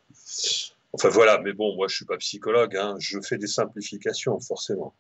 [0.92, 4.94] enfin voilà, mais bon, moi je suis pas psychologue, hein, je fais des simplifications forcément.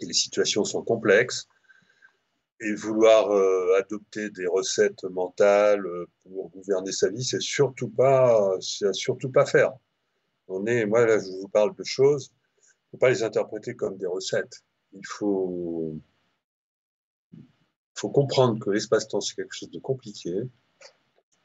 [0.00, 1.46] Et les situations sont complexes.
[2.60, 5.84] Et vouloir euh, adopter des recettes mentales
[6.22, 9.72] pour gouverner sa vie, c'est surtout pas, c'est surtout pas faire.
[10.48, 12.32] On est, moi là, je vous parle de choses,
[12.90, 14.62] faut pas les interpréter comme des recettes.
[14.92, 15.98] Il faut,
[17.94, 20.32] faut comprendre que l'espace-temps, c'est quelque chose de compliqué.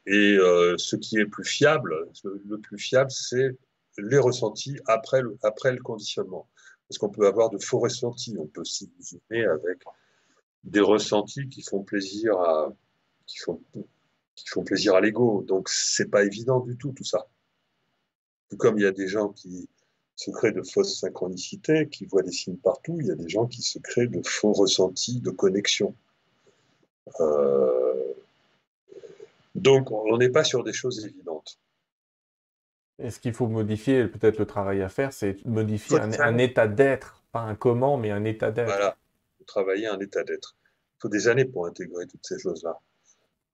[0.06, 3.58] Et euh, ce qui est plus fiable, le plus fiable, c'est
[3.98, 6.48] les ressentis après le, après le conditionnement.
[6.90, 8.36] Parce qu'on peut avoir de faux ressentis.
[8.38, 9.84] On peut s'illusionner avec
[10.64, 12.74] des ressentis qui font plaisir à,
[13.26, 13.62] qui font,
[14.36, 15.44] qui font plaisir à l'ego.
[15.44, 17.28] Donc, c'est pas évident du tout, tout ça.
[18.50, 19.70] Tout comme il y a des gens qui
[20.16, 23.46] se créent de fausses synchronicités, qui voient des signes partout, il y a des gens
[23.46, 25.96] qui se créent de faux ressentis de connexion.
[27.22, 28.14] Euh,
[29.56, 31.60] donc, on n'est pas sur des choses évidentes.
[33.02, 37.24] Et ce qu'il faut modifier, peut-être le travail à faire, c'est modifier un, état d'être,
[37.32, 38.68] pas un comment, mais un état d'être.
[38.68, 38.98] Voilà,
[39.48, 40.58] travailler un état d'être.
[40.98, 42.78] Il faut des années pour intégrer toutes ces choses-là.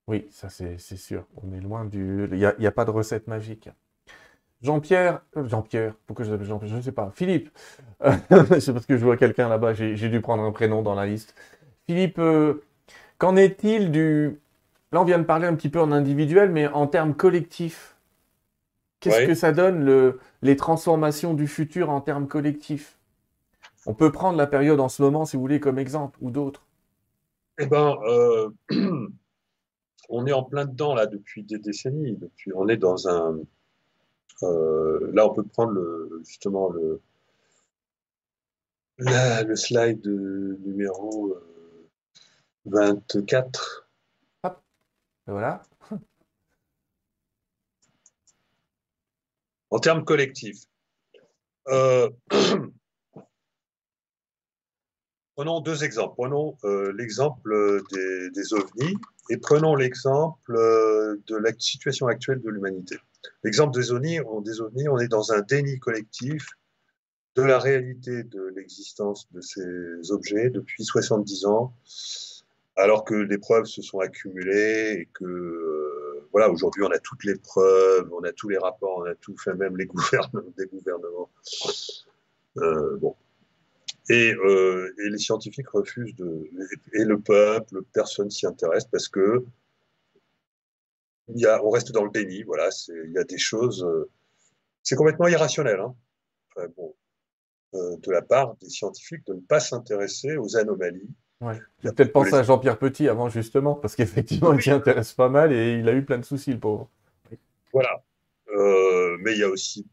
[0.07, 1.25] Oui, ça c'est sûr.
[1.43, 2.27] On est loin du.
[2.31, 3.69] Il n'y a, pas de recette magique.
[4.61, 6.71] Jean-Pierre, euh, Jean-Pierre, pourquoi je l'appelle Jean-Pierre?
[6.71, 7.11] Je ne sais pas.
[7.13, 7.49] Philippe,
[8.59, 11.35] c'est parce que je vois quelqu'un là-bas, j'ai dû prendre un prénom dans la liste.
[11.85, 12.63] Philippe, euh,
[13.19, 14.39] qu'en est-il du...
[14.91, 17.94] Là, on vient de parler un petit peu en individuel, mais en termes collectifs,
[19.09, 20.19] qu'est-ce que ça donne le...
[20.41, 22.97] les transformations du futur en termes collectifs?
[23.85, 26.65] On peut prendre la période en ce moment, si vous voulez, comme exemple, ou d'autres.
[27.59, 28.49] Eh ben, euh,
[30.09, 32.17] on est en plein dedans là depuis des décennies.
[32.17, 33.39] Depuis, on est dans un
[34.43, 37.01] euh, là, on peut prendre le, justement le,
[38.97, 41.37] le slide numéro
[42.65, 43.87] 24.
[44.45, 44.63] Euh, Hop.
[45.27, 45.61] Voilà.
[49.75, 50.63] En termes collectifs,
[51.67, 52.09] euh,
[55.35, 56.13] prenons deux exemples.
[56.15, 56.55] Prenons
[56.95, 58.95] l'exemple des, ovnis
[59.29, 60.53] et prenons l'exemple
[61.27, 62.95] de la situation actuelle de l'humanité.
[63.43, 66.47] L'exemple des ovnis, on, des on est dans un déni collectif
[67.35, 71.73] de la réalité de l'existence de ces objets depuis 70 ans,
[72.77, 75.84] alors que les preuves se sont accumulées et que, euh,
[76.35, 79.37] voilà, aujourd'hui on a toutes les preuves, on a tous les rapports, on a tout
[79.37, 81.29] fait, même les gouvernements, des gouvernements.
[82.57, 83.15] Euh, bon.
[84.09, 86.49] Et, euh, et, les scientifiques refusent de.
[86.91, 89.45] Et le peuple, personne s'y intéresse parce que
[91.29, 94.09] on reste dans le déni, voilà, il y a des choses, euh,
[94.83, 95.95] c'est complètement irrationnel, hein.
[97.71, 101.09] De la part des scientifiques de ne pas s'intéresser aux anomalies.
[101.41, 101.59] Ouais.
[101.83, 105.51] J'ai peut-être pensé à Jean-Pierre Petit avant, justement, parce qu'effectivement, il s'y intéresse pas mal
[105.51, 106.89] et il a eu plein de soucis, le pauvre.
[107.73, 108.03] Voilà.
[108.55, 109.85] Euh, mais il y a aussi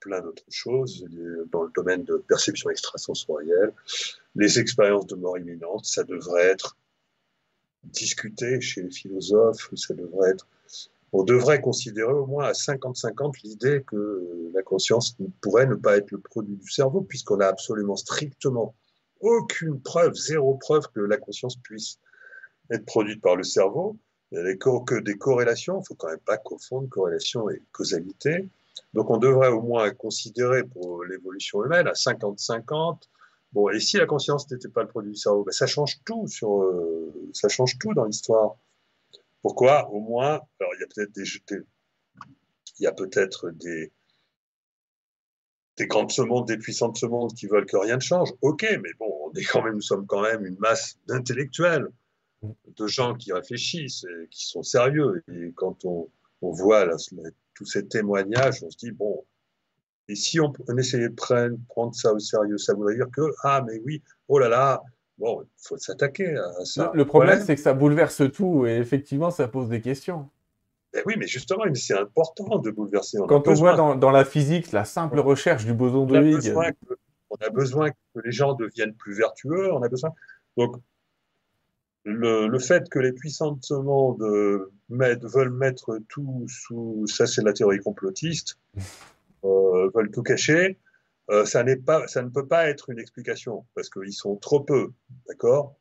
[0.00, 1.06] plein d'autres choses
[1.52, 3.72] dans le domaine de perception extrasensorielle.
[4.34, 6.76] Les expériences de mort imminente, ça devrait être
[7.84, 10.46] discuté chez les philosophes, ça devrait être
[11.12, 16.10] on devrait considérer au moins à 50-50 l'idée que la conscience pourrait ne pas être
[16.10, 18.74] le produit du cerveau, puisqu'on a absolument strictement
[19.20, 21.98] aucune preuve, zéro preuve que la conscience puisse
[22.70, 23.96] être produite par le cerveau.
[24.30, 27.62] Il n'y a que des corrélations, il ne faut quand même pas confondre corrélation et
[27.72, 28.48] causalité.
[28.94, 33.02] Donc on devrait au moins considérer pour l'évolution humaine à 50-50.
[33.52, 36.26] Bon, et si la conscience n'était pas le produit du cerveau, ben ça change tout
[36.42, 38.56] euh, ça change tout dans l'histoire.
[39.40, 39.88] Pourquoi?
[39.90, 41.24] Au moins, alors il y a peut-être des,
[42.78, 43.92] il y a peut-être des,
[45.78, 48.30] des grandes semondes, des puissantes semondes qui veulent que rien ne change.
[48.42, 51.88] Ok, mais bon, on est quand même, nous sommes quand même une masse d'intellectuels,
[52.42, 55.22] de gens qui réfléchissent, et qui sont sérieux.
[55.32, 56.08] Et quand on,
[56.42, 56.86] on voit
[57.54, 59.24] tous ces témoignages, on se dit bon,
[60.08, 63.62] et si on, essayait de prendre, prendre ça au sérieux, ça voudrait dire que ah
[63.66, 64.82] mais oui, oh là là,
[65.18, 66.90] bon, il faut s'attaquer à ça.
[66.94, 70.28] Le, problème, c'est que ça bouleverse tout et effectivement, ça pose des questions.
[70.92, 73.18] Ben oui, mais justement, c'est important de bouleverser.
[73.28, 76.54] Quand on voit dans, la physique la simple recherche du boson de Higgs.
[77.30, 80.12] On a besoin que les gens deviennent plus vertueux, on a besoin.
[80.56, 80.76] Donc,
[82.04, 84.22] le, fait que les puissants de ce monde
[84.88, 87.06] veulent mettre tout sous.
[87.06, 88.58] Ça, c'est la théorie complotiste.
[89.44, 90.80] Euh, veulent tout cacher.
[91.30, 94.90] Euh, ça, pas, ça ne peut pas être une explication parce qu'ils sont trop peu.
[95.28, 95.76] D'accord?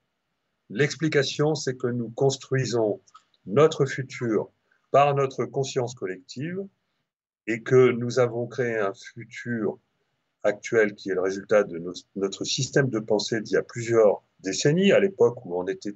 [0.69, 3.01] L'explication, c'est que nous construisons
[3.47, 4.51] notre futur
[4.91, 6.65] par notre conscience collective
[7.47, 9.79] et que nous avons créé un futur
[10.43, 11.81] actuel qui est le résultat de
[12.15, 15.95] notre système de pensée d'il y a plusieurs décennies, à l'époque où on était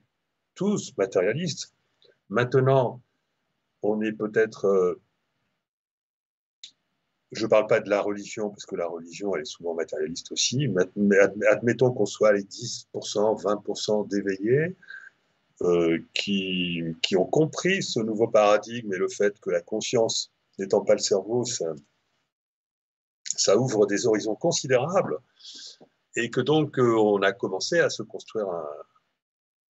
[0.56, 1.74] tous matérialistes.
[2.30, 3.02] Maintenant,
[3.82, 4.66] on est peut-être...
[4.66, 5.02] Euh,
[7.32, 10.34] je ne parle pas de la religion, parce que la religion, elle est souvent matérialiste
[10.34, 11.18] aussi, mais
[11.50, 14.76] admettons qu'on soit les 10%, 20% d'éveillés,
[16.14, 20.94] qui, qui, ont compris ce nouveau paradigme et le fait que la conscience n'étant pas
[20.94, 21.74] le cerveau, ça,
[23.24, 25.18] ça, ouvre des horizons considérables
[26.16, 28.68] et que donc euh, on a commencé à se construire un,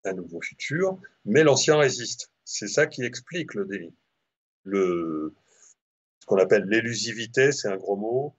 [0.04, 2.30] un nouveau futur, mais l'ancien résiste.
[2.44, 3.94] C'est ça qui explique le délit.
[4.64, 5.34] Le,
[6.20, 8.34] ce qu'on appelle l'élusivité, c'est un gros mot,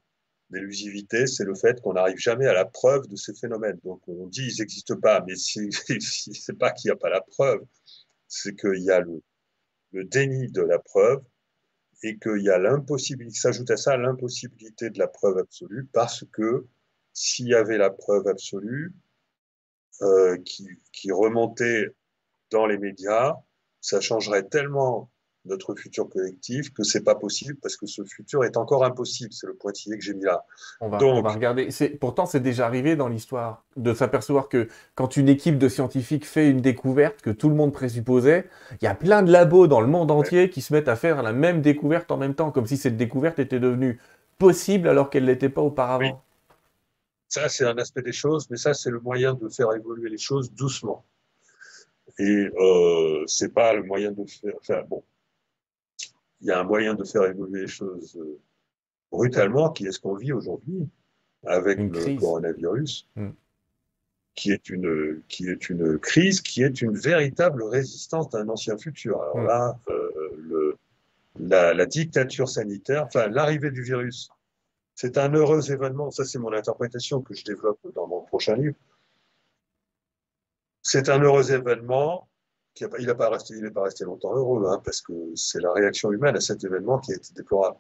[0.52, 3.80] L'élusivité, c'est le fait qu'on n'arrive jamais à la preuve de ces phénomènes.
[3.84, 7.62] Donc on dit ils n'existent pas, mais c'est pas qu'il n'y a pas la preuve,
[8.28, 9.22] c'est qu'il y a le,
[10.06, 11.24] déni de la preuve
[12.02, 16.66] et qu'il y a l'impossibilité, s'ajoute à ça l'impossibilité de la preuve absolue, parce que
[17.14, 18.94] s'il y avait la preuve absolue
[20.02, 21.90] euh, qui remontait
[22.52, 23.36] dans les médias,
[23.82, 25.12] ça changerait tellement
[25.50, 29.34] notre futur collectif, que c'est pas possible parce que ce futur est encore impossible.
[29.34, 30.46] C'est le pointillé que j'ai mis là.
[30.80, 31.70] On va, on va regarder.
[32.00, 36.50] Pourtant, c'est déjà arrivé dans l'histoire de s'apercevoir que quand une équipe de scientifiques fait
[36.50, 38.48] une découverte que tout le monde présupposait,
[38.82, 41.24] il y a plein de labos dans le monde entier qui se mettent à faire
[41.24, 44.00] la même découverte en même temps, comme si cette découverte était devenue
[44.38, 46.24] possible alors qu'elle l'était pas auparavant.
[47.28, 50.18] Ça, c'est un aspect des choses, mais ça, c'est le moyen de faire évoluer les
[50.18, 51.06] choses doucement.
[52.18, 54.54] Et euh, c'est pas le moyen de faire.
[54.60, 55.04] Enfin, bon,
[56.42, 58.40] il y a un moyen de faire évoluer les choses euh,
[59.12, 60.88] brutalement, qui est ce qu'on vit aujourd'hui
[61.46, 63.30] avec le coronavirus, mm.
[64.36, 69.22] qui, est une, qui est une crise, qui est une véritable résistance d'un ancien futur.
[69.22, 69.48] Alors mm.
[69.48, 70.78] là, euh, le,
[71.40, 74.30] la, la, dictature sanitaire, enfin l'arrivée du virus,
[74.96, 76.12] c'est un heureux événement.
[76.12, 78.76] Ça, c'est mon interprétation que je développe dans mon prochain livre.
[80.82, 82.29] C'est un heureux événement
[82.80, 86.36] il n'est pas, resté, pas resté longtemps heureux, hein, parce que c'est la réaction humaine
[86.36, 87.78] à cet événement qui a été déplorable.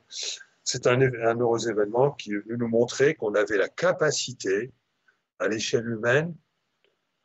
[0.64, 4.72] C'est un, heureux événement qui est venu nous montrer qu'on avait la capacité,
[5.40, 6.36] à l'échelle humaine,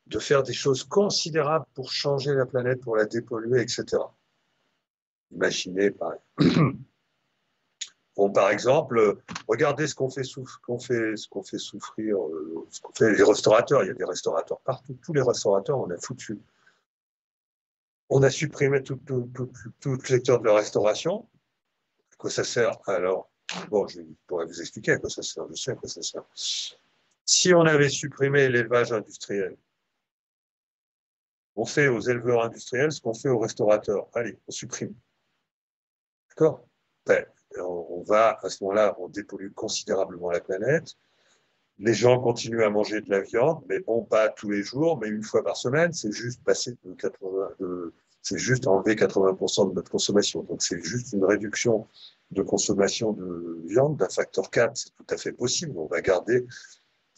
[0.07, 3.85] de faire des choses considérables pour changer la planète, pour la dépolluer, etc.
[5.33, 6.13] Imaginez, par,
[8.17, 9.19] bon, par exemple,
[9.49, 12.17] regardez ce qu'on fait, souffrir,
[13.01, 13.83] les restaurateurs.
[13.83, 14.97] Il y a des restaurateurs partout.
[15.03, 16.41] Tous les restaurateurs, on a foutu
[18.09, 21.29] on a supprimé tout, le secteur de la restauration.
[22.13, 23.31] À quoi ça sert Alors,
[23.69, 25.45] bon, je pourrais vous expliquer à quoi ça sert.
[25.51, 26.25] Je sais à quoi ça sert.
[27.25, 29.57] Si on avait supprimé l'élevage industriel,
[31.57, 34.09] on fait aux éleveurs industriels ce qu'on fait aux restaurateurs.
[34.15, 34.95] Allez, on supprime.
[36.29, 36.67] D'accord?
[37.07, 37.25] Ben,
[37.59, 40.97] On va, à ce moment-là, on dépollue considérablement la planète.
[41.79, 45.09] Les gens continuent à manger de la viande, mais bon, pas tous les jours, mais
[45.09, 45.93] une fois par semaine.
[45.93, 47.93] C'est juste passer de 80, de,
[48.23, 50.43] c'est juste enlever 80% de notre consommation.
[50.45, 51.89] Donc, c'est juste une réduction
[52.31, 54.77] de consommation de viande d'un facteur 4.
[54.77, 55.77] C'est tout à fait possible.
[55.77, 56.47] On va garder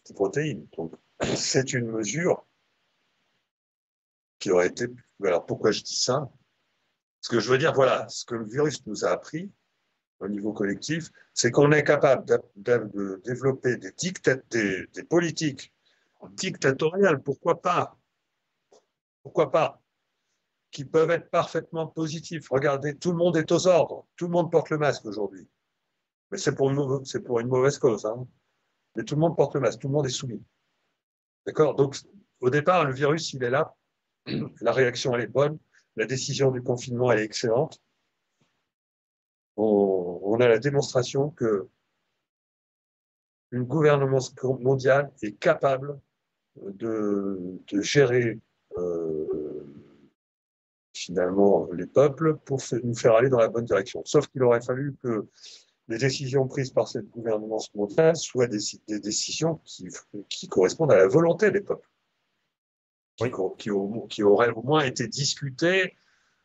[0.06, 0.66] des protéines.
[0.76, 0.94] Donc,
[1.36, 2.46] c'est une mesure
[4.38, 4.86] qui aurait été.
[5.22, 6.30] Alors, pourquoi je dis ça?
[7.20, 9.50] Ce que je veux dire, voilà, ce que le virus nous a appris,
[10.20, 12.24] au niveau collectif, c'est qu'on est capable
[12.56, 13.92] de, développer des,
[14.50, 15.72] des, des politiques
[16.32, 17.96] dictatoriales, pourquoi pas
[19.22, 19.80] Pourquoi pas
[20.70, 22.48] Qui peuvent être parfaitement positifs.
[22.50, 25.48] Regardez, tout le monde est aux ordres, tout le monde porte le masque aujourd'hui.
[26.30, 28.04] Mais c'est pour, une, mauvaise cause.
[28.04, 28.26] Hein.
[28.96, 30.42] Mais tout le monde porte le masque, tout le monde est soumis.
[31.46, 31.74] D'accord?
[31.74, 31.96] Donc,
[32.40, 33.74] au départ, le virus, il est là.
[34.60, 35.58] La réaction, elle est bonne.
[35.94, 37.80] La décision du confinement, elle est excellente.
[39.56, 41.68] On, on a la démonstration que
[43.52, 45.98] une gouvernance mondiale est capable
[46.56, 48.40] de, de gérer
[48.76, 49.26] euh,
[50.94, 54.02] finalement les peuples pour nous faire aller dans la bonne direction.
[54.04, 55.26] Sauf qu'il aurait fallu que
[55.88, 58.58] les décisions prises par cette gouvernance mondiale soient des,
[58.88, 59.86] des décisions qui,
[60.28, 61.88] qui, correspondent à la volonté des peuples,
[63.16, 63.70] qui, qui,
[64.08, 65.94] qui, auraient au moins été discutées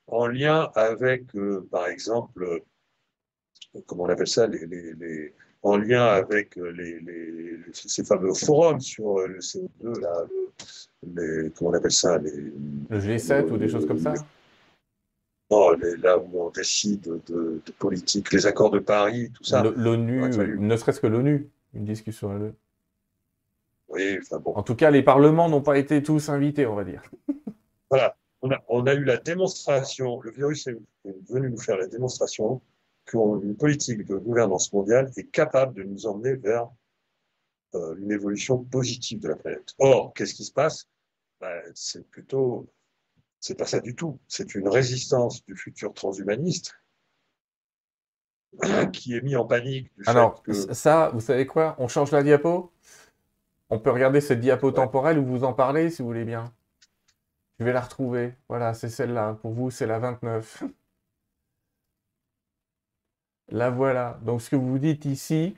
[0.07, 2.63] en lien avec, euh, par exemple,
[3.85, 5.33] comment on appelle ça, les, les, les
[5.63, 10.25] en lien avec euh, les, les, ces fameux forums sur euh, le CO2, là,
[11.03, 14.13] les, comment on appelle ça les, Le G7 ou des choses comme ça?
[15.51, 15.71] Non,
[16.01, 19.61] là où on décide de, de, politique, les accords de Paris, tout ça.
[19.75, 22.53] L'ONU, ne serait-ce que l'ONU, une discussion à deux.
[23.89, 24.53] Oui, enfin bon.
[24.53, 27.03] En tout cas, les parlements n'ont pas été tous invités, on va dire.
[27.89, 30.77] Voilà, on a, on a eu la démonstration, le virus est
[31.29, 32.61] venu nous faire la démonstration
[33.11, 36.69] qu'une politique de gouvernance mondiale est capable de nous emmener vers
[37.75, 39.73] euh, une évolution positive de la planète.
[39.79, 40.87] Or, qu'est-ce qui se passe?
[41.39, 42.67] Ben, C'est plutôt,
[43.39, 44.19] c'est pas ça du tout.
[44.27, 46.73] C'est une résistance du futur transhumaniste
[48.93, 49.91] qui est mis en panique.
[49.97, 50.73] Du Alors, fait que...
[50.73, 51.75] ça, vous savez quoi?
[51.79, 52.71] On change la diapo?
[53.69, 56.53] On peut regarder cette diapo temporelle où vous en parlez, si vous voulez bien.
[57.59, 58.33] Je vais la retrouver.
[58.49, 59.37] Voilà, c'est celle-là.
[59.41, 60.63] Pour vous, c'est la 29.
[63.51, 64.19] La voilà.
[64.23, 65.55] Donc ce que vous dites ici,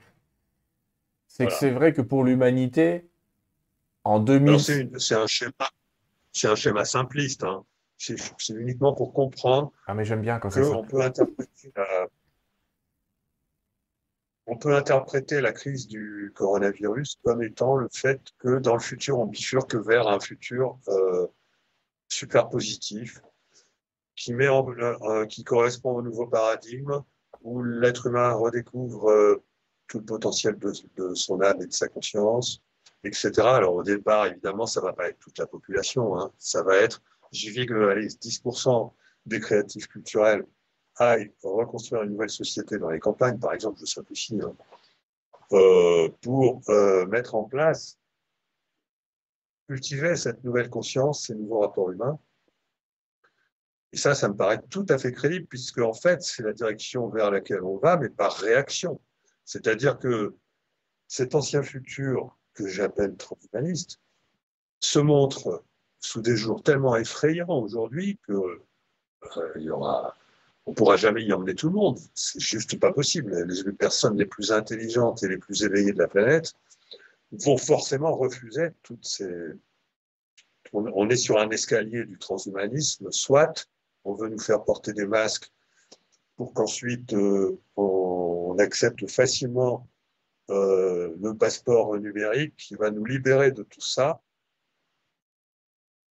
[1.27, 3.09] c'est que c'est vrai que pour l'humanité,
[4.03, 4.59] en 2000...
[4.99, 5.69] C'est un schéma,
[6.31, 7.43] c'est un schéma simpliste.
[7.43, 7.63] Hein.
[7.97, 8.17] C'est
[8.49, 9.71] uniquement pour comprendre.
[9.87, 10.71] Ah mais j'aime bien quand c'est ça.
[10.71, 12.07] On peut interpréter la...
[14.45, 19.19] On peut interpréter la crise du coronavirus comme étant le fait que dans le futur,
[19.19, 21.27] on bifurque vers un futur euh,
[22.09, 23.21] super positif
[24.17, 27.03] qui, met en, euh, qui correspond au nouveau paradigme
[27.43, 29.43] où l'être humain redécouvre euh,
[29.87, 32.61] tout le potentiel de, son âme et de sa conscience,
[33.03, 33.31] etc.
[33.41, 36.31] Alors au départ, évidemment, ça va pas être toute la population, hein.
[36.37, 37.01] ça va être,
[37.31, 38.91] j'y vis que allez, 10%
[39.25, 40.45] des créatifs culturels
[40.95, 44.55] aillent reconstruire une nouvelle société dans les campagnes, par exemple, je simplifie, hein,
[45.51, 47.97] euh, pour euh, mettre en place,
[49.67, 52.19] cultiver cette nouvelle conscience, ces nouveaux rapports humains,
[53.93, 57.09] et ça, ça me paraît tout à fait crédible, puisque en fait, c'est la direction
[57.09, 58.99] vers laquelle on va, mais par réaction.
[59.45, 60.35] C'est-à-dire que
[61.07, 63.99] cet ancien futur que j'appelle transhumaniste
[64.79, 65.63] se montre
[65.99, 70.17] sous des jours tellement effrayants aujourd'hui que euh, il y aura,
[70.65, 71.99] on pourra jamais y emmener tout le monde.
[72.15, 73.45] C'est juste pas possible.
[73.45, 76.55] Les personnes les plus intelligentes et les plus éveillées de la planète
[77.31, 79.29] vont forcément refuser toutes ces.
[80.73, 83.67] On est sur un escalier du transhumanisme, soit
[84.03, 85.51] on veut nous faire porter des masques
[86.35, 89.89] pour qu'ensuite euh, on, accepte facilement
[90.51, 94.21] euh, le passeport numérique qui va nous libérer de tout ça.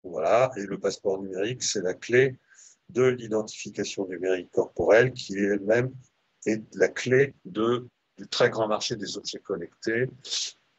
[0.04, 2.38] Voilà, et le passeport numérique, c'est la clé
[2.90, 5.92] de l'identification numérique corporelle qui elle-même
[6.46, 7.88] est la clé du
[8.30, 10.08] très grand marché des objets connectés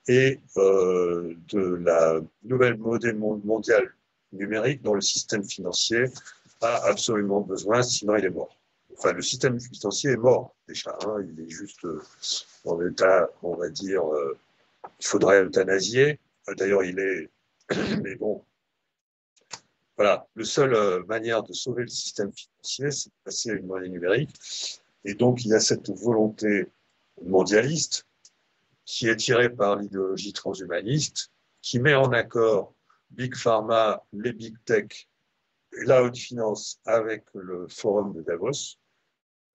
[0.07, 3.93] et euh, de la nouvelle modèle mondiale
[4.31, 6.05] numérique dans le système financier
[6.61, 8.55] a absolument besoin, sinon il est mort.
[8.97, 10.97] Enfin, le système financier est mort déjà.
[11.05, 12.01] Hein, il est juste euh,
[12.65, 14.37] en état, on va dire, euh,
[14.99, 16.19] il faudrait euthanasier.
[16.57, 17.29] D'ailleurs, il est.
[18.03, 18.43] Mais bon,
[19.95, 20.27] voilà.
[20.35, 23.89] La seule euh, manière de sauver le système financier, c'est de passer à une monnaie
[23.89, 24.35] numérique.
[25.05, 26.67] Et donc, il y a cette volonté
[27.23, 28.05] mondialiste
[28.85, 31.31] qui est tirée par l'idéologie transhumaniste,
[31.61, 32.73] qui met en accord
[33.11, 35.08] Big Pharma, les Big Tech
[35.71, 38.77] la haute finance avec le forum de Davos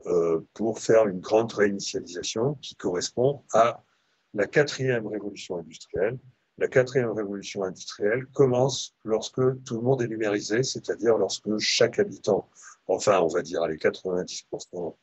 [0.06, 3.82] euh, pour faire une grande réinitialisation qui correspond à
[4.34, 6.18] la quatrième révolution industrielle.
[6.58, 12.48] La quatrième révolution industrielle commence lorsque tout le monde est numérisé, c'est-à-dire lorsque chaque habitant,
[12.86, 14.94] enfin on va dire les 90%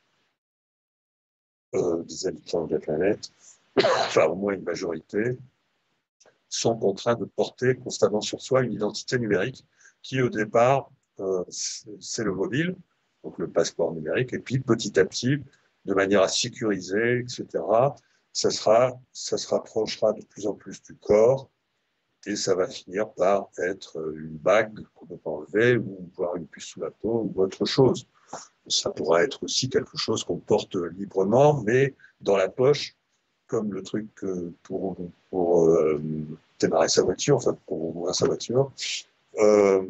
[1.73, 3.31] euh, des habitants de la planète,
[3.77, 5.37] enfin au moins une majorité,
[6.47, 9.65] sont contraints de porter constamment sur soi une identité numérique
[10.01, 10.91] qui au départ
[11.49, 12.75] c'est le mobile,
[13.23, 15.37] donc le passeport numérique, et puis petit à petit,
[15.85, 17.45] de manière à sécuriser, etc.,
[18.33, 21.49] ça, sera, ça se rapprochera de plus en plus du corps,
[22.25, 26.65] et ça va finir par être une bague qu'on peut enlever, ou voir une puce
[26.65, 28.07] sous la peau, ou autre chose.
[28.67, 32.95] Ça pourra être aussi quelque chose qu'on porte librement, mais dans la poche,
[33.47, 34.07] comme le truc
[34.63, 34.95] pour,
[35.29, 36.01] pour euh,
[36.59, 38.71] démarrer sa voiture, enfin pour ouvrir sa voiture,
[39.39, 39.85] euh,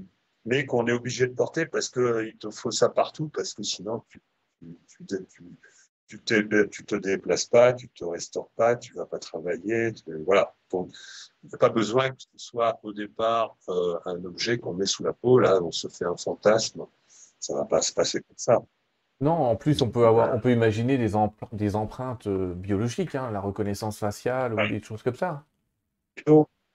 [0.45, 4.03] mais qu'on est obligé de porter parce qu'il te faut ça partout, parce que sinon
[4.09, 4.21] tu,
[4.87, 5.43] tu, tu,
[6.07, 9.93] tu te, tu te déplaces pas, tu te restaures pas, tu vas pas travailler,
[10.25, 10.53] voilà.
[10.69, 10.91] Donc,
[11.43, 14.85] il n'y a pas besoin que ce soit au départ euh, un objet qu'on met
[14.85, 15.39] sous la peau.
[15.39, 16.85] Là, on se fait un fantasme.
[17.39, 18.59] Ça va pas se passer comme ça.
[19.21, 21.13] Non, en plus, on peut avoir, on peut imaginer des,
[21.53, 25.45] des empreintes euh, biologiques, hein, la reconnaissance faciale ou des choses comme ça.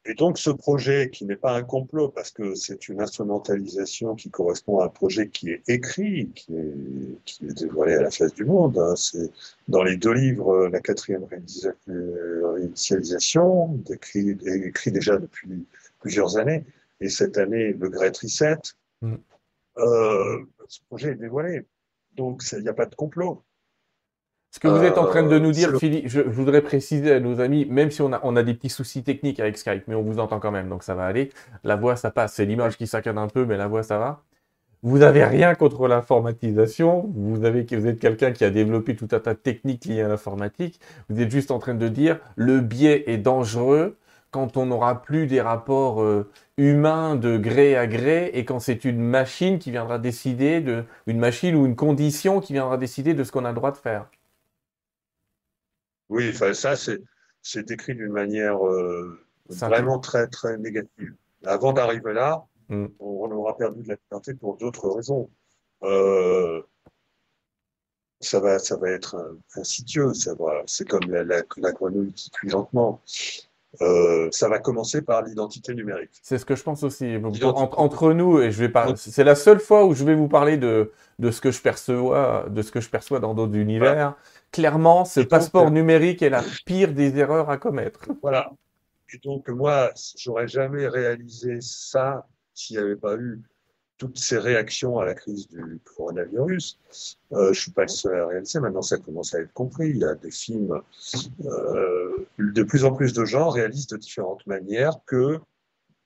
[0.09, 4.31] Et donc ce projet, qui n'est pas un complot, parce que c'est une instrumentalisation qui
[4.31, 6.75] correspond à un projet qui est écrit, qui est,
[7.25, 8.95] qui est dévoilé à la face du monde, hein.
[8.97, 9.31] c'est
[9.67, 11.27] dans les deux livres, la quatrième
[11.87, 15.67] réinitialisation, écrit, écrit déjà depuis
[16.01, 16.65] plusieurs années,
[17.01, 18.59] et cette année, le Great Reset,
[19.03, 19.15] mm.
[19.79, 20.39] euh,
[20.69, 21.67] ce projet est dévoilé.
[22.17, 23.43] Donc il n'y a pas de complot.
[24.51, 27.21] Ce que vous êtes en train de nous euh, dire, Philippe, je, voudrais préciser à
[27.21, 29.95] nos amis, même si on a, on a des petits soucis techniques avec Skype, mais
[29.95, 31.31] on vous entend quand même, donc ça va aller.
[31.63, 32.35] La voix, ça passe.
[32.35, 34.23] C'est l'image qui saccade un peu, mais la voix, ça va.
[34.83, 37.11] Vous n'avez rien contre l'informatisation.
[37.15, 40.09] Vous, avez, vous êtes quelqu'un qui a développé tout un tas de techniques liées à
[40.09, 40.81] l'informatique.
[41.09, 43.97] Vous êtes juste en train de dire le biais est dangereux
[44.31, 48.85] quand on n'aura plus des rapports euh, humains de gré à gré et quand c'est
[48.85, 53.25] une machine qui viendra décider de, une machine ou une condition qui viendra décider de
[53.25, 54.07] ce qu'on a le droit de faire.
[56.09, 59.19] Oui, enfin, ça, c'est décrit d'une manière euh,
[59.49, 61.15] vraiment très, très négative.
[61.45, 62.87] Avant d'arriver là, mm.
[62.99, 65.29] on, aura perdu de la liberté pour d'autres raisons.
[65.83, 66.63] Euh,
[68.21, 70.13] ça va, ça va être insidieux.
[70.67, 73.01] C'est comme la, la, grenouille qui cuit lentement.
[73.83, 76.11] Euh, ça va commencer par l'identité numérique.
[76.23, 77.17] C'est ce que je pense aussi.
[77.43, 78.97] entre, nous, et je vais pas.
[78.97, 82.47] C'est la seule fois où je vais vous parler de, de ce que je perçois,
[82.49, 84.15] de ce que je perçois dans d'autres univers.
[84.53, 88.01] Clairement, ce passeport numérique est la pire des erreurs à commettre.
[88.23, 88.51] Voilà.
[89.13, 93.43] Et donc, moi, j'aurais jamais réalisé ça s'il n'y avait pas eu
[93.99, 96.79] toutes ces réactions à la crise du coronavirus.
[97.33, 98.61] Euh, je suis pas le seul à réaliser.
[98.61, 99.91] Maintenant, ça commence à être compris.
[99.91, 100.81] Il y a des films.
[101.45, 105.39] Euh, de plus en plus de gens réalisent de différentes manières que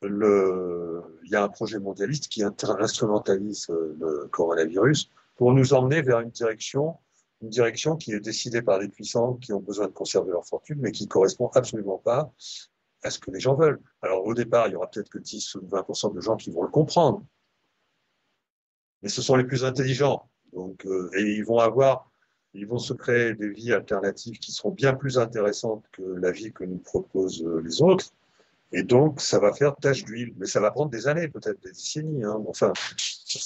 [0.03, 6.21] le, il y a un projet mondialiste qui instrumentalise le coronavirus pour nous emmener vers
[6.21, 6.97] une direction
[7.43, 10.79] une direction qui est décidée par des puissants qui ont besoin de conserver leur fortune,
[10.81, 12.33] mais qui correspond absolument pas
[13.03, 13.81] à ce que les gens veulent.
[14.03, 16.63] Alors au départ, il y aura peut-être que 10 ou 20% de gens qui vont
[16.63, 17.25] le comprendre,
[19.03, 20.29] mais ce sont les plus intelligents.
[20.53, 22.11] Donc, euh, et ils vont avoir,
[22.55, 26.53] ils vont se créer des vies alternatives qui seront bien plus intéressantes que la vie
[26.53, 28.13] que nous proposent euh, les autres.
[28.73, 31.73] Et donc, ça va faire tache d'huile, mais ça va prendre des années, peut-être des
[31.73, 32.25] décennies.
[32.25, 32.43] Hein.
[32.47, 32.73] Enfin,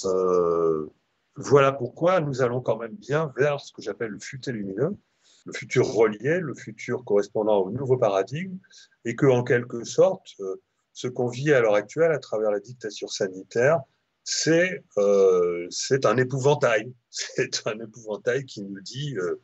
[0.05, 0.87] euh,
[1.35, 4.97] voilà pourquoi nous allons quand même bien vers ce que j'appelle le futur lumineux,
[5.45, 8.57] le futur relié, le futur correspondant au nouveau paradigme,
[9.03, 10.61] et que, en quelque sorte, euh,
[10.93, 13.81] ce qu'on vit à l'heure actuelle à travers la dictature sanitaire,
[14.23, 15.69] c'est euh,
[16.03, 16.91] un épouvantail.
[17.09, 19.41] C'est un épouvantail qui nous dit euh,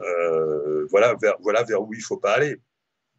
[0.00, 2.60] euh, voilà, vers, voilà vers où il ne faut pas aller.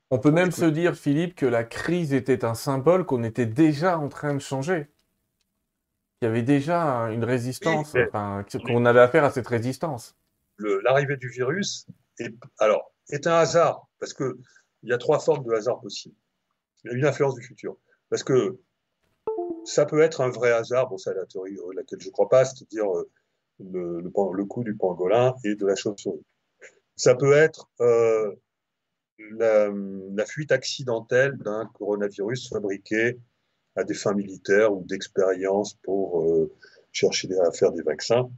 [0.10, 4.00] On peut même se dire, Philippe, que la crise était un symbole qu'on était déjà
[4.00, 4.88] en train de changer
[6.22, 6.82] il y avait déjà
[7.12, 7.94] une résistance,
[8.66, 10.16] qu'on avait affaire à cette résistance.
[10.60, 11.86] L'arrivée du virus
[12.20, 14.34] est, alors, est un hasard, parce qu'il
[14.84, 16.16] y a trois formes de hasard possibles.
[16.84, 17.78] Il y a une influence du futur.
[18.10, 18.60] Parce que
[19.66, 22.30] ça peut être un vrai hasard, bon, c'est la théorie à laquelle je ne crois
[22.30, 23.10] pas, c'est-à-dire euh,
[23.60, 26.24] le, le, coup du pangolin et de la chauve-souris.
[26.96, 28.34] Ça peut être euh,
[29.32, 33.18] la, la, fuite accidentelle d'un coronavirus fabriqué
[33.76, 36.52] à des fins militaires ou d'expérience pour euh,
[36.92, 38.30] chercher à faire des vaccins.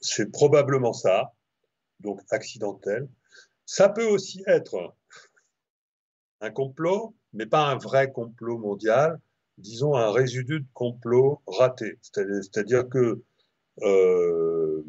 [0.00, 1.32] C'est probablement ça,
[2.00, 3.08] donc accidentel.
[3.64, 4.94] Ça peut aussi être
[6.40, 9.20] un complot, mais pas un vrai complot mondial,
[9.58, 11.98] disons un résidu de complot raté.
[12.02, 13.22] C'est-à-dire que
[13.82, 14.84] euh,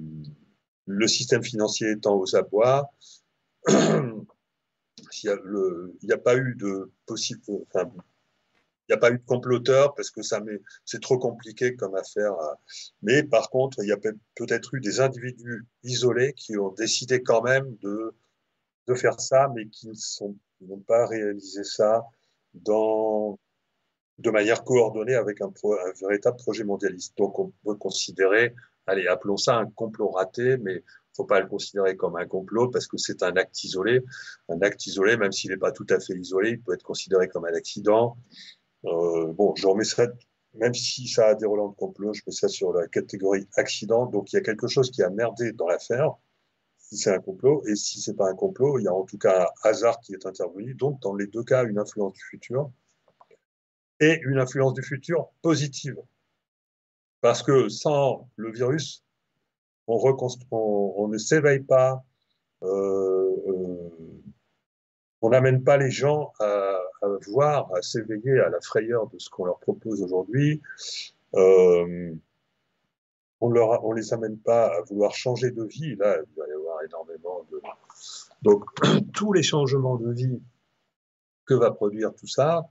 [0.86, 2.92] le système financier étant aux abois,
[3.70, 4.26] il
[6.04, 7.42] n'y a, pas eu de possible,
[8.90, 10.22] n'y a pas eu de comploteur parce que
[10.86, 12.34] c'est trop compliqué comme affaire.
[13.02, 17.42] Mais par contre, il y a peut-être eu des individus isolés qui ont décidé quand
[17.42, 18.14] même de,
[18.96, 19.90] faire ça, mais qui
[20.62, 22.06] n'ont pas réalisé ça
[22.54, 27.18] de manière coordonnée avec un, un, véritable projet mondialiste.
[27.18, 28.56] Donc on peut considérer,
[28.86, 30.84] allez, appelons ça un complot raté, mais
[31.18, 34.04] faut pas le considérer comme un complot parce que c'est un acte isolé.
[34.50, 37.28] Un acte isolé, même s'il n'est pas tout à fait isolé, il peut être considéré
[37.28, 38.18] comme un accident.
[38.86, 40.08] Euh, bon, je remets ça,
[40.54, 44.06] même si ça a des relents de complot, je mets ça sur la catégorie accident.
[44.06, 46.14] Donc, il y a quelque chose qui a merdé dans l'affaire,
[46.78, 47.64] si c'est un complot.
[47.68, 50.14] Et si c'est pas un complot, il y a en tout cas un hasard qui
[50.14, 50.74] est intervenu.
[50.74, 52.72] Donc, dans les deux cas, une influence du futur
[54.00, 55.98] et une influence du futur positive.
[57.22, 59.04] Parce que sans le virus,
[59.88, 62.04] on, ne s'éveille pas,
[62.64, 63.90] euh, euh,
[65.22, 66.78] on n'amène pas les gens à,
[67.28, 70.62] voir, à s'éveiller à la frayeur de ce qu'on leur propose aujourd'hui.
[71.36, 72.14] Euh,
[73.40, 75.96] on ne les amène pas à vouloir changer de vie.
[75.96, 77.62] Là, il va y avoir énormément de.
[78.42, 78.66] Donc,
[79.14, 80.42] tous les changements de vie
[81.46, 82.68] que va produire tout ça,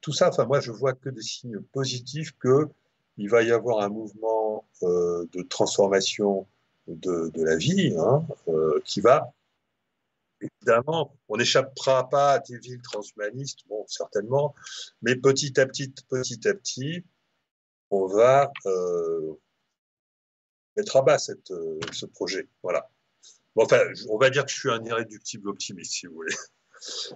[0.00, 2.68] tout ça, enfin, moi, je vois que des signes positifs que
[3.16, 6.46] il va y avoir un mouvement euh, de transformation
[6.88, 9.32] de, la vie hein, euh, qui va
[10.44, 14.54] évidemment, on n'échappera pas à des villes transhumanistes, bon, certainement,
[15.02, 17.04] mais petit à petit, petit à petit,
[17.90, 19.34] on va euh,
[20.76, 21.52] mettre à bas cette,
[21.92, 22.48] ce projet.
[22.62, 22.88] Voilà.
[23.56, 26.34] enfin, on va dire que je suis un irréductible optimiste, si vous voulez.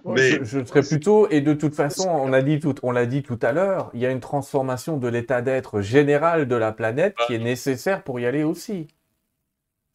[0.05, 3.21] Mais je, serais plutôt, et de toute façon, on a dit tout, on l'a dit
[3.21, 7.15] tout à l'heure, il y a une transformation de l'état d'être général de la planète
[7.27, 8.87] qui est nécessaire pour y aller aussi.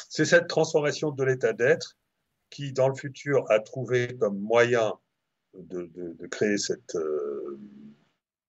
[0.09, 1.97] C'est cette transformation de l'état d'être
[2.55, 4.95] qui, dans le futur, a trouvé comme moyen
[5.55, 5.91] de,
[6.31, 7.59] créer cette, euh,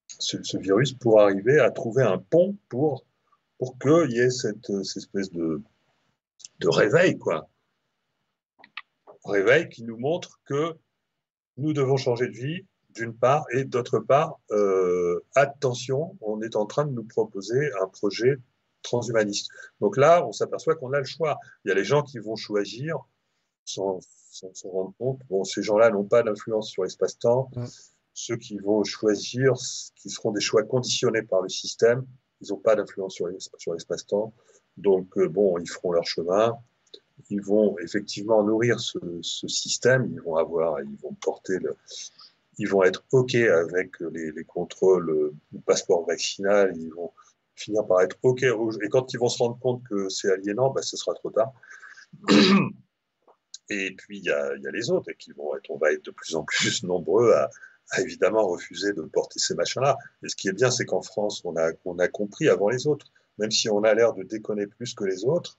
[0.08, 3.04] ce, virus pour arriver à trouver un pont pour,
[3.58, 5.60] pour qu'il y ait cette, cette espèce de,
[6.60, 7.50] de réveil, quoi.
[9.26, 10.76] Réveil qui nous montre que
[11.58, 16.68] nous devons changer de vie, d'une part, et d'autre part, euh, attention, on est en
[16.68, 18.38] train de nous proposer un projet
[18.84, 19.50] transhumaniste.
[19.82, 21.40] Donc là, on s'aperçoit qu'on a le choix.
[21.64, 23.00] Il y a les gens qui vont choisir
[23.66, 24.00] sans
[24.32, 25.20] s'en rendre compte.
[25.30, 27.50] Bon, ces gens-là n'ont pas d'influence sur l'espace-temps.
[28.14, 29.54] Ceux qui vont choisir,
[29.96, 32.06] qui seront des choix conditionnés par le système,
[32.42, 34.34] ils n'ont pas d'influence sur l'espace-temps.
[34.78, 36.58] Donc, euh, bon, ils feront leur chemin
[37.30, 39.00] ils vont effectivement nourrir ce,
[39.48, 41.76] système, ils vont avoir, ils vont porter le,
[42.58, 47.12] ils vont être OK avec les, contrôles du passeport vaccinal, ils vont
[47.56, 50.82] finir par être OK Et quand ils vont se rendre compte que c'est aliénant, ben,
[50.82, 51.54] ce sera trop tard.
[53.70, 56.36] Et puis, il y a, les autres qui vont être, on va être de plus
[56.36, 57.50] en plus nombreux à,
[58.00, 59.98] évidemment refuser de porter ces machins-là.
[60.24, 62.88] Et ce qui est bien, c'est qu'en France, on a, on a compris avant les
[62.88, 65.58] autres, même si on a l'air de déconner plus que les autres,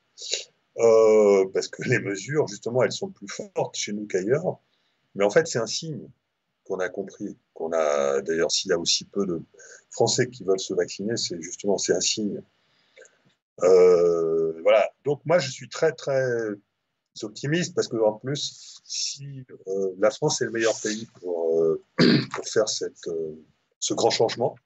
[0.79, 4.59] euh, parce que les mesures, justement, elles sont plus fortes chez nous qu'ailleurs.
[5.15, 6.09] Mais en fait, c'est un signe
[6.65, 8.21] qu'on a compris, qu'on a.
[8.23, 9.43] D'ailleurs, s'il y a aussi peu de
[9.91, 12.43] Français qui veulent se vacciner, c'est justement c'est un signe.
[13.63, 14.91] Euh, voilà.
[15.05, 16.27] Donc moi, je suis très très
[17.25, 21.61] optimiste parce que en plus, si euh, la France est le meilleur pays pour,
[22.35, 23.09] pour faire cette,
[23.79, 24.57] ce grand changement,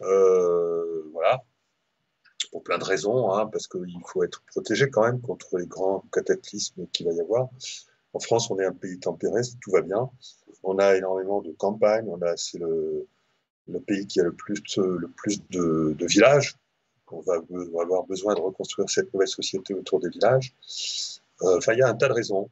[0.00, 1.44] voilà
[2.52, 6.04] pour plein de raisons, hein, parce qu'il faut être protégé quand même contre les grands
[6.12, 7.48] cataclysmes qu'il va y avoir.
[8.12, 10.10] En France, on est un pays tempéré, tout va bien.
[10.62, 13.06] On a énormément de campagnes, on a, c'est le,
[13.68, 16.56] le, pays qui a le plus, le plus de, de villages.
[17.10, 17.34] On va,
[17.80, 20.54] avoir besoin de reconstruire cette nouvelle société autour des villages.
[21.42, 22.50] Euh, enfin, il y a un tas de raisons.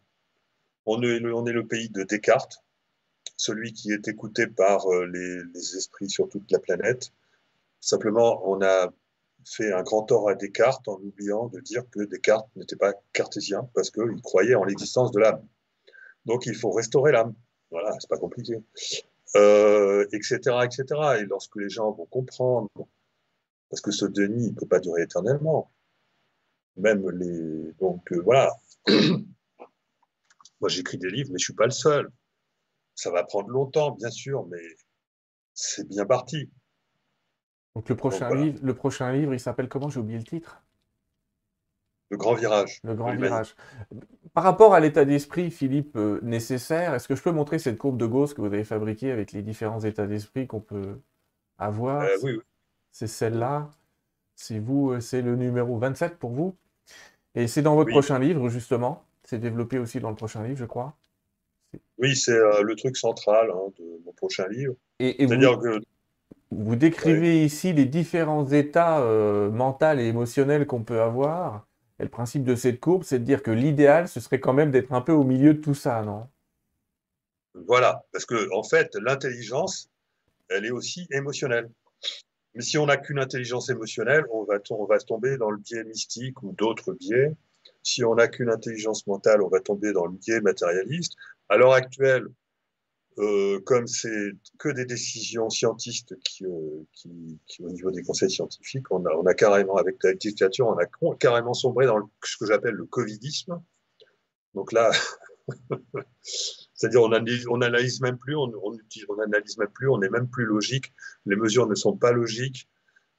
[0.87, 2.65] On est, le pays de Descartes,
[3.37, 7.12] celui qui est écouté par euh, les, esprits sur toute la planète.
[7.81, 8.91] Simplement, on a
[9.47, 13.69] fait un grand tort à Descartes en oubliant de dire que Descartes n'était pas cartésien
[13.75, 15.47] parce qu'il croyait en l'existence de l'âme.
[16.27, 17.35] Donc il faut restaurer l'âme.
[17.71, 18.55] Voilà, c'est pas compliqué.
[18.55, 20.05] etc., euh,
[20.62, 20.85] etc.
[21.21, 22.69] Et lorsque les gens vont comprendre,
[23.71, 25.71] parce que ce déni ne peut pas durer éternellement,
[26.77, 27.73] même les.
[27.81, 28.53] Donc voilà.
[28.86, 32.11] Moi j'écris des livres, mais je suis pas le seul.
[32.94, 34.62] Ça va prendre longtemps, bien sûr, mais
[35.55, 36.51] c'est bien parti.
[37.74, 39.89] Donc le prochain, livre, le prochain livre, il s'appelle comment?
[39.89, 40.62] J'ai oublié le titre.
[42.11, 42.81] Le Grand Virage.
[42.82, 43.55] Le Grand Virage.
[44.35, 47.97] Par rapport à l'état d'esprit, Philippe, euh, nécessaire, est-ce que je peux montrer cette courbe
[47.97, 51.01] de Gauss que vous avez fabriquée avec les différents états d'esprit qu'on peut
[51.59, 52.02] avoir?
[52.02, 52.40] Euh, Oui, oui.
[52.90, 53.70] C'est celle-là.
[54.35, 56.57] C'est vous, euh, c'est le numéro 27 pour vous.
[57.35, 59.05] Et c'est dans votre prochain livre, justement.
[59.24, 60.97] C'est développé aussi dans le prochain livre, je crois.
[61.98, 64.74] Oui, c'est le truc central hein, de mon prochain livre.
[64.98, 65.81] C'est-à-dire que
[66.51, 71.66] vous décrivez ici les différents états euh, mentaux et émotionnels qu'on peut avoir.
[72.01, 74.70] Et le principe de cette courbe, c'est de dire que l'idéal, ce serait quand même
[74.70, 76.27] d'être un peu au milieu de tout ça, non?
[77.66, 79.90] Voilà, parce que en fait, l'intelligence,
[80.48, 81.70] elle est aussi émotionnelle.
[82.55, 86.43] Mais si on n'a qu'une intelligence émotionnelle, on va, on tomber dans le biais mystique
[86.43, 87.35] ou d'autres biais
[87.82, 91.14] Si on n'a qu'une intelligence mentale, on va tomber dans le biais matérialiste.
[91.48, 92.27] À l'heure actuelle,
[93.18, 98.31] euh, comme c'est que des décisions scientistes qui, euh, qui, qui, au niveau des conseils
[98.31, 100.86] scientifiques, on a, on a carrément, avec la dictature, on a
[101.16, 103.60] carrément sombré dans ce que j'appelle le covidisme.
[104.55, 104.90] Donc là,
[106.81, 110.47] c'est-à-dire on analyse, on analyse même plus, on, on, même plus, on n'est même plus
[110.47, 110.94] logique.
[111.27, 112.70] Les mesures ne sont pas logiques.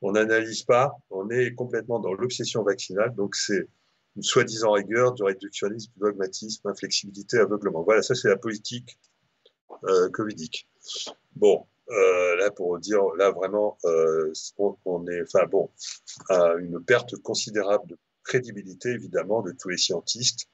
[0.01, 0.95] On n'analyse pas.
[1.11, 3.13] On est complètement dans l'obsession vaccinale.
[3.13, 3.67] Donc c'est
[4.15, 7.83] une soi-disant rigueur, du réductionnisme, du dogmatisme, inflexibilité, aveuglement.
[7.83, 8.97] Voilà, ça c'est la politique
[9.83, 10.67] euh, covidique.
[11.35, 15.69] Bon, euh, là pour dire, là vraiment, euh, on, est, enfin bon,
[16.29, 20.47] à une perte considérable de crédibilité évidemment de tous les scientistes,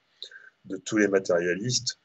[0.66, 1.98] de tous les matérialistes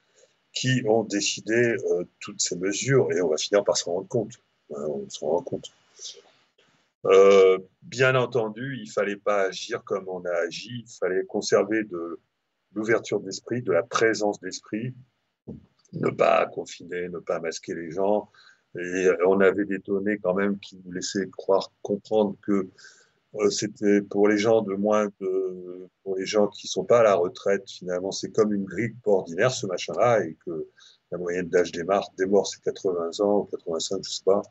[0.53, 4.35] qui ont décidé euh, toutes ces mesures et on va finir par s'en rendre compte.
[4.75, 5.73] Hein, on se rend compte.
[7.05, 12.21] Euh, bien entendu, il fallait pas agir comme on a agi, il fallait conserver de
[12.75, 14.95] l'ouverture d'esprit, de la présence d'esprit,
[15.93, 18.31] ne pas confiner, ne pas masquer les gens.
[18.79, 22.71] Et on avait des données quand même qui nous laissaient croire, comprendre que
[23.51, 27.15] c'était pour les gens de moins de, pour les gens qui sont pas à la
[27.15, 30.69] retraite, finalement, c'est comme une grippe ordinaire, ce machin-là, et que
[31.11, 31.85] la moyenne d'âge des,
[32.19, 34.43] des morts, c'est 80 ans ou 85, je sais pas.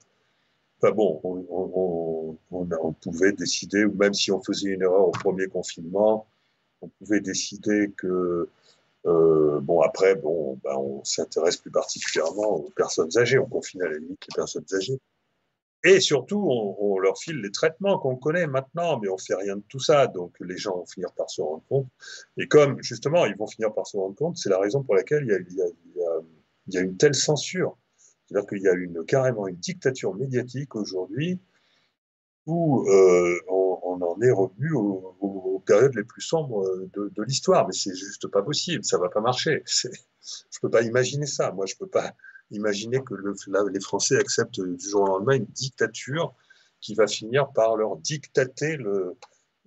[0.82, 5.08] Enfin bon, on, on, on, on, pouvait décider, ou même si on faisait une erreur
[5.08, 6.28] au premier confinement,
[6.82, 8.49] on pouvait décider que
[9.06, 13.40] euh, bon, après, bon, ben, on s'intéresse plus particulièrement aux personnes âgées.
[13.40, 14.99] On confine à la limite les personnes âgées.
[15.84, 19.64] Et surtout, on, leur file les traitements qu'on connaît maintenant, mais on fait rien de
[19.68, 20.06] tout ça.
[20.06, 21.88] Donc, les gens vont finir par se rendre compte.
[22.38, 25.24] Et comme, justement, ils vont finir par se rendre compte, c'est la raison pour laquelle
[25.24, 27.78] il y a, une telle censure.
[27.98, 31.40] C'est-à-dire qu'il y a une, carrément une dictature médiatique aujourd'hui
[32.45, 36.64] où euh, on, en est revenu aux, aux, périodes les plus sombres
[36.94, 37.68] de, de l'histoire.
[37.68, 39.64] Mais c'est juste pas possible, ça va pas marcher.
[39.66, 41.52] Je peux pas imaginer ça.
[41.52, 42.14] Moi, je peux pas
[42.52, 43.36] imaginer que le,
[43.72, 46.34] les Français acceptent du jour au lendemain une dictature
[46.80, 49.15] qui va finir par leur dictater le,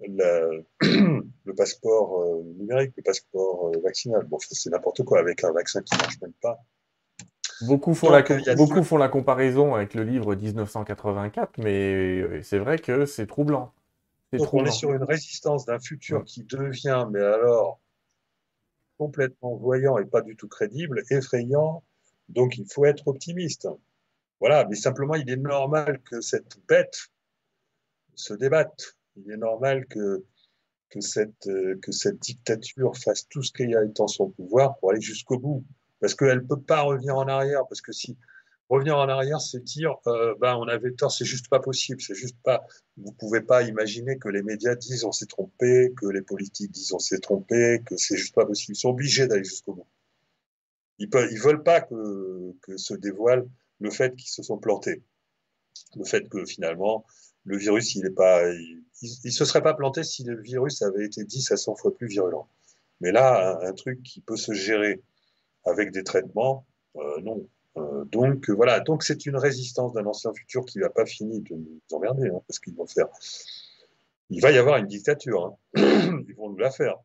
[0.08, 0.48] la,
[0.82, 4.24] le passeport euh, numérique, le passeport euh, vaccinal.
[4.26, 6.58] Bon, c'est n'importe quoi avec un vaccin qui marche même pas.
[7.62, 12.78] Beaucoup font, Donc, la, beaucoup font la comparaison avec le livre 1984, mais c'est vrai
[12.78, 13.72] que c'est troublant.
[14.32, 14.64] Donc troublant.
[14.64, 16.24] on est sur une résistance d'un futur ouais.
[16.24, 17.80] qui devient, mais alors,
[18.98, 21.84] complètement voyant et pas du tout crédible, effrayant.
[22.28, 23.68] Donc il faut être optimiste.
[24.40, 27.08] Voilà, mais simplement il est normal que cette bête
[28.14, 28.96] se débatte.
[29.16, 30.24] Il est normal que,
[30.90, 31.48] que, cette,
[32.20, 35.64] dictature fasse tout ce qu'il a en son pouvoir pour aller jusqu'au bout
[36.00, 38.18] parce qu'elle ne peut pas revenir en arrière, parce que si
[38.68, 42.14] revenir en arrière, c'est dire, euh, ben, on avait tort, c'est juste pas possible, c'est
[42.14, 42.62] juste pas,
[42.98, 46.92] vous pouvez pas imaginer que les médias disent on s'est trompé, que les politiques disent
[46.92, 48.74] on s'est trompé, que c'est juste pas possible.
[48.76, 49.86] Ils sont obligés d'aller jusqu'au bout.
[50.98, 53.46] Ils ils veulent pas que, se dévoile
[53.80, 55.02] le fait qu'ils se sont plantés.
[55.96, 57.04] Le fait que finalement,
[57.44, 58.42] le virus, il est pas,
[59.02, 62.06] il, se serait pas planté si le virus avait été 10 à 100 fois plus
[62.06, 62.48] virulent.
[63.00, 65.02] Mais là, un, un truc qui peut se gérer
[65.64, 66.66] avec des traitements,
[66.96, 67.46] euh, non.
[67.76, 71.54] Euh, donc voilà, donc c'est une résistance d'un ancien futur qui n'a pas fini de
[71.54, 73.08] nous emmerder, hein, parce qu'ils vont faire.
[74.30, 75.56] Il va y avoir une dictature, hein.
[76.28, 76.96] ils vont nous la faire.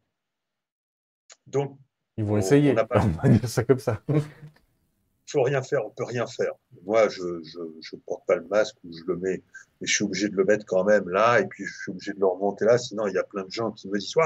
[1.48, 1.78] Donc
[2.19, 2.71] ils vont on, essayer.
[2.71, 3.01] On, pas...
[3.23, 4.01] on va dire ça comme ça.
[4.09, 4.21] Il
[5.27, 6.51] faut rien faire, on peut rien faire.
[6.85, 7.41] Moi, je,
[7.81, 9.41] je porte pas le masque ou je le mets,
[9.79, 12.13] mais je suis obligé de le mettre quand même là, et puis je suis obligé
[12.13, 12.77] de le remonter là.
[12.77, 14.25] Sinon, il y a plein de gens qui me disent, ouais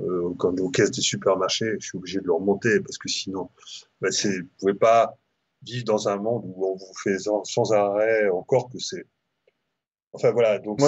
[0.00, 3.50] euh, comme aux caisses des supermarchés, je suis obligé de le remonter parce que sinon,
[4.00, 5.16] ben vous pouvez pas
[5.62, 9.06] vivre dans un monde où on vous fait sans arrêt encore que c'est.
[10.16, 10.58] Enfin voilà.
[10.58, 10.80] Donc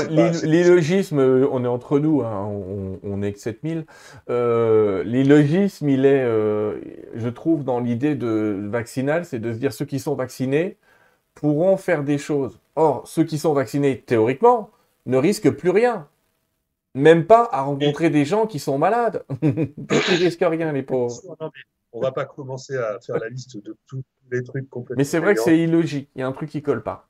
[0.42, 3.84] l'illogisme, euh, on est entre nous, hein, on, on, est que 7000.
[4.30, 6.80] Euh, l'illogisme, il est, euh,
[7.14, 10.78] je trouve, dans l'idée de vaccinale, c'est de se dire ceux qui sont vaccinés
[11.34, 12.58] pourront faire des choses.
[12.74, 14.70] Or, ceux qui sont vaccinés, théoriquement,
[15.04, 16.08] ne risquent plus rien.
[16.94, 18.10] Même pas à rencontrer et...
[18.10, 19.24] des gens qui sont malades.
[19.42, 21.20] Ils risquent rien, les pauvres.
[21.92, 24.98] On va pas commencer à faire la liste de tous les trucs complètement.
[24.98, 26.08] Mais c'est vrai que c'est illogique.
[26.16, 27.07] Il y a un truc qui colle pas.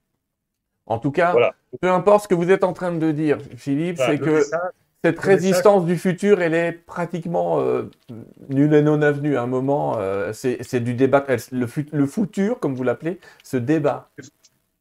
[0.89, 1.55] En tout cas, voilà.
[1.83, 4.61] peu importe ce que vous êtes en train de dire, Philippe, voilà, c'est que message,
[5.05, 5.95] cette résistance message...
[5.95, 7.91] du futur, elle est pratiquement euh,
[8.49, 9.37] nulle et non avenue.
[9.37, 11.27] À un moment, euh, c'est du débat.
[11.53, 14.11] Le, fut, le futur, comme vous l'appelez, ce débat.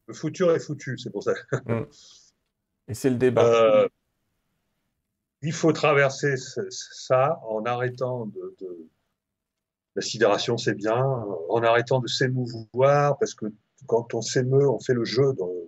[0.08, 1.34] Le futur est foutu, c'est pour ça.
[1.66, 1.82] Mmh.
[2.88, 3.44] Et c'est le débat.
[3.44, 3.88] Euh,
[5.42, 8.88] il faut traverser ça en arrêtant de, de
[9.96, 11.04] la sidération, c'est bien,
[11.50, 13.48] en arrêtant de s'émouvoir, parce que
[13.88, 15.67] quand on s'émeut, on fait le jeu de,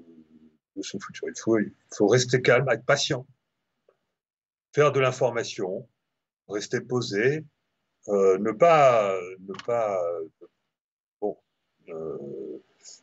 [0.76, 1.28] de son futur.
[1.28, 3.26] Il faut, il faut rester calme, être patient,
[4.74, 5.88] faire de l'information,
[6.48, 7.44] rester posé,
[8.08, 10.02] ne pas, ne pas,
[11.22, 11.38] bon,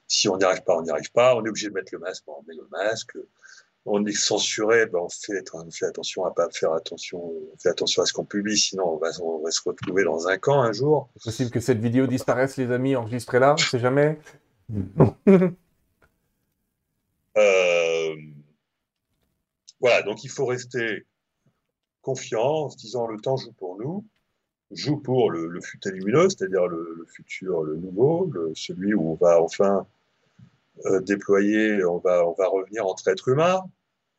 [0.06, 1.34] si on n'y arrive pas, on n'y arrive pas.
[1.36, 3.16] On est obligé de mettre le masque, on met le masque.
[3.88, 7.68] On est censuré, ben on, fait, on fait attention à pas faire attention, on fait
[7.68, 10.60] attention à ce qu'on publie, sinon on va, on va, se retrouver dans un camp
[10.60, 11.08] un jour.
[11.14, 14.18] C'est possible que cette vidéo disparaisse, les amis, enregistrée là, on sait jamais.
[17.36, 18.16] euh,
[19.80, 21.06] voilà, donc il faut rester
[22.02, 24.04] confiant en se disant le temps joue pour nous,
[24.70, 29.40] joue pour le, le futur lumineux, c'est-à-dire le, futur, le nouveau, celui où on va
[29.42, 29.86] enfin
[30.86, 33.62] euh, déployer, on va, on va revenir entre êtres humains.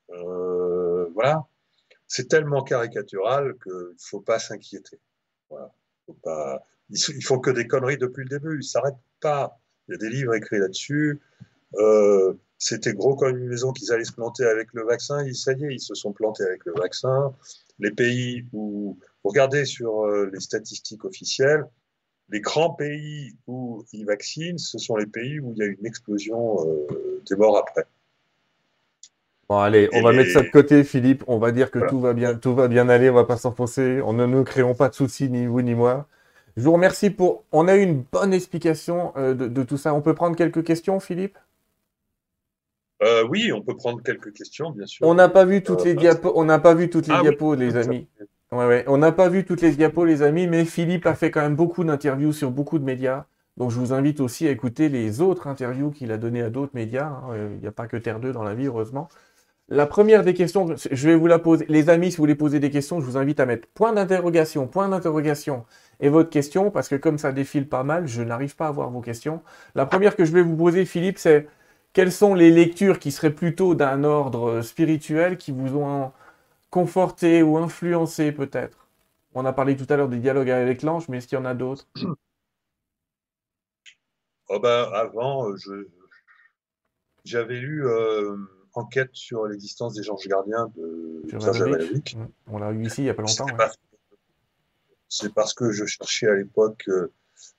[0.09, 1.45] Euh, voilà.
[2.07, 4.99] C'est tellement caricatural qu'il ne faut pas s'inquiéter.
[5.49, 5.73] Voilà.
[6.05, 6.63] Faut pas...
[7.23, 9.59] Font que des conneries depuis le début, ils ne s'arrêtent pas.
[9.87, 11.19] Il y a des livres écrits là-dessus.
[12.57, 15.25] C'était gros comme une maison qu'ils allaient se planter avec le vaccin.
[15.33, 17.33] Ça y est, ils se sont plantés avec le vaccin.
[17.79, 21.65] Les pays où, regardez sur euh, les statistiques officielles,
[22.29, 25.85] les grands pays où ils vaccinent, ce sont les pays où il y a une
[25.85, 27.85] explosion euh, des morts après.
[29.49, 31.23] Bon, allez, on va mettre ça de côté, Philippe.
[31.27, 33.09] On va dire que tout va bien, tout va bien aller.
[33.09, 34.01] On va pas s'enfoncer.
[34.03, 36.07] On ne nous créons pas de soucis, ni vous ni moi.
[36.57, 37.45] Je vous remercie pour.
[37.53, 39.93] On a eu une bonne explication euh, de, tout ça.
[39.93, 41.37] On peut prendre quelques questions, Philippe?
[43.03, 45.07] Euh, Oui, on peut prendre quelques questions, bien sûr.
[45.07, 46.31] On n'a pas vu toutes les diapos.
[46.35, 48.07] On n'a pas vu toutes les ah diapos, les amis.
[48.51, 48.83] Ouais, ouais.
[48.87, 51.55] On n'a pas vu toutes les diapos, les amis, mais Philippe a fait quand même
[51.55, 53.25] beaucoup d'interviews sur beaucoup de médias.
[53.57, 56.73] Donc je vous invite aussi à écouter les autres interviews qu'il a données à d'autres
[56.75, 57.07] médias.
[57.07, 57.49] Hein.
[57.55, 59.09] Il n'y a pas que Terre 2 dans la vie, heureusement.
[59.69, 61.65] La première des questions, je vais vous la poser.
[61.67, 64.65] Les amis, si vous voulez poser des questions, je vous invite à mettre point d'interrogation,
[64.65, 65.65] point d'interrogation
[65.99, 68.89] et votre question, parce que comme ça défile pas mal, je n'arrive pas à voir
[68.89, 69.41] vos questions.
[69.75, 71.47] La première que je vais vous poser, Philippe, c'est
[71.93, 76.11] quelles sont les lectures qui seraient plutôt d'un ordre spirituel qui vous ont
[76.69, 78.87] conforté ou influencé peut-être?
[79.33, 81.45] On a parlé tout à l'heure du dialogue avec l'ange, mais est-ce qu'il y en
[81.45, 81.87] a d'autres?
[84.49, 85.87] Oh ben, Avant, euh, je...
[87.25, 88.37] j'avais lu euh,
[88.77, 91.63] Enquête sur l'existence des anges gardiens de Serge
[92.45, 93.47] On l'a eu ici il n'y a pas longtemps.
[95.09, 97.11] C'est parce que je cherchais à l'époque, euh,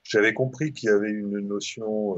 [0.05, 2.17] j'avais compris qu'il y avait une notion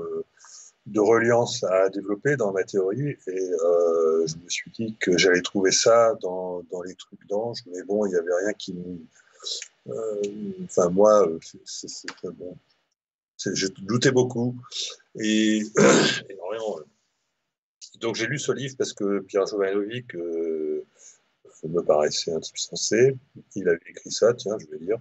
[0.90, 5.42] de reliance à développer dans ma théorie et euh, je me suis dit que j'allais
[5.42, 8.98] trouver ça dans, dans les trucs d'ange, mais bon, il n'y avait rien qui me...
[9.88, 10.22] Euh,
[10.64, 11.28] enfin, moi,
[11.64, 12.56] c'est bon.
[13.38, 14.56] Je doutais beaucoup
[15.18, 15.62] et
[16.28, 16.80] énormément.
[18.00, 20.84] Donc j'ai lu ce livre parce que Pierre Jovanovic euh,
[21.64, 23.16] me paraissait un type sensé.
[23.54, 24.98] Il avait écrit ça, tiens, je vais lire.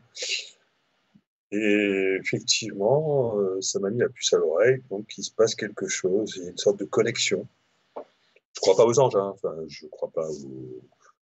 [1.51, 5.87] Et effectivement, euh, ça m'a mis la puce à l'oreille, donc il se passe quelque
[5.87, 7.47] chose, il y a une sorte de connexion.
[7.95, 9.31] Je crois pas aux anges, hein.
[9.33, 10.81] enfin, je crois pas aux...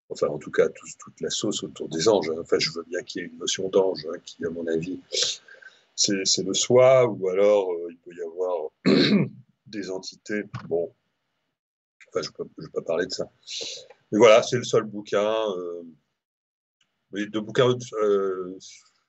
[0.09, 2.31] Enfin, en tout cas, toute la sauce autour des anges.
[2.31, 2.41] Hein.
[2.41, 5.01] Enfin, je veux bien qu'il y ait une notion d'ange, hein, qui, à mon avis,
[5.97, 8.71] c'est le soi, ou alors euh, il peut y avoir
[9.67, 10.45] des entités.
[10.69, 10.93] Bon,
[12.09, 13.29] enfin, je ne peux, pas parler de ça.
[14.13, 15.35] Mais voilà, c'est le seul bouquin.
[15.57, 15.83] Euh,
[17.13, 18.59] de bouquins euh,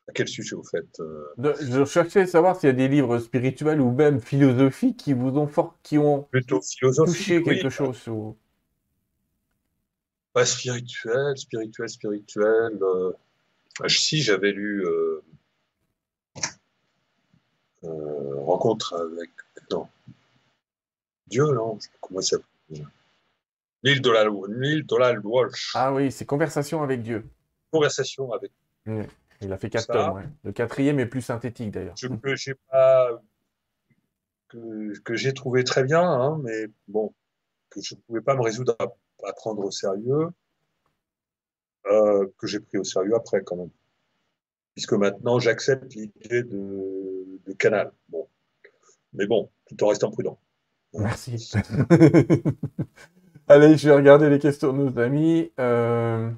[0.07, 3.19] à quel sujet vous faites euh Je cherchais à savoir s'il y a des livres
[3.19, 6.61] spirituels ou même philosophiques qui vous ont fort, qui ont Plutôt
[7.05, 8.07] touché quelque chose.
[8.07, 8.35] Ou...
[10.43, 12.77] Spirituel, spirituel, spirituel.
[12.81, 13.11] Euh...
[13.81, 15.21] Ah, si j'avais lu euh...
[17.83, 19.29] euh Rencontre avec
[19.71, 19.87] non
[21.27, 22.87] Dieu, non, comment ça s'appelle
[23.83, 25.15] L'île de la l'île de la
[25.75, 27.25] Ah oui, c'est Conversation avec Dieu.
[27.71, 28.51] Conversation avec.
[28.85, 29.03] Mmh.
[29.41, 31.95] Il a fait 4 tomes, Le quatrième est plus synthétique d'ailleurs.
[32.21, 33.21] Que j'ai pas
[34.47, 37.13] que, j'ai trouvé très bien, hein, mais bon,
[37.69, 40.29] que je ne pouvais pas me résoudre à, prendre au sérieux,
[41.87, 43.69] euh, que j'ai pris au sérieux après quand même.
[44.73, 47.91] Puisque maintenant j'accepte l'idée de, de, canal.
[48.09, 48.27] Bon.
[49.13, 50.39] Mais bon, tout en restant prudent.
[50.93, 51.51] Merci.
[53.47, 55.51] Allez, je vais regarder les questions de nos amis.
[55.59, 56.29] Euh...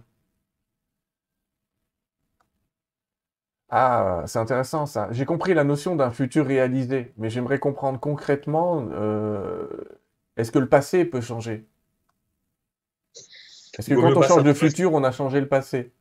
[3.69, 5.09] Ah, c'est intéressant ça.
[5.11, 9.67] J'ai compris la notion d'un futur réalisé, mais j'aimerais comprendre concrètement, euh,
[10.37, 11.67] est-ce que le passé peut changer?
[13.77, 15.91] Est-ce que quand on change de futur, on a changé le passé?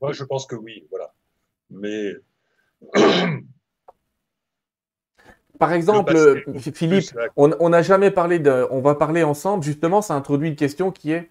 [0.00, 1.12] Moi, je pense que oui, voilà.
[1.70, 2.12] Mais...
[5.58, 6.42] Par exemple,
[6.74, 8.66] Philippe, on n'a jamais parlé de...
[8.70, 11.30] On va parler ensemble, justement, ça introduit une question qui est,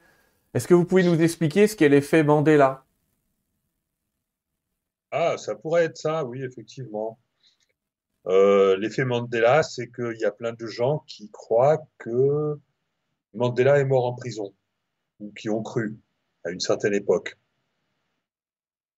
[0.53, 2.85] est-ce que vous pouvez nous expliquer ce qu'est l'effet Mandela?
[5.11, 7.19] Ah, ça pourrait être ça, oui, effectivement.
[8.27, 12.57] Euh, l'effet Mandela, c'est qu'il y a plein de gens qui croient que
[13.33, 14.53] Mandela est mort en prison,
[15.19, 15.97] ou qui ont cru
[16.43, 17.37] à une certaine époque.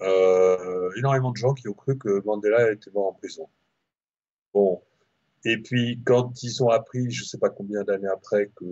[0.02, 3.48] euh, énormément de gens qui ont cru que Mandela était mort en prison.
[4.54, 4.82] Bon.
[5.46, 8.66] Et puis, quand ils ont appris, je ne sais pas combien d'années après, que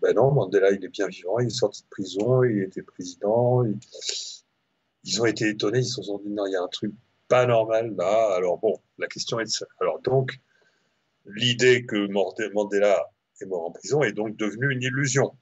[0.00, 3.64] ben non, Mandela, il est bien vivant, il est sorti de prison, il était président.
[5.04, 6.92] Ils ont été étonnés, ils se sont dit, non, il y a un truc
[7.28, 8.34] pas normal là.
[8.34, 9.66] Alors bon, la question est de ça.
[9.80, 10.38] Alors donc,
[11.26, 12.06] l'idée que
[12.52, 13.10] Mandela
[13.40, 15.36] est mort en prison est donc devenue une illusion.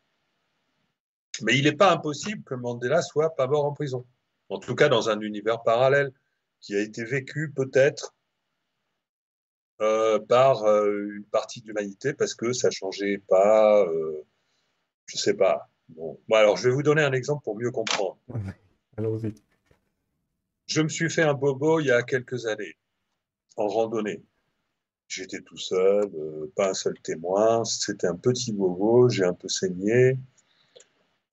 [1.43, 4.05] Mais il n'est pas impossible que Mandela soit pas mort en prison.
[4.49, 6.13] En tout cas, dans un univers parallèle
[6.61, 8.15] qui a été vécu peut-être
[9.83, 14.23] euh, par euh, une partie de l'humanité parce que ça changeait pas, euh,
[15.07, 15.69] je sais pas.
[15.91, 16.19] Bon.
[16.33, 18.19] alors je vais vous donner un exemple pour mieux comprendre.
[18.97, 19.35] Allons-y.
[20.67, 22.77] Je me suis fait un bobo il y a quelques années
[23.57, 24.23] en randonnée.
[25.09, 27.65] J'étais tout seul, euh, pas un seul témoin.
[27.65, 30.19] C'était un petit bobo, j'ai un peu saigné.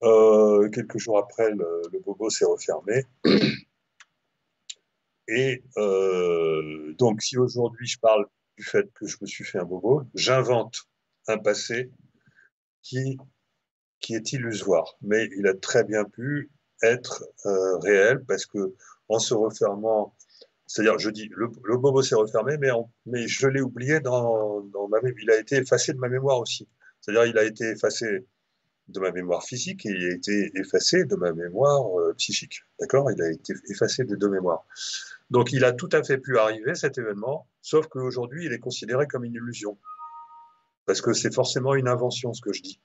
[0.04, 3.04] Euh, quelques jours après, le, bobo s'est refermé.
[5.26, 9.64] Et euh, donc, si aujourd'hui je parle du fait que je me suis fait un
[9.64, 10.82] bobo, j'invente
[11.26, 11.90] un passé
[12.82, 13.18] qui,
[13.98, 14.96] qui est illusoire.
[15.02, 16.52] Mais il a très bien pu
[16.82, 17.24] être
[17.82, 18.74] réel parce que
[19.08, 20.14] en se refermant
[20.66, 22.70] c'est-à-dire, je dis, le, bobo s'est refermé, mais,
[23.06, 24.98] mais je l'ai oublié dans, dans, ma.
[25.20, 26.68] Il a été effacé de ma mémoire aussi.
[27.00, 28.26] C'est-à-dire, il a été effacé
[28.88, 32.62] de ma mémoire physique et il a été effacé de ma mémoire euh, psychique.
[32.80, 33.10] D'accord?
[33.10, 34.64] Il a été effacé des deux mémoires.
[35.30, 39.06] Donc, il a tout à fait pu arriver, cet événement, sauf qu'aujourd'hui, il est considéré
[39.06, 39.78] comme une illusion.
[40.86, 42.80] Parce que c'est forcément une invention, ce que je dis.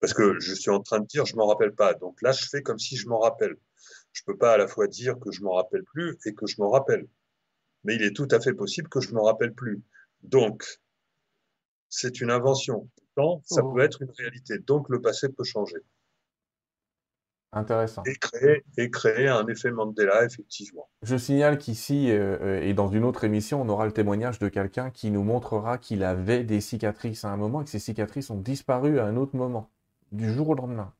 [0.00, 1.94] Parce que je suis en train de dire, je m'en rappelle pas.
[1.94, 3.56] Donc là, je fais comme si je m'en rappelle
[4.14, 6.46] je ne peux pas à la fois dire que je m'en rappelle plus et que
[6.46, 7.08] je m'en rappelle.
[7.82, 9.82] Mais il est tout à fait possible que je ne m'en rappelle plus.
[10.22, 10.64] Donc,
[11.88, 12.88] c'est une invention.
[13.16, 13.72] Tant, ça oh.
[13.72, 14.58] peut être une réalité.
[14.60, 15.78] Donc, le passé peut changer.
[17.52, 18.02] Intéressant.
[18.06, 20.88] Et créer, et créer un effet Mandela, effectivement.
[21.02, 24.48] Je signale qu'ici, euh, euh, et dans une autre émission, on aura le témoignage de
[24.48, 28.30] quelqu'un qui nous montrera qu'il avait des cicatrices à un moment et que ces cicatrices
[28.30, 29.70] ont disparu à un autre moment,
[30.10, 30.92] du jour au lendemain.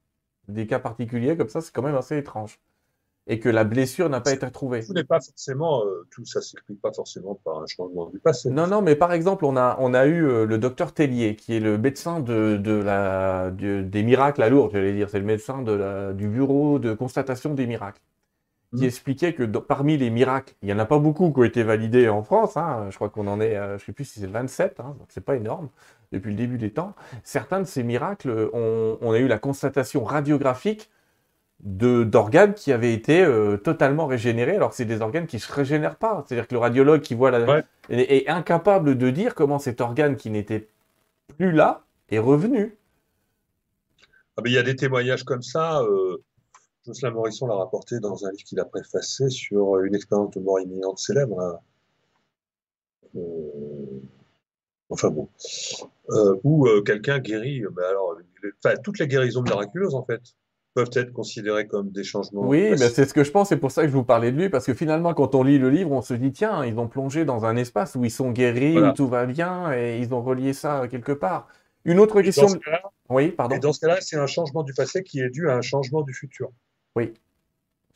[0.48, 2.60] Des cas particuliers comme ça, c'est quand même assez étrange
[3.26, 4.84] et que la blessure n'a pas été retrouvée.
[4.84, 8.50] Tout n'est pas forcément, euh, tout ça s'explique pas forcément par un changement du passé.
[8.50, 11.54] Non, non, mais par exemple, on a, on a eu euh, le docteur Tellier, qui
[11.56, 15.62] est le médecin de, de la, des miracles à Lourdes, j'allais dire, c'est le médecin
[15.62, 18.02] de la, du bureau de constatation des miracles,
[18.76, 18.86] qui mmh.
[18.86, 22.10] expliquait que parmi les miracles, il y en a pas beaucoup qui ont été validés
[22.10, 24.96] en France, hein, je crois qu'on en est, je sais plus si c'est 27, hein,
[24.98, 25.70] donc c'est pas énorme
[26.12, 26.94] depuis le début des temps.
[27.22, 30.90] Certains de ces miracles, on, on a eu la constatation radiographique
[31.64, 35.50] d'organes qui avaient été euh, totalement régénérés, alors que c'est des organes qui ne se
[35.50, 36.24] régénèrent pas.
[36.26, 37.64] C'est-à-dire que le radiologue qui voit la...
[37.88, 40.68] est, incapable de dire comment cet organe qui n'était
[41.38, 42.76] plus là est revenu.
[44.36, 45.80] Ah, il y a des témoignages comme ça.
[45.80, 46.18] Euh,
[46.86, 50.60] Jocelyn Morisson l'a rapporté dans un livre qu'il a préfacé sur une expérience de mort
[50.60, 51.40] imminente célèbre.
[51.40, 51.58] Hein.
[53.16, 54.00] Euh,
[54.90, 55.30] enfin bon.
[56.10, 57.62] Euh, où quelqu'un guérit.
[57.72, 58.18] Ben alors,
[58.82, 60.20] toutes les guérisons miraculeuses, en fait
[60.74, 62.42] peuvent être considérés comme des changements.
[62.42, 64.36] Oui, mais c'est ce que je pense, c'est pour ça que je vous parlais de
[64.36, 66.88] lui, parce que finalement, quand on lit le livre, on se dit, tiens, ils ont
[66.88, 70.22] plongé dans un espace où ils sont guéris, où tout va bien, et ils ont
[70.22, 71.48] relié ça quelque part.
[71.84, 72.48] Une autre question.
[73.08, 73.56] oui, pardon.
[73.56, 76.02] Et dans ce cas-là, c'est un changement du passé qui est dû à un changement
[76.02, 76.50] du futur.
[76.96, 77.14] Oui.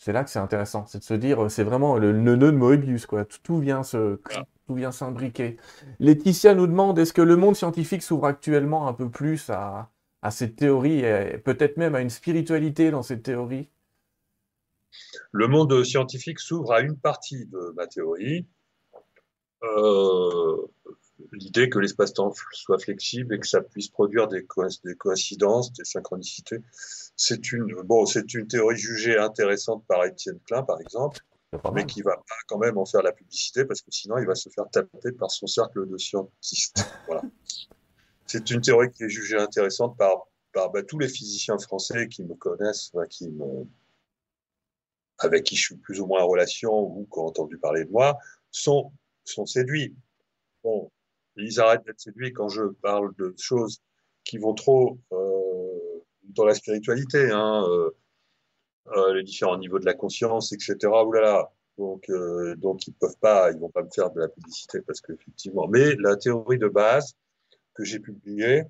[0.00, 3.06] C'est là que c'est intéressant, c'est de se dire, c'est vraiment le nœud de Moebius,
[3.06, 3.24] quoi.
[3.24, 4.20] Tout, vient se,
[4.68, 5.56] tout vient s'imbriquer.
[5.98, 9.90] Laetitia nous demande, est-ce que le monde scientifique s'ouvre actuellement un peu plus à,
[10.22, 13.68] à cette théorie, et peut-être même à une spiritualité dans cette théorie
[15.32, 18.46] Le monde scientifique s'ouvre à une partie de ma théorie.
[19.62, 20.56] Euh,
[21.32, 26.60] l'idée que l'espace-temps soit flexible et que ça puisse produire des, coïncidences, des synchronicités,
[27.16, 31.18] c'est une, bon, une théorie jugée intéressante par Étienne Klein, par exemple,
[31.72, 34.34] mais qui va pas quand même en faire la publicité parce que sinon il va
[34.34, 36.84] se faire taper par son cercle de scientistes.
[37.06, 37.22] Voilà.
[38.28, 42.22] C'est une théorie qui est jugée intéressante par, par bah, tous les physiciens français qui
[42.24, 43.30] me connaissent, qui
[45.18, 47.90] avec qui je suis plus ou moins en relation ou qui ont entendu parler de
[47.90, 48.18] moi,
[48.50, 48.92] sont,
[49.24, 49.96] sont séduits.
[50.62, 50.90] Bon,
[51.36, 53.82] ils arrêtent d'être séduits quand je parle de choses
[54.24, 57.90] qui vont trop euh, dans la spiritualité, hein, euh,
[58.96, 60.76] euh, les différents niveaux de la conscience, etc.
[60.84, 61.50] Oulala.
[61.78, 65.00] Donc, euh, donc ils peuvent pas, ils vont pas me faire de la publicité parce
[65.00, 65.68] qu'effectivement.
[65.68, 67.16] Mais la théorie de base,
[67.78, 68.64] que j'ai publié,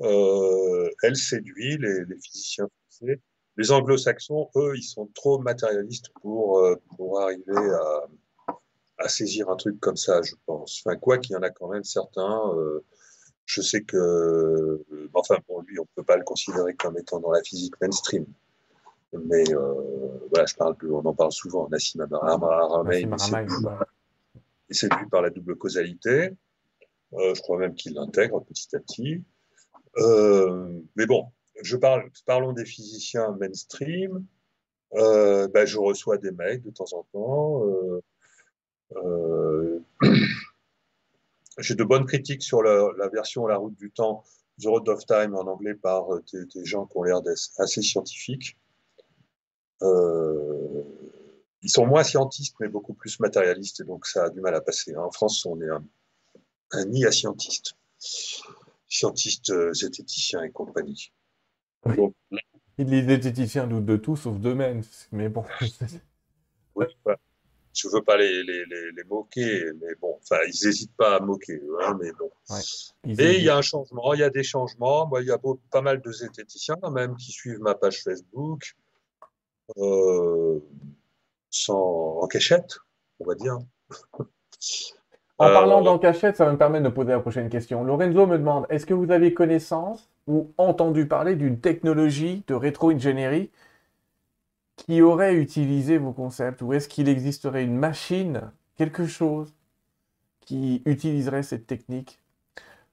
[0.00, 3.20] euh, elle séduit les, physiciens français.
[3.58, 8.54] Les anglo-saxons, eux, ils sont trop matérialistes pour, euh, pour arriver à,
[8.98, 10.82] à, saisir un truc comme ça, je pense.
[10.84, 12.54] Enfin, quoi qu'il y en a quand même certains.
[12.54, 12.84] Euh,
[13.44, 14.82] je sais que,
[15.12, 18.24] enfin, pour lui, on ne peut pas le considérer comme étant dans la physique mainstream.
[19.12, 19.44] Mais
[20.30, 22.90] voilà, je parle on en parle souvent, Nassim Aramein.
[24.68, 26.32] est séduit par la double causalité.
[27.18, 29.24] Je crois même qu'il l'intègre petit à petit.
[30.96, 31.26] mais bon,
[32.26, 34.24] parlons des physiciens mainstream.
[34.92, 37.62] Ben, je reçois des mails de temps en temps.
[38.94, 39.80] Euh,
[41.58, 44.24] j'ai de bonnes critiques sur la, version La route du temps,
[44.60, 47.20] The Road of Time en anglais par euh, des, gens qui ont l'air
[47.58, 48.58] assez scientifiques.
[49.82, 50.82] Euh,
[51.62, 54.60] ils sont moins scientistes, mais beaucoup plus matérialistes, et donc ça a du mal à
[54.60, 54.96] passer.
[54.96, 55.84] En France, on est un,
[56.86, 57.76] nid à scientistes,
[58.88, 61.12] scientistes, zététiciens et compagnie.
[62.78, 64.82] les zététiciens doutent de tout sauf d'eux-mêmes,
[65.12, 65.44] mais bon.
[66.74, 66.86] oui,
[67.76, 71.60] je veux pas les, les, les, moquer, mais bon, enfin, ils n'hésitent pas à moquer,
[71.82, 72.30] hein, mais bon.
[73.04, 75.06] Et il y a un changement, il y a des changements.
[75.06, 75.38] Moi, il y a
[75.70, 78.76] pas mal de zététiciens, même, qui suivent ma page Facebook,
[79.76, 80.58] euh,
[81.50, 82.78] sans, en cachette,
[83.20, 83.58] on va dire.
[85.38, 87.84] En parlant euh, d'en cachette, ça va me permettre de poser la prochaine question.
[87.84, 93.50] Lorenzo me demande, est-ce que vous avez connaissance ou entendu parler d'une technologie de rétro-ingénierie
[94.76, 99.52] qui aurait utilisé vos concepts Ou est-ce qu'il existerait une machine, quelque chose,
[100.40, 102.18] qui utiliserait cette technique?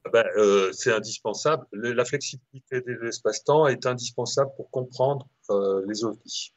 [0.06, 1.65] Ah ben, euh, C'est indispensable.
[1.72, 6.53] La flexibilité de l'espace-temps est indispensable pour comprendre euh, les ovnis.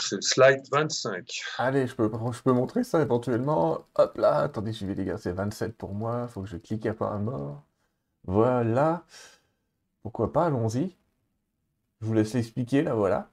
[0.00, 1.42] C'est slide 25.
[1.58, 3.86] Allez, je peux, je peux montrer ça éventuellement.
[3.96, 6.26] Hop là, attendez, je vais les gars, c'est 27 pour moi.
[6.28, 7.64] Il faut que je clique à un mort.
[8.24, 9.04] Voilà.
[10.02, 10.96] Pourquoi pas, allons-y.
[12.00, 13.30] Je vous laisse l'expliquer, là, voilà.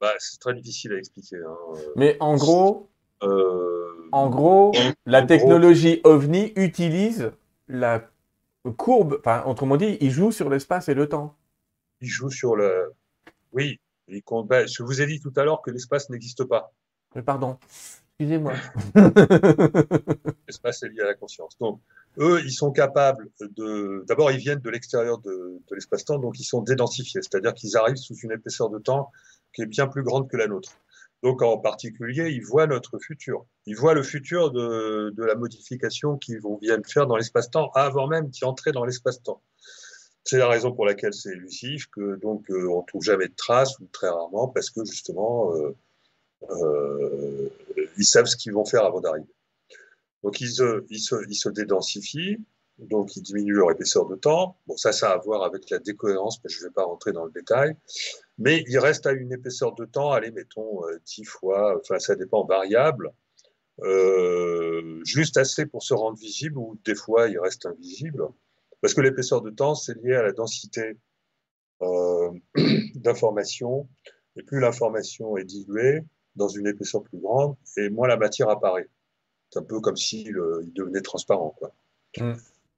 [0.00, 1.36] Bah, c'est très difficile à expliquer.
[1.36, 1.56] Hein.
[1.96, 2.88] Mais en gros,
[3.22, 4.72] euh, en gros,
[5.06, 7.32] la technologie OVNI utilise
[7.68, 8.08] la
[8.76, 11.36] courbe, enfin, autrement dit, il joue sur l'espace et le temps.
[12.00, 12.92] Il joue sur le.
[13.52, 13.80] Oui,
[14.44, 16.72] bah, je vous ai dit tout à l'heure que l'espace n'existe pas.
[17.14, 17.58] Mais pardon,
[18.18, 18.54] excusez-moi.
[20.46, 21.56] l'espace est lié à la conscience.
[21.58, 21.80] Donc,
[22.18, 24.04] eux, ils sont capables de.
[24.06, 27.96] D'abord, ils viennent de l'extérieur de, de l'espace-temps, donc ils sont dédensifiés, c'est-à-dire qu'ils arrivent
[27.96, 29.10] sous une épaisseur de temps
[29.54, 30.78] qui est bien plus grande que la nôtre.
[31.22, 33.44] Donc en particulier, ils voient notre futur.
[33.66, 38.28] Ils voient le futur de, de la modification qu'ils viennent faire dans l'espace-temps avant même
[38.28, 39.42] d'y entrer dans l'espace-temps.
[40.28, 43.78] C'est la raison pour laquelle c'est élusif, que donc euh, on trouve jamais de traces
[43.80, 45.74] ou très rarement parce que justement euh,
[46.50, 47.48] euh,
[47.96, 49.32] ils savent ce qu'ils vont faire avant d'arriver.
[50.22, 50.50] Donc ils,
[50.90, 52.44] ils, se, ils dédensifient,
[52.76, 54.58] donc ils diminuent leur épaisseur de temps.
[54.66, 57.12] Bon, ça, ça a à voir avec la décohérence, mais je ne vais pas rentrer
[57.12, 57.74] dans le détail.
[58.36, 62.16] Mais il reste à une épaisseur de temps, allez, mettons 10 euh, fois, enfin, ça
[62.16, 63.14] dépend, variable,
[65.06, 68.28] juste assez pour se rendre visible, ou des fois, il reste invisible.
[68.80, 70.96] Parce que l'épaisseur de temps, c'est lié à la densité
[71.82, 72.30] euh,
[72.94, 73.88] d'information.
[74.36, 76.04] Et plus l'information est diluée
[76.36, 78.88] dans une épaisseur plus grande, et moins la matière apparaît.
[79.50, 81.50] C'est un peu comme s'il il devenait transparent.
[81.58, 81.74] Quoi.
[82.18, 82.34] Mmh.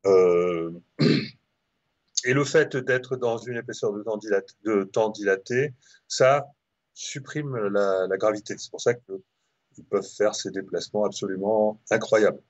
[0.06, 0.70] Euh,
[2.24, 5.74] et le fait d'être dans une épaisseur de temps, dilaté, de temps dilaté,
[6.08, 6.46] ça
[6.94, 8.56] supprime la, gravité.
[8.58, 12.42] C'est pour ça qu'ils peuvent faire ces déplacements absolument incroyables.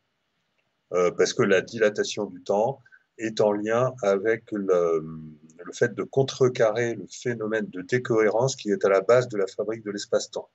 [0.92, 2.80] Euh, parce que la dilatation du temps
[3.20, 5.04] est en lien avec le,
[5.64, 9.46] le, fait de contrecarrer le phénomène de décohérence qui est à la base de la
[9.46, 10.48] fabrique de l'espace-temps.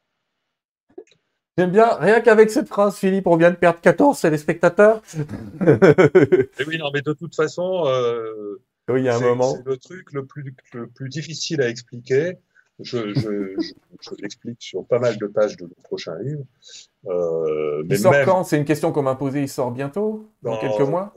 [1.58, 5.02] J'aime bien, rien qu'avec cette phrase, Philippe, on vient de perdre 14 téléspectateurs.
[5.62, 9.56] et oui, non, mais de toute façon, euh, oui, il y a un moment.
[9.56, 12.34] C'est le truc le plus, le plus difficile à expliquer.
[12.80, 13.56] Je, je,
[14.02, 16.44] je, l'explique sur pas mal de pages de mon prochain livre.
[17.08, 18.44] Euh, il sort quand?
[18.44, 19.44] C'est une question qu'on m'a posée.
[19.44, 20.30] Il sort bientôt?
[20.42, 21.14] Dans, quelques mois?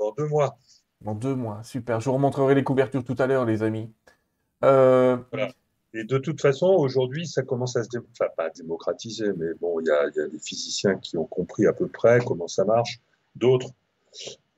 [0.00, 0.58] Dans deux mois.
[1.02, 2.00] Dans deux mois, super.
[2.00, 3.90] Je vous remontrerai les couvertures tout à l'heure, les amis.
[4.64, 5.50] Euh, voilà.
[5.92, 9.80] Et de toute façon, aujourd'hui, ça commence à se, enfin, pas à démocratiser, mais bon,
[9.80, 12.64] il y a, y a, des physiciens qui ont compris à peu près comment ça
[12.64, 13.00] marche,
[13.34, 13.70] d'autres.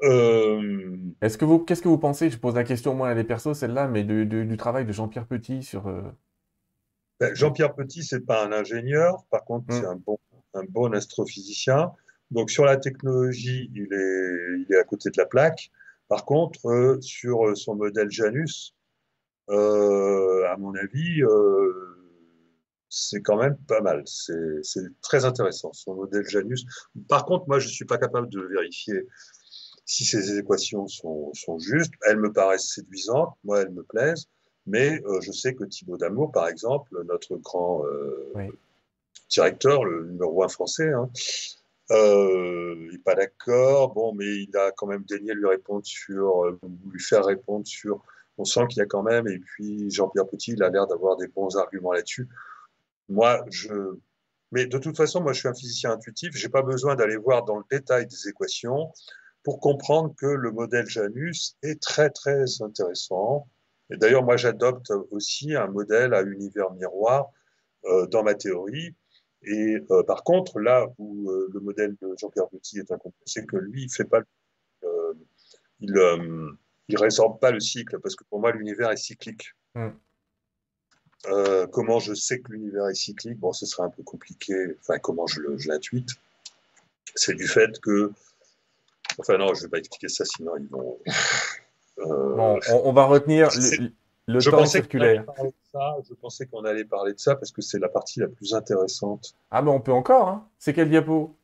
[0.03, 0.97] Euh...
[1.23, 2.29] Est-ce que vous, qu'est-ce que vous pensez?
[2.29, 5.27] Je pose la question moi à des persos, celle-là, mais du, du, travail de Jean-Pierre
[5.27, 5.87] Petit sur.
[5.87, 6.03] Euh...
[7.19, 9.93] Ben, Jean-Pierre Petit, c'est pas un ingénieur, par contre, c'est hum.
[9.93, 10.19] un bon,
[10.55, 11.93] un bon astrophysicien.
[12.31, 15.71] Donc sur la technologie, il est, il est à côté de la plaque.
[16.13, 18.75] Par contre, euh, sur son modèle Janus,
[19.49, 21.73] euh, à mon avis, euh,
[22.91, 24.03] c'est quand même pas mal.
[24.05, 26.67] C'est très intéressant, son modèle Janus.
[27.09, 29.09] Par contre, moi, je ne suis pas capable de vérifier
[29.87, 31.95] si ces équations sont, sont, justes.
[32.07, 34.29] Elles me paraissent séduisantes, moi, elles me plaisent.
[34.67, 37.87] Mais euh, je sais que Thibaut Damour, par exemple, notre grand
[39.31, 41.09] directeur, le numéro un français, hein,
[41.93, 43.95] euh, il n'est pas d'accord.
[43.95, 46.45] Bon, mais il a quand même daigné lui répondre sur,
[46.91, 48.03] lui faire répondre sur
[48.39, 51.17] on sent qu'il y a quand même, et puis Jean-Pierre Petit, il a l'air d'avoir
[51.17, 52.29] des bons arguments là-dessus.
[53.09, 53.73] Moi, je.
[54.53, 56.35] Mais de toute façon, moi, je suis un physicien intuitif.
[56.35, 58.93] J'ai pas besoin d'aller voir dans le détail des équations
[59.43, 63.47] pour comprendre que le modèle Janus est très, très intéressant.
[63.91, 67.31] Et d'ailleurs, moi, j'adopte aussi un modèle à univers miroir
[67.87, 68.95] euh, dans ma théorie.
[69.45, 73.45] Et euh, par contre, là où euh, le modèle de Jean-Pierre Petit est incomplet, c'est
[73.47, 74.21] que lui, il fait pas,
[74.85, 75.15] euh,
[75.81, 75.95] il,
[76.89, 79.55] il résorbe pas le cycle, parce que pour moi, l'univers est cyclique.
[79.75, 79.89] Mm.
[81.27, 83.39] Euh, comment je sais que l'univers est cyclique?
[83.39, 84.55] Bon, ce serait un peu compliqué.
[84.81, 86.11] Enfin, comment je, l'intuite
[87.15, 88.13] C'est du fait que.
[89.19, 90.99] Enfin, non, je ne vais pas expliquer ça, sinon ils vont.
[91.99, 93.51] Bon, on, on, va retenir
[94.33, 95.25] le, je temps circulaire.
[95.73, 98.55] Ça, je pensais qu'on allait parler de ça parce que c'est la partie la plus
[98.55, 99.35] intéressante.
[99.51, 100.29] Ah, ben on peut encore.
[100.29, 100.49] Hein.
[100.59, 101.37] C'est quel diapo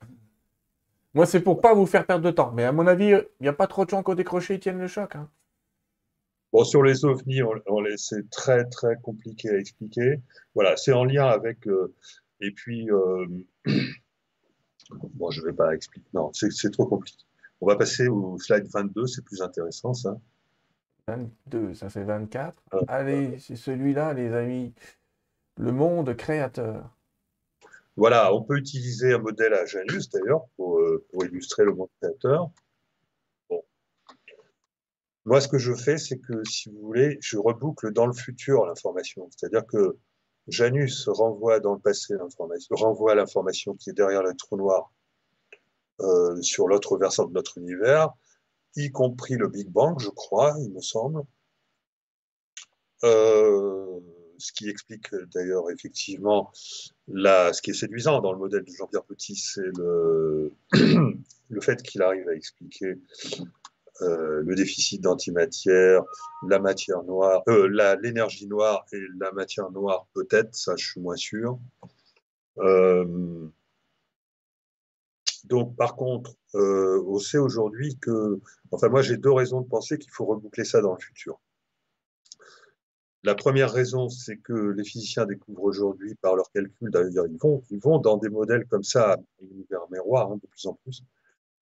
[1.14, 2.52] Moi, c'est pour pas vous faire perdre de temps.
[2.52, 4.60] Mais à mon avis, il n'y a pas trop de gens qui ont décroché et
[4.60, 5.16] tiennent le choc.
[5.16, 5.28] Hein.
[6.52, 10.20] Bon, sur les ovnis, on, on c'est très très compliqué à expliquer.
[10.54, 11.66] Voilà, c'est en lien avec.
[11.66, 11.94] Euh,
[12.40, 13.26] et puis, euh,
[15.14, 16.06] bon, je vais pas expliquer.
[16.14, 17.24] Non, c'est trop compliqué.
[17.60, 20.16] On va passer au slide 22, c'est plus intéressant ça.
[21.08, 22.62] 22, ça fait 24.
[22.70, 22.78] Ah.
[22.88, 24.74] Allez, c'est celui-là, les amis.
[25.56, 26.94] Le monde créateur.
[27.96, 31.88] Voilà, on peut utiliser un modèle à Janus d'ailleurs pour, euh, pour illustrer le monde
[32.00, 32.50] créateur.
[35.24, 38.64] Moi, ce que je fais, c'est que, si vous voulez, je reboucle dans le futur
[38.66, 39.28] l'information.
[39.30, 39.98] C'est-à-dire que
[40.46, 44.92] Janus renvoie dans le passé l'information, renvoie l'information qui est derrière le trou noir
[46.00, 48.10] euh, sur l'autre versant de notre univers,
[48.84, 51.22] y compris le Big Bang, je crois, il me semble.
[53.04, 54.00] Euh,
[54.38, 56.50] ce qui explique d'ailleurs effectivement
[57.06, 61.82] la, ce qui est séduisant dans le modèle de Jean-Pierre Petit, c'est le, le fait
[61.82, 62.98] qu'il arrive à expliquer
[64.02, 66.02] euh, le déficit d'antimatière,
[66.48, 71.16] la matière noire, euh, l'énergie noire et la matière noire peut-être, ça je suis moins
[71.16, 71.58] sûr.
[75.48, 79.98] Donc par contre, euh, on sait aujourd'hui que, enfin moi j'ai deux raisons de penser
[79.98, 81.40] qu'il faut reboucler ça dans le futur.
[83.24, 87.62] La première raison, c'est que les physiciens découvrent aujourd'hui par leurs calculs, d'ailleurs ils vont,
[87.70, 91.02] ils vont dans des modèles comme ça, l'univers miroir hein, de plus en plus,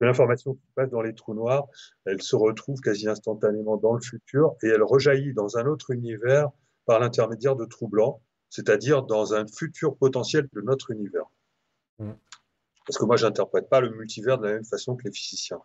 [0.01, 1.67] l'information qui passe dans les trous noirs,
[2.05, 6.51] elle se retrouve quasi instantanément dans le futur et elle rejaillit dans un autre univers
[6.85, 11.27] par l'intermédiaire de trous blancs, c'est-à-dire dans un futur potentiel de notre univers.
[11.99, 12.13] Mm.
[12.87, 15.61] Parce que moi, j'interprète pas le multivers de la même façon que les physiciens.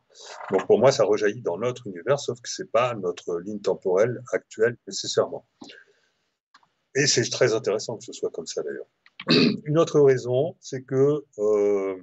[0.51, 4.23] Donc pour moi, ça rejaillit dans notre univers, sauf que c'est pas notre ligne temporelle
[4.31, 5.45] actuelle nécessairement.
[6.95, 8.87] Et c'est très intéressant que ce soit comme ça d'ailleurs.
[9.65, 11.95] Une autre raison, c'est que euh,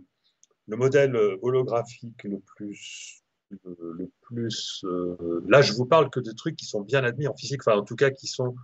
[0.69, 3.23] le modèle holographique le plus,
[3.66, 7.35] le plus euh, là je vous parle que de trucs qui sont bien admis en
[7.35, 8.55] physique, enfin en tout cas qui sont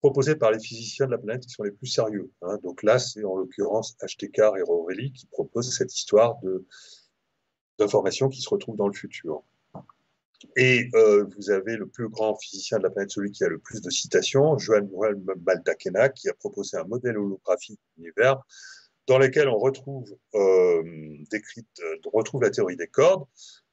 [0.00, 2.30] proposés par les physiciens de la planète qui sont les plus sérieux.
[2.42, 2.58] Hein.
[2.62, 6.38] Donc là, c'est en l'occurrence HTK et Rorelli qui proposent cette histoire
[7.78, 9.42] d'informations qui se retrouvent dans le futur.
[10.56, 13.58] Et euh, vous avez le plus grand physicien de la planète, celui qui a le
[13.58, 14.88] plus de citations, Joan
[15.36, 18.40] Baldacena, qui a proposé un modèle holographique de l'univers
[19.06, 23.24] dans lesquels on retrouve, euh, euh, retrouve la théorie des cordes.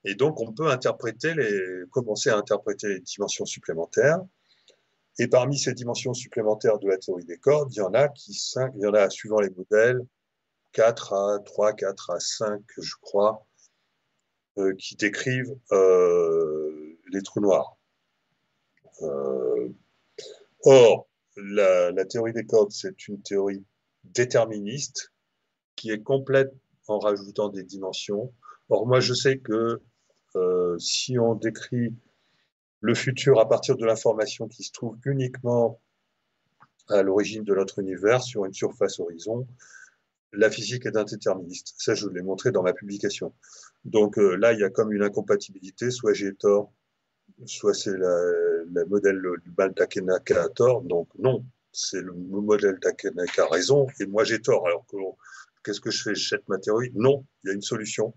[0.03, 4.19] Et donc, on peut interpréter les, commencer à interpréter les dimensions supplémentaires.
[5.19, 8.31] Et parmi ces dimensions supplémentaires de la théorie des cordes, il y en a qui,
[8.76, 10.06] il y en a suivant les modèles,
[10.73, 13.45] 4 à 3, 4 à 5, je crois,
[14.57, 17.77] euh, qui décrivent euh, les trous noirs.
[19.02, 19.69] Euh,
[20.64, 23.64] or, la, la, théorie des cordes, c'est une théorie
[24.03, 25.14] déterministe
[25.76, 26.53] qui est complète
[26.88, 28.34] en rajoutant des dimensions.
[28.69, 29.81] Or, moi, je sais que
[30.35, 31.94] euh, si on décrit
[32.81, 35.79] le futur à partir de l'information qui se trouve uniquement
[36.89, 39.47] à l'origine de notre univers sur une surface horizon,
[40.33, 41.73] la physique est indéterministe.
[41.77, 43.33] Ça, je l'ai montré dans ma publication.
[43.85, 46.71] Donc euh, là, il y a comme une incompatibilité, soit j'ai tort,
[47.45, 50.81] soit c'est le modèle du Baltakena qui a tort.
[50.83, 54.65] Donc non, c'est le modèle Takena qui a raison et moi j'ai tort.
[54.67, 54.97] Alors que
[55.67, 56.15] Qu'est-ce que je fais?
[56.15, 56.93] Je jette ma théorie?
[56.95, 58.13] Non, il y a une solution.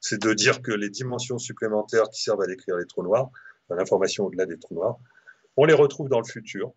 [0.00, 3.30] C'est de dire que les dimensions supplémentaires qui servent à décrire les trous noirs,
[3.76, 4.98] l'information au-delà des trous noirs,
[5.56, 6.72] on les retrouve dans le futur.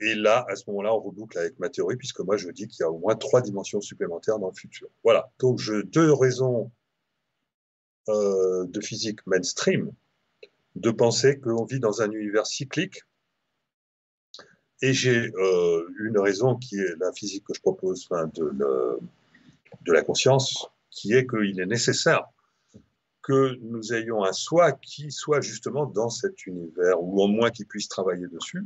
[0.00, 2.80] Et là, à ce moment-là, on reboucle avec ma théorie, puisque moi, je dis qu'il
[2.80, 4.88] y a au moins trois dimensions supplémentaires dans le futur.
[5.04, 5.30] Voilà.
[5.38, 6.70] Donc, deux raisons
[8.08, 9.92] euh, de physique mainstream
[10.74, 13.00] de penser qu'on vit dans un univers cyclique
[14.82, 20.66] et j'ai euh, une raison qui est la physique que je propose de la conscience,
[20.90, 22.24] qui est qu'il est nécessaire
[23.24, 27.64] que nous ayons un soi qui soit justement dans cet univers, ou au moins qui
[27.64, 28.64] puisse travailler dessus,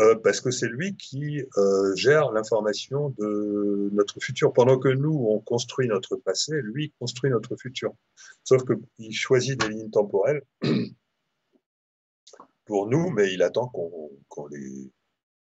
[0.00, 4.52] euh, parce que c'est lui qui euh, gère l'information de notre futur.
[4.52, 7.94] Pendant que nous, on construit notre passé, lui construit notre futur.
[8.42, 10.42] Sauf qu'il choisit des lignes temporelles
[12.64, 14.90] pour nous, mais il attend qu'on les...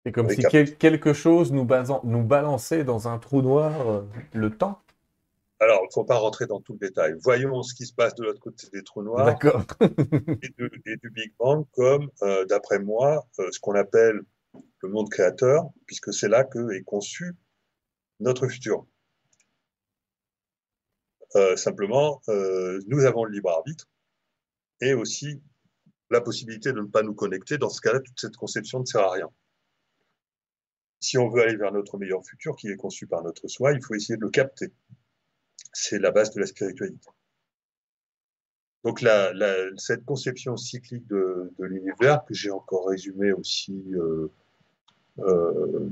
[0.04, 1.66] C'est comme si quelque chose nous,
[2.04, 4.02] nous balançait dans un trou noir euh,
[4.34, 4.81] le temps.
[5.62, 7.14] Alors, il ne faut pas rentrer dans tout le détail.
[7.22, 9.38] Voyons ce qui se passe de l'autre côté des trous noirs
[9.80, 12.10] et, du Big Bang comme,
[12.48, 14.22] d'après moi, ce qu'on appelle
[14.80, 17.36] le monde créateur, puisque c'est là que est conçu
[18.18, 18.86] notre futur.
[21.36, 23.88] Euh, simplement, euh, nous avons le libre arbitre
[24.80, 25.40] et aussi
[26.10, 27.56] la possibilité de ne pas nous connecter.
[27.56, 29.30] Dans ce cas-là, toute cette conception ne sert à rien.
[31.00, 33.82] Si on veut aller vers notre meilleur futur, qui est conçu par notre soi, il
[33.82, 34.72] faut essayer de le capter.
[35.72, 37.08] C'est la base de la spiritualité.
[38.84, 39.04] Donc
[39.76, 44.28] cette conception cyclique de, l'univers, que j'ai encore résumé aussi euh,
[45.20, 45.88] euh,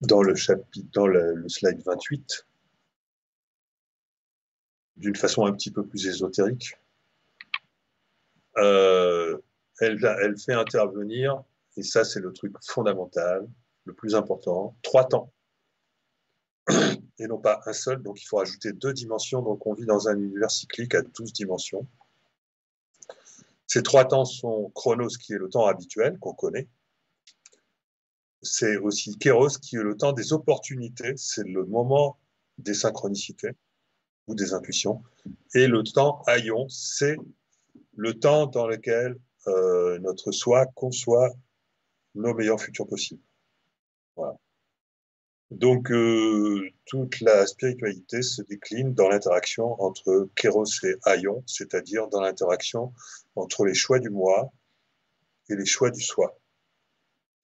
[0.00, 2.46] dans le chapitre, dans le, slide 28,
[4.96, 6.78] d'une façon un petit peu plus ésotérique.
[8.56, 9.38] Euh,
[9.80, 11.42] elle fait intervenir,
[11.76, 13.46] et ça c'est le truc fondamental,
[13.84, 15.30] le plus important, trois temps.
[17.18, 19.42] Et non pas un seul, donc il faut ajouter deux dimensions.
[19.42, 21.86] Donc on vit dans un univers cyclique à 12 dimensions.
[23.66, 26.68] Ces trois temps sont Chronos, qui est le temps habituel qu'on connaît,
[28.42, 32.18] c'est aussi Kéros qui est le temps des opportunités, c'est le moment
[32.58, 33.52] des synchronicités
[34.26, 35.02] ou des intuitions.
[35.54, 37.16] Et le temps Aion, c'est
[37.96, 41.30] le temps dans lequel euh, notre soi conçoit
[42.14, 43.22] nos meilleurs futurs possibles.
[44.16, 44.36] Voilà.
[45.50, 52.20] Donc, euh, toute la spiritualité se décline dans l'interaction entre Kéros et Aion, c'est-à-dire dans
[52.20, 52.92] l'interaction
[53.34, 54.52] entre les choix du moi
[55.48, 56.38] et les choix du soi.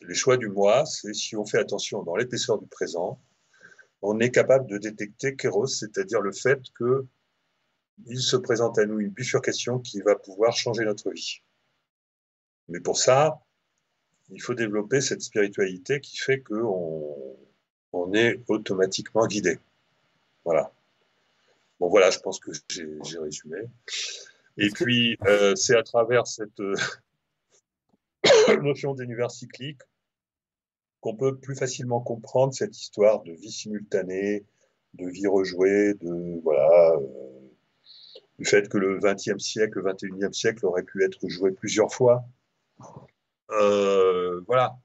[0.02, 3.22] Les choix du moi, c'est si on fait attention dans l'épaisseur du présent,
[4.02, 7.06] on est capable de détecter kéros, c'est-à-dire le fait que
[8.06, 11.40] il se présente à nous une bifurcation qui va pouvoir changer notre vie.
[12.68, 13.40] Mais pour ça,
[14.28, 17.38] il faut développer cette spiritualité qui fait qu'on
[17.94, 19.58] on est automatiquement guidé.
[20.44, 20.72] Voilà.
[21.80, 23.58] Bon, voilà, je pense que j'ai résumé.
[24.56, 26.76] Et puis, euh, c'est à travers cette euh,
[28.62, 29.80] notion d'univers cyclique
[31.00, 34.44] qu'on peut plus facilement comprendre cette histoire de vie simultanée,
[34.94, 37.34] de vie rejouée, de voilà, euh,
[38.38, 42.24] du fait que le XXe siècle, le XXIe siècle aurait pu être joué plusieurs fois.
[43.50, 44.76] Euh, voilà.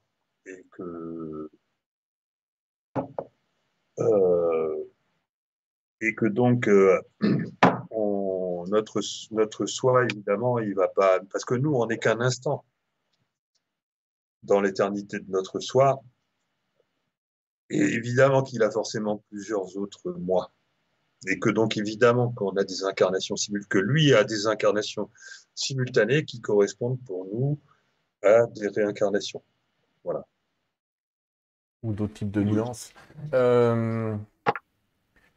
[0.46, 1.49] Et que,
[6.00, 6.68] et que donc,
[7.90, 9.00] on, notre,
[9.32, 11.20] notre soi, évidemment, il va pas.
[11.30, 12.64] Parce que nous, on n'est qu'un instant
[14.42, 16.02] dans l'éternité de notre soi.
[17.68, 20.52] Et évidemment qu'il a forcément plusieurs autres moi.
[21.26, 25.10] Et que donc, évidemment, qu'on a des incarnations simultanées, que lui a des incarnations
[25.54, 27.60] simultanées qui correspondent pour nous
[28.22, 29.42] à des réincarnations.
[30.02, 30.26] Voilà.
[31.82, 32.92] Ou d'autres types de nuances.
[33.32, 34.14] Euh,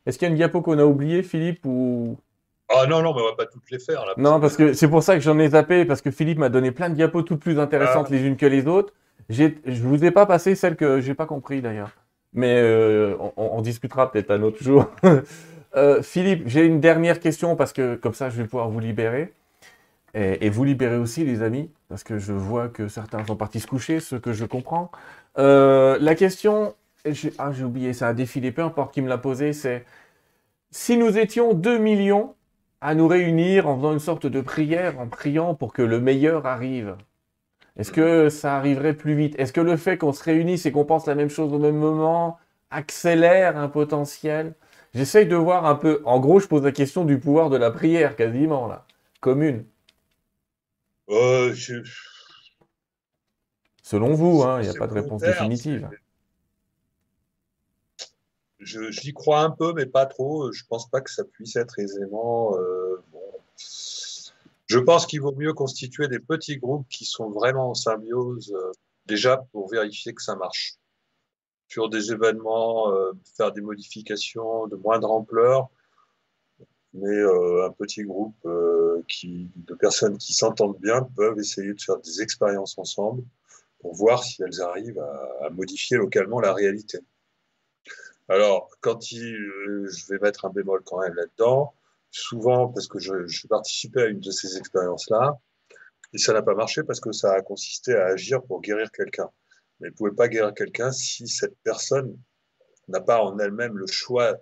[0.06, 2.18] est-ce qu'il y a une diapo qu'on a oubliée, Philippe ou...
[2.70, 4.06] Ah non, non, mais on va pas toutes les faire.
[4.06, 6.49] Là, non, parce que c'est pour ça que j'en ai zappé, parce que Philippe m'a
[6.49, 8.14] donné plein de diapos toutes plus intéressantes ah.
[8.14, 8.94] les unes que les autres.
[9.30, 9.52] Je
[9.82, 11.91] vous ai pas passé celle que j'ai pas compris d'ailleurs.
[12.34, 14.90] Mais euh, on, discutera peut-être un autre jour.
[15.76, 19.34] Euh, Philippe, j'ai une dernière question parce que comme ça je vais pouvoir vous libérer.
[20.14, 23.65] Et, vous libérer aussi les amis, parce que je vois que certains sont partis se
[23.65, 24.91] coucher, ce que je comprends.
[25.38, 26.76] Euh, la question,
[27.38, 29.85] ah j'ai oublié, ça a défilé, peu importe qui me l'a posé, c'est
[30.72, 32.35] si nous étions 2 millions
[32.81, 36.45] à nous réunir en faisant une sorte de prière, en priant pour que le meilleur
[36.45, 36.95] arrive,
[37.77, 39.35] est-ce que ça arriverait plus vite?
[39.39, 41.77] Est-ce que le fait qu'on se réunisse et qu'on pense la même chose au même
[41.77, 42.38] moment
[42.72, 44.53] accélère un potentiel?
[44.93, 46.01] J'essaye de voir un peu.
[46.05, 48.85] En gros, je pose la question du pouvoir de la prière, quasiment, là.
[49.22, 49.65] Commune.
[51.10, 51.53] Euh,
[53.94, 55.88] Selon vous, hein, il n'y a pas de réponse définitive.
[58.60, 60.52] J'y crois un peu, mais pas trop.
[60.52, 62.57] Je ne pense pas que ça puisse être aisément.
[62.57, 63.03] Euh,
[64.65, 68.72] je pense qu'il vaut mieux constituer des petits groupes qui sont vraiment en symbiose, euh,
[69.06, 70.74] déjà pour vérifier que ça marche.
[71.68, 75.70] Sur des événements, euh, faire des modifications de moindre ampleur,
[76.95, 78.48] mais un petit groupe
[79.07, 83.24] qui, de personnes qui s'entendent bien peuvent essayer de faire des expériences ensemble
[83.84, 84.99] pour voir si elles arrivent
[85.41, 86.99] à, modifier localement la réalité.
[88.30, 89.35] Alors, quand il,
[89.89, 91.76] je vais mettre un bémol quand même là-dedans,
[92.10, 95.38] souvent parce que je, je participais à une de ces expériences-là,
[96.14, 99.30] et ça n'a pas marché parce que ça a consisté à agir pour guérir quelqu'un.
[99.80, 102.18] Mais vous ne pouvez pas guérir quelqu'un si cette personne
[102.88, 104.38] n'a pas en elle-même le choix.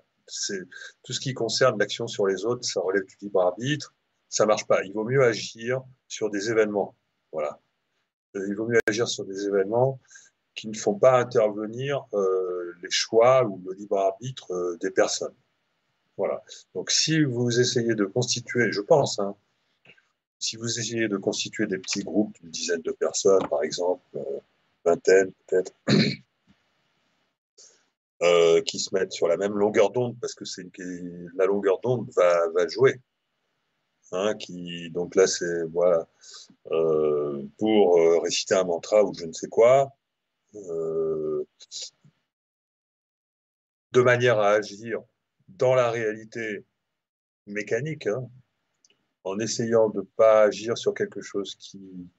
[1.03, 3.95] Tout ce qui concerne l'action sur les autres, ça relève du libre arbitre.
[4.29, 4.83] Ça marche pas.
[4.83, 6.95] Il vaut mieux agir sur des événements.
[7.31, 7.59] Voilà.
[8.35, 9.99] Euh, il vaut mieux agir sur des événements
[10.55, 15.35] qui ne font pas intervenir euh, les choix ou le libre arbitre euh, des personnes.
[16.17, 16.43] Voilà.
[16.75, 19.35] Donc, si vous essayez de constituer, je pense, hein,
[20.39, 24.39] si vous essayez de constituer des petits groupes d'une dizaine de personnes, par exemple, euh,
[24.83, 25.73] vingtaine peut-être,
[28.65, 30.65] qui se mettent sur la même longueur d'onde, parce que c'est
[31.35, 32.99] la longueur d'onde va jouer.
[34.11, 36.07] Hein, qui, donc là, c'est voilà,
[36.71, 39.93] euh, pour euh, réciter un mantra ou je ne sais quoi,
[40.55, 41.45] euh,
[43.93, 45.01] de manière à agir
[45.47, 46.65] dans la réalité
[47.47, 48.29] mécanique, hein,
[49.23, 52.09] en essayant de ne pas agir sur quelque chose qui,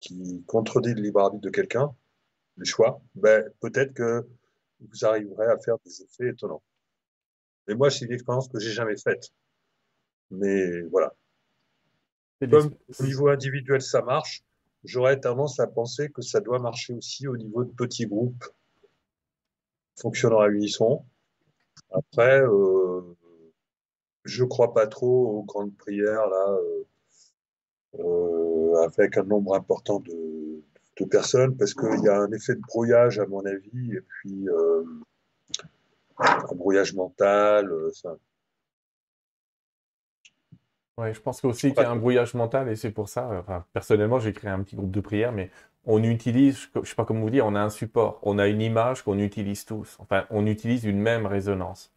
[0.00, 1.94] qui contredit le libre arbitre de quelqu'un,
[2.56, 4.28] le choix, ben, peut-être que
[4.80, 6.62] vous arriverez à faire des effets étonnants.
[7.68, 9.32] Mais moi, c'est une expérience que j'ai jamais faite.
[10.30, 11.14] Mais voilà.
[12.40, 14.42] Comme au niveau individuel, ça marche,
[14.84, 18.44] j'aurais tendance à penser que ça doit marcher aussi au niveau de petits groupes
[20.00, 21.04] fonctionnant à unisson.
[21.90, 23.02] Après, euh,
[24.24, 26.84] je crois pas trop aux grandes prières là, euh,
[27.98, 30.62] euh, avec un nombre important de,
[30.98, 34.48] de personnes, parce qu'il y a un effet de brouillage à mon avis, et puis
[34.48, 34.84] euh,
[36.18, 37.72] un brouillage mental.
[41.00, 43.64] Ouais, je pense aussi qu'il y a un brouillage mental et c'est pour ça, enfin,
[43.72, 45.50] personnellement, j'ai créé un petit groupe de prière, mais
[45.86, 48.60] on utilise, je sais pas comment vous dire, on a un support, on a une
[48.60, 49.96] image qu'on utilise tous.
[50.00, 51.90] Enfin, on utilise une même résonance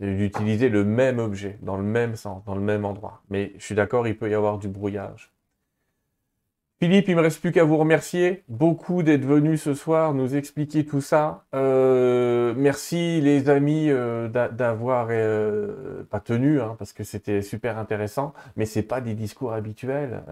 [0.00, 3.22] d'utiliser le même objet, dans le même sens, dans le même endroit.
[3.30, 5.32] Mais je suis d'accord, il peut y avoir du brouillage.
[6.80, 10.86] Philippe, il me reste plus qu'à vous remercier beaucoup d'être venu ce soir nous expliquer
[10.86, 11.42] tout ça.
[11.52, 18.32] Euh, merci les amis euh, d'avoir euh, pas tenu, hein, parce que c'était super intéressant,
[18.54, 20.22] mais c'est pas des discours habituels.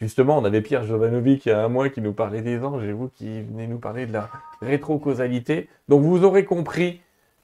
[0.00, 2.84] Justement, on avait Pierre Jovanovic il y a un mois qui nous parlait des anges
[2.84, 4.30] et vous qui venez nous parler de la
[4.62, 5.68] rétrocausalité.
[5.88, 7.00] Donc vous aurez compris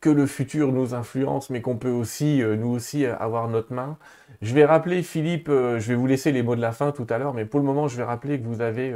[0.07, 3.75] que le futur nous influence, mais qu'on peut aussi, euh, nous aussi, euh, avoir notre
[3.75, 3.99] main.
[4.41, 7.09] Je vais rappeler, Philippe, euh, je vais vous laisser les mots de la fin tout
[7.11, 8.95] à l'heure, mais pour le moment, je vais rappeler que vous avez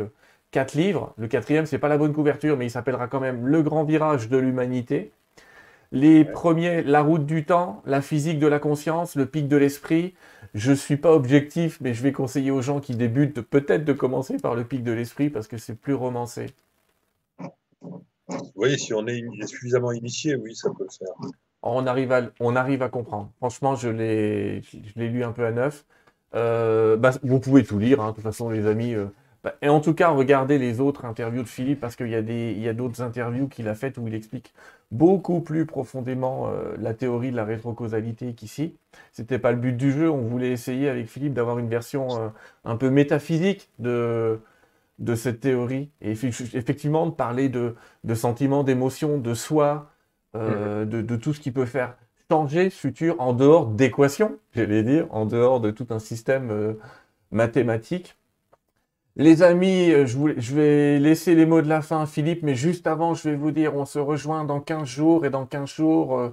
[0.53, 1.13] quatre livres.
[1.19, 4.29] Le quatrième, c'est pas la bonne couverture, mais il s'appellera quand même Le grand virage
[4.29, 5.11] de l'humanité.
[5.91, 10.15] Les premiers, La route du temps, La physique de la conscience, Le pic de l'esprit.
[10.55, 14.37] Je suis pas objectif, mais je vais conseiller aux gens qui débutent peut-être de commencer
[14.37, 16.47] par Le pic de l'esprit parce que c'est plus romancé.
[18.55, 21.33] Oui, si on est suffisamment initié, oui, ça peut le faire.
[21.63, 22.13] On arrive
[22.83, 23.33] à, comprendre.
[23.39, 24.63] Franchement, je l'ai,
[24.97, 25.85] lu un peu à neuf.
[26.35, 28.95] Euh, bah, vous pouvez tout lire, hein, de toute façon, les amis.
[28.95, 29.07] Euh,
[29.45, 32.73] bah, et en tout cas, regardez les autres interviews de Philippe parce qu'il y a
[32.73, 34.55] d'autres interviews qu'il a faites où il explique
[34.91, 38.75] beaucoup plus profondément euh, la théorie de la rétrocausalité qu'ici.
[39.13, 40.11] C'était pas le but du jeu.
[40.11, 42.33] On voulait essayer avec Philippe d'avoir une version
[42.65, 44.41] un peu métaphysique de,
[45.01, 47.75] de cette théorie et effectivement de parler de,
[48.05, 49.91] de sentiments, d'émotions, de soi,
[50.37, 51.07] euh, mm-hmm.
[51.07, 51.97] de, tout ce qui peut faire
[52.31, 56.75] changer ce futur en dehors d'équations, j'allais dire, en dehors de tout un système euh,
[57.33, 58.17] mathématique.
[59.17, 62.55] Les amis, euh, je, je, vais laisser les mots de la fin à Philippe, mais
[62.55, 65.69] juste avant, je vais vous dire, on se rejoint dans 15 jours et dans 15
[65.69, 66.33] jours,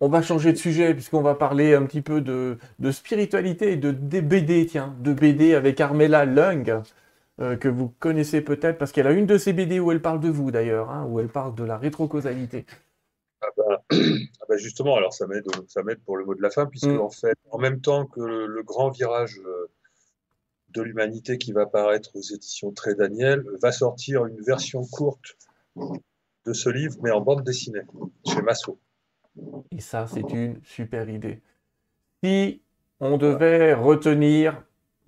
[0.00, 3.76] on va changer de sujet puisqu'on va parler un petit peu de, de spiritualité et
[3.76, 6.82] de, de BD, tiens, de BD avec Armella Lung.
[7.38, 10.20] Euh, que vous connaissez peut-être, parce qu'elle a une de ses BD où elle parle
[10.20, 12.64] de vous d'ailleurs, hein, où elle parle de la rétrocausalité.
[13.42, 16.48] Ah bah, ah bah justement, alors ça m'aide, ça m'aide pour le mot de la
[16.48, 16.98] fin, puisque mm.
[16.98, 19.66] en fait, en même temps que le, grand virage euh,
[20.70, 25.36] de l'humanité qui va paraître aux éditions Très Daniel, va sortir une version courte
[25.76, 27.82] de ce livre, mais en bande dessinée,
[28.26, 28.78] chez Masso.
[29.72, 31.42] Et ça, c'est une super idée.
[32.24, 32.62] Si
[33.00, 34.64] on devait retenir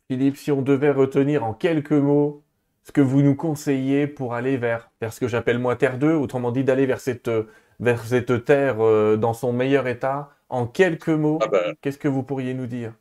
[0.09, 2.43] Philippe, si on devait retenir en quelques mots
[2.82, 6.14] ce que vous nous conseillez pour aller vers, vers ce que j'appelle moi Terre 2,
[6.14, 7.30] autrement dit d'aller vers cette,
[7.78, 11.74] vers cette Terre euh, dans son meilleur état, en quelques mots, ah ben.
[11.82, 12.94] qu'est-ce que vous pourriez nous dire?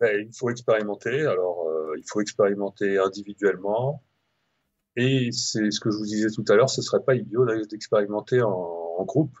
[0.00, 1.24] Ben, Il faut expérimenter.
[1.24, 4.04] Alors, euh, il faut expérimenter individuellement.
[4.96, 7.46] Et c'est ce que je vous disais tout à l'heure, ce ne serait pas idiot
[7.64, 9.34] d'expérimenter en, en, groupe.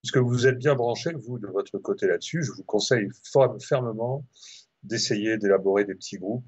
[0.00, 3.08] Puisque vous êtes bien branchés, vous, de votre côté là-dessus, je vous conseille
[3.60, 4.24] fermement
[4.82, 6.44] d'essayer d'élaborer des petits groupes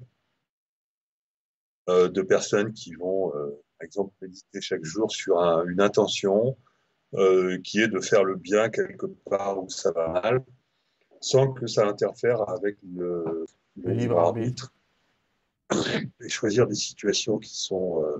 [1.89, 6.57] euh, de personnes qui vont, euh, par exemple, méditer chaque jour sur une intention
[7.13, 10.43] euh, qui est de faire le bien quelque part où ça va mal.
[11.21, 13.45] sans que ça interfère avec le,
[13.77, 14.73] libre arbitre.
[16.21, 18.17] Et choisir des situations qui sont, euh,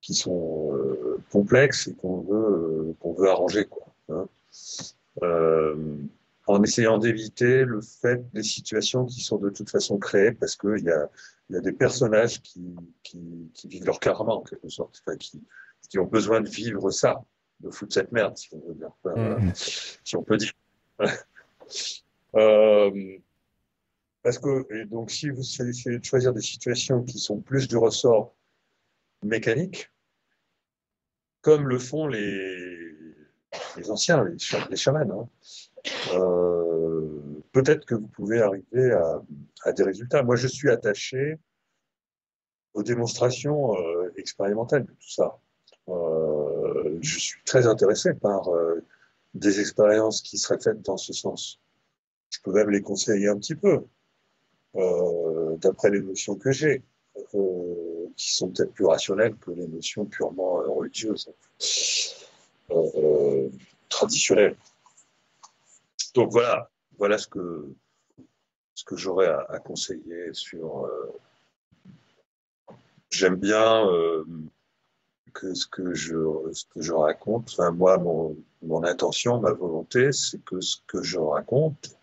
[0.00, 3.64] qui sont euh, complexes et qu'on veut, euh, qu'on veut arranger.
[3.64, 4.28] Quoi, hein.
[6.46, 10.84] En essayant d'éviter le fait des situations qui sont de toute façon créées parce qu'il
[10.84, 11.08] y a,
[11.50, 15.42] y a des personnages qui, qui, qui, vivent leur karma en quelque sorte, qui,
[15.88, 17.22] qui ont besoin de vivre ça,
[17.60, 18.92] de foutre cette merde, si on veut dire.
[19.04, 19.52] Mmh.
[19.54, 20.52] Si on peut dire.
[22.34, 23.18] Euh,
[24.22, 28.34] parce que, donc, si vous essayez de choisir des situations qui sont plus du ressort
[29.22, 29.90] mécanique,
[31.42, 32.88] comme le font les,
[33.76, 34.36] les anciens, les,
[34.70, 35.28] les chamans, hein,
[36.14, 37.08] euh,
[37.52, 38.92] peut-être que vous pouvez arriver
[39.64, 40.22] à, des résultats.
[40.22, 41.38] Moi, je suis attaché
[42.74, 45.38] aux démonstrations euh, expérimentales de tout ça.
[45.88, 48.82] Euh, je suis très intéressé par euh,
[49.34, 51.58] des expériences qui seraient faites dans ce sens
[52.30, 53.84] je peux même les conseiller un petit peu,
[55.58, 56.82] d'après les notions que j'ai,
[58.16, 61.30] qui sont peut-être plus rationnelles que les notions purement religieuses,
[63.90, 64.56] traditionnelles.
[66.14, 67.74] Donc voilà, voilà ce que,
[68.74, 70.88] ce que j'aurais à, conseiller sur.
[73.10, 73.86] J'aime bien
[75.32, 76.14] que ce que je,
[76.52, 81.02] ce que je raconte, enfin, moi, mon, mon intention, ma volonté, c'est que ce que
[81.02, 81.96] je raconte,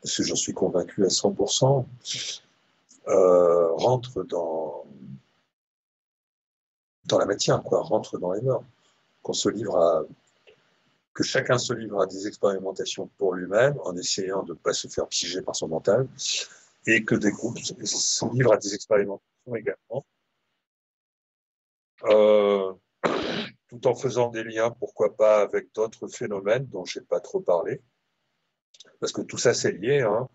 [0.00, 1.84] parce que j'en suis convaincu à 100%,
[3.08, 4.84] euh, rentre dans,
[7.06, 8.66] dans la matière, quoi, rentre dans les normes.
[9.22, 10.04] Qu'on se livre à,
[11.12, 14.88] que chacun se livre à des expérimentations pour lui-même en essayant de ne pas se
[14.88, 16.08] faire piéger par son mental
[16.86, 20.06] et que des groupes se livrent à des expérimentations également.
[22.04, 22.72] Euh,
[23.68, 27.40] tout en faisant des liens, pourquoi pas, avec d'autres phénomènes dont je n'ai pas trop
[27.40, 27.82] parlé
[29.00, 30.00] parce que tout ça c'est lié.
[30.00, 30.28] Hein.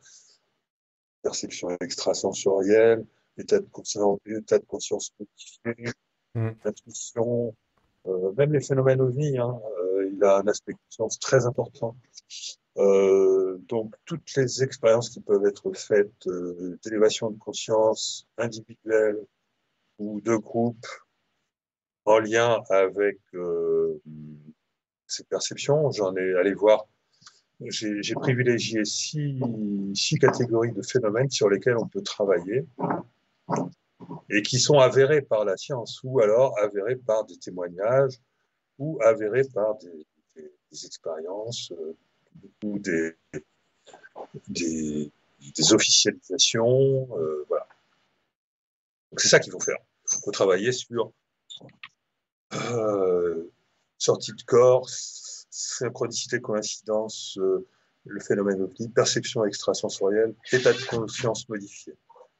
[1.22, 3.06] Perception extrasensorielle,
[3.38, 5.94] état de conscience, état de conscience modifié,
[6.36, 6.50] mm.
[6.66, 7.56] intuition,
[8.08, 11.96] euh, même les phénomènes ovni, hein, euh, il a un aspect de conscience très important.
[12.78, 19.18] Euh, donc toutes les expériences qui peuvent être faites euh, d'élévation de conscience individuelle
[19.98, 20.86] ou de groupe
[22.04, 24.02] en lien avec euh,
[25.08, 26.86] ces perceptions, j'en ai allé voir
[27.62, 29.40] j'ai privilégié six,
[29.94, 32.66] six, catégories de phénomènes sur lesquels on peut travailler
[34.30, 38.20] et qui sont avérés par la science ou alors avérés par des témoignages
[38.78, 40.06] ou avérés par des,
[40.86, 41.96] expériences euh,
[42.64, 43.16] ou des,
[45.72, 47.08] officialisations.
[47.18, 47.68] Euh, voilà.
[49.12, 49.78] Donc c'est ça qu'il faut faire.
[50.12, 51.14] Il faut travailler sur
[52.54, 53.52] euh,
[53.98, 57.40] sortie de corps, synchronicité, coïncidence,
[58.06, 61.94] le phénomène ovni, perception extrasensorielle, état de conscience modifié.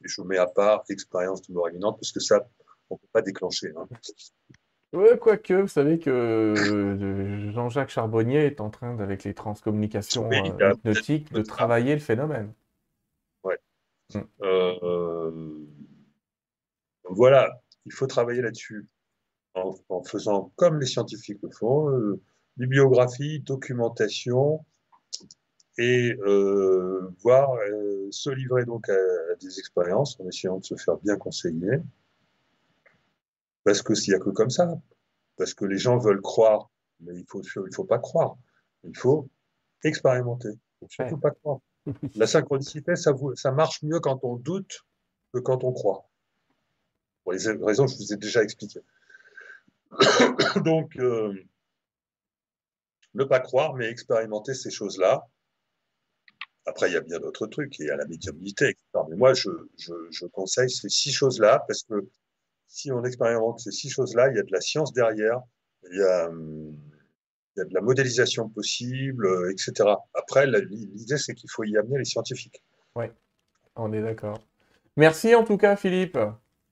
[0.04, 2.48] Et je mets à part expérience de mort imminente parce que ça,
[2.90, 3.74] on ne peut pas déclencher.
[3.76, 3.88] Hein.
[4.96, 10.72] Ouais, quoique, vous savez que euh, Jean-Jacques Charbonnier est en train, avec les transcommunications euh,
[10.74, 12.54] hypnotiques, de travailler le phénomène.
[13.44, 13.60] Ouais.
[14.14, 15.66] Mm.
[17.10, 18.88] voilà, il faut travailler là-dessus
[19.54, 22.18] en, en, faisant comme les scientifiques le font,
[22.58, 24.64] bibliographie, documentation,
[25.78, 28.96] et euh, voir euh, se livrer donc à,
[29.42, 31.80] des expériences en essayant de se faire bien conseiller.
[33.66, 34.80] Parce que s'il n'y a que comme ça,
[35.38, 36.70] parce que les gens veulent croire,
[37.02, 38.38] mais il faut il faut pas croire,
[38.84, 39.28] il faut
[39.84, 41.60] expérimenter, il faut surtout pas croire.
[42.16, 44.86] La synchronicité, ça, vous, ça marche mieux quand on doute
[45.34, 46.08] que quand on croit.
[47.24, 48.84] Pour les raisons que je vous ai déjà expliquées.
[50.64, 51.34] donc, euh,
[53.16, 55.28] ne pas croire, mais expérimenter ces choses-là.
[56.68, 59.06] Après, il y a bien d'autres trucs, il y a la médiumnité, etc.
[59.10, 62.08] Mais moi, je, je, je conseille ces six choses-là, parce que
[62.76, 65.40] si on expérimente ces six choses-là, il y a de la science derrière,
[65.90, 69.90] il y a, il y a de la modélisation possible, etc.
[70.14, 72.62] Après, l'idée, c'est qu'il faut y amener les scientifiques.
[72.98, 73.06] Oui,
[73.78, 74.40] on est d'accord.
[74.98, 76.18] Merci en tout cas, Philippe.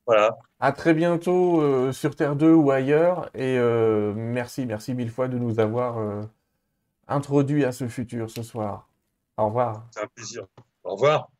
[0.05, 0.37] Voilà.
[0.59, 3.29] À très bientôt euh, sur Terre 2 ou ailleurs.
[3.33, 6.23] Et euh, merci, merci mille fois de nous avoir euh,
[7.07, 8.89] introduits à ce futur ce soir.
[9.37, 9.87] Au revoir.
[9.91, 10.47] C'est un plaisir.
[10.83, 11.32] Au revoir.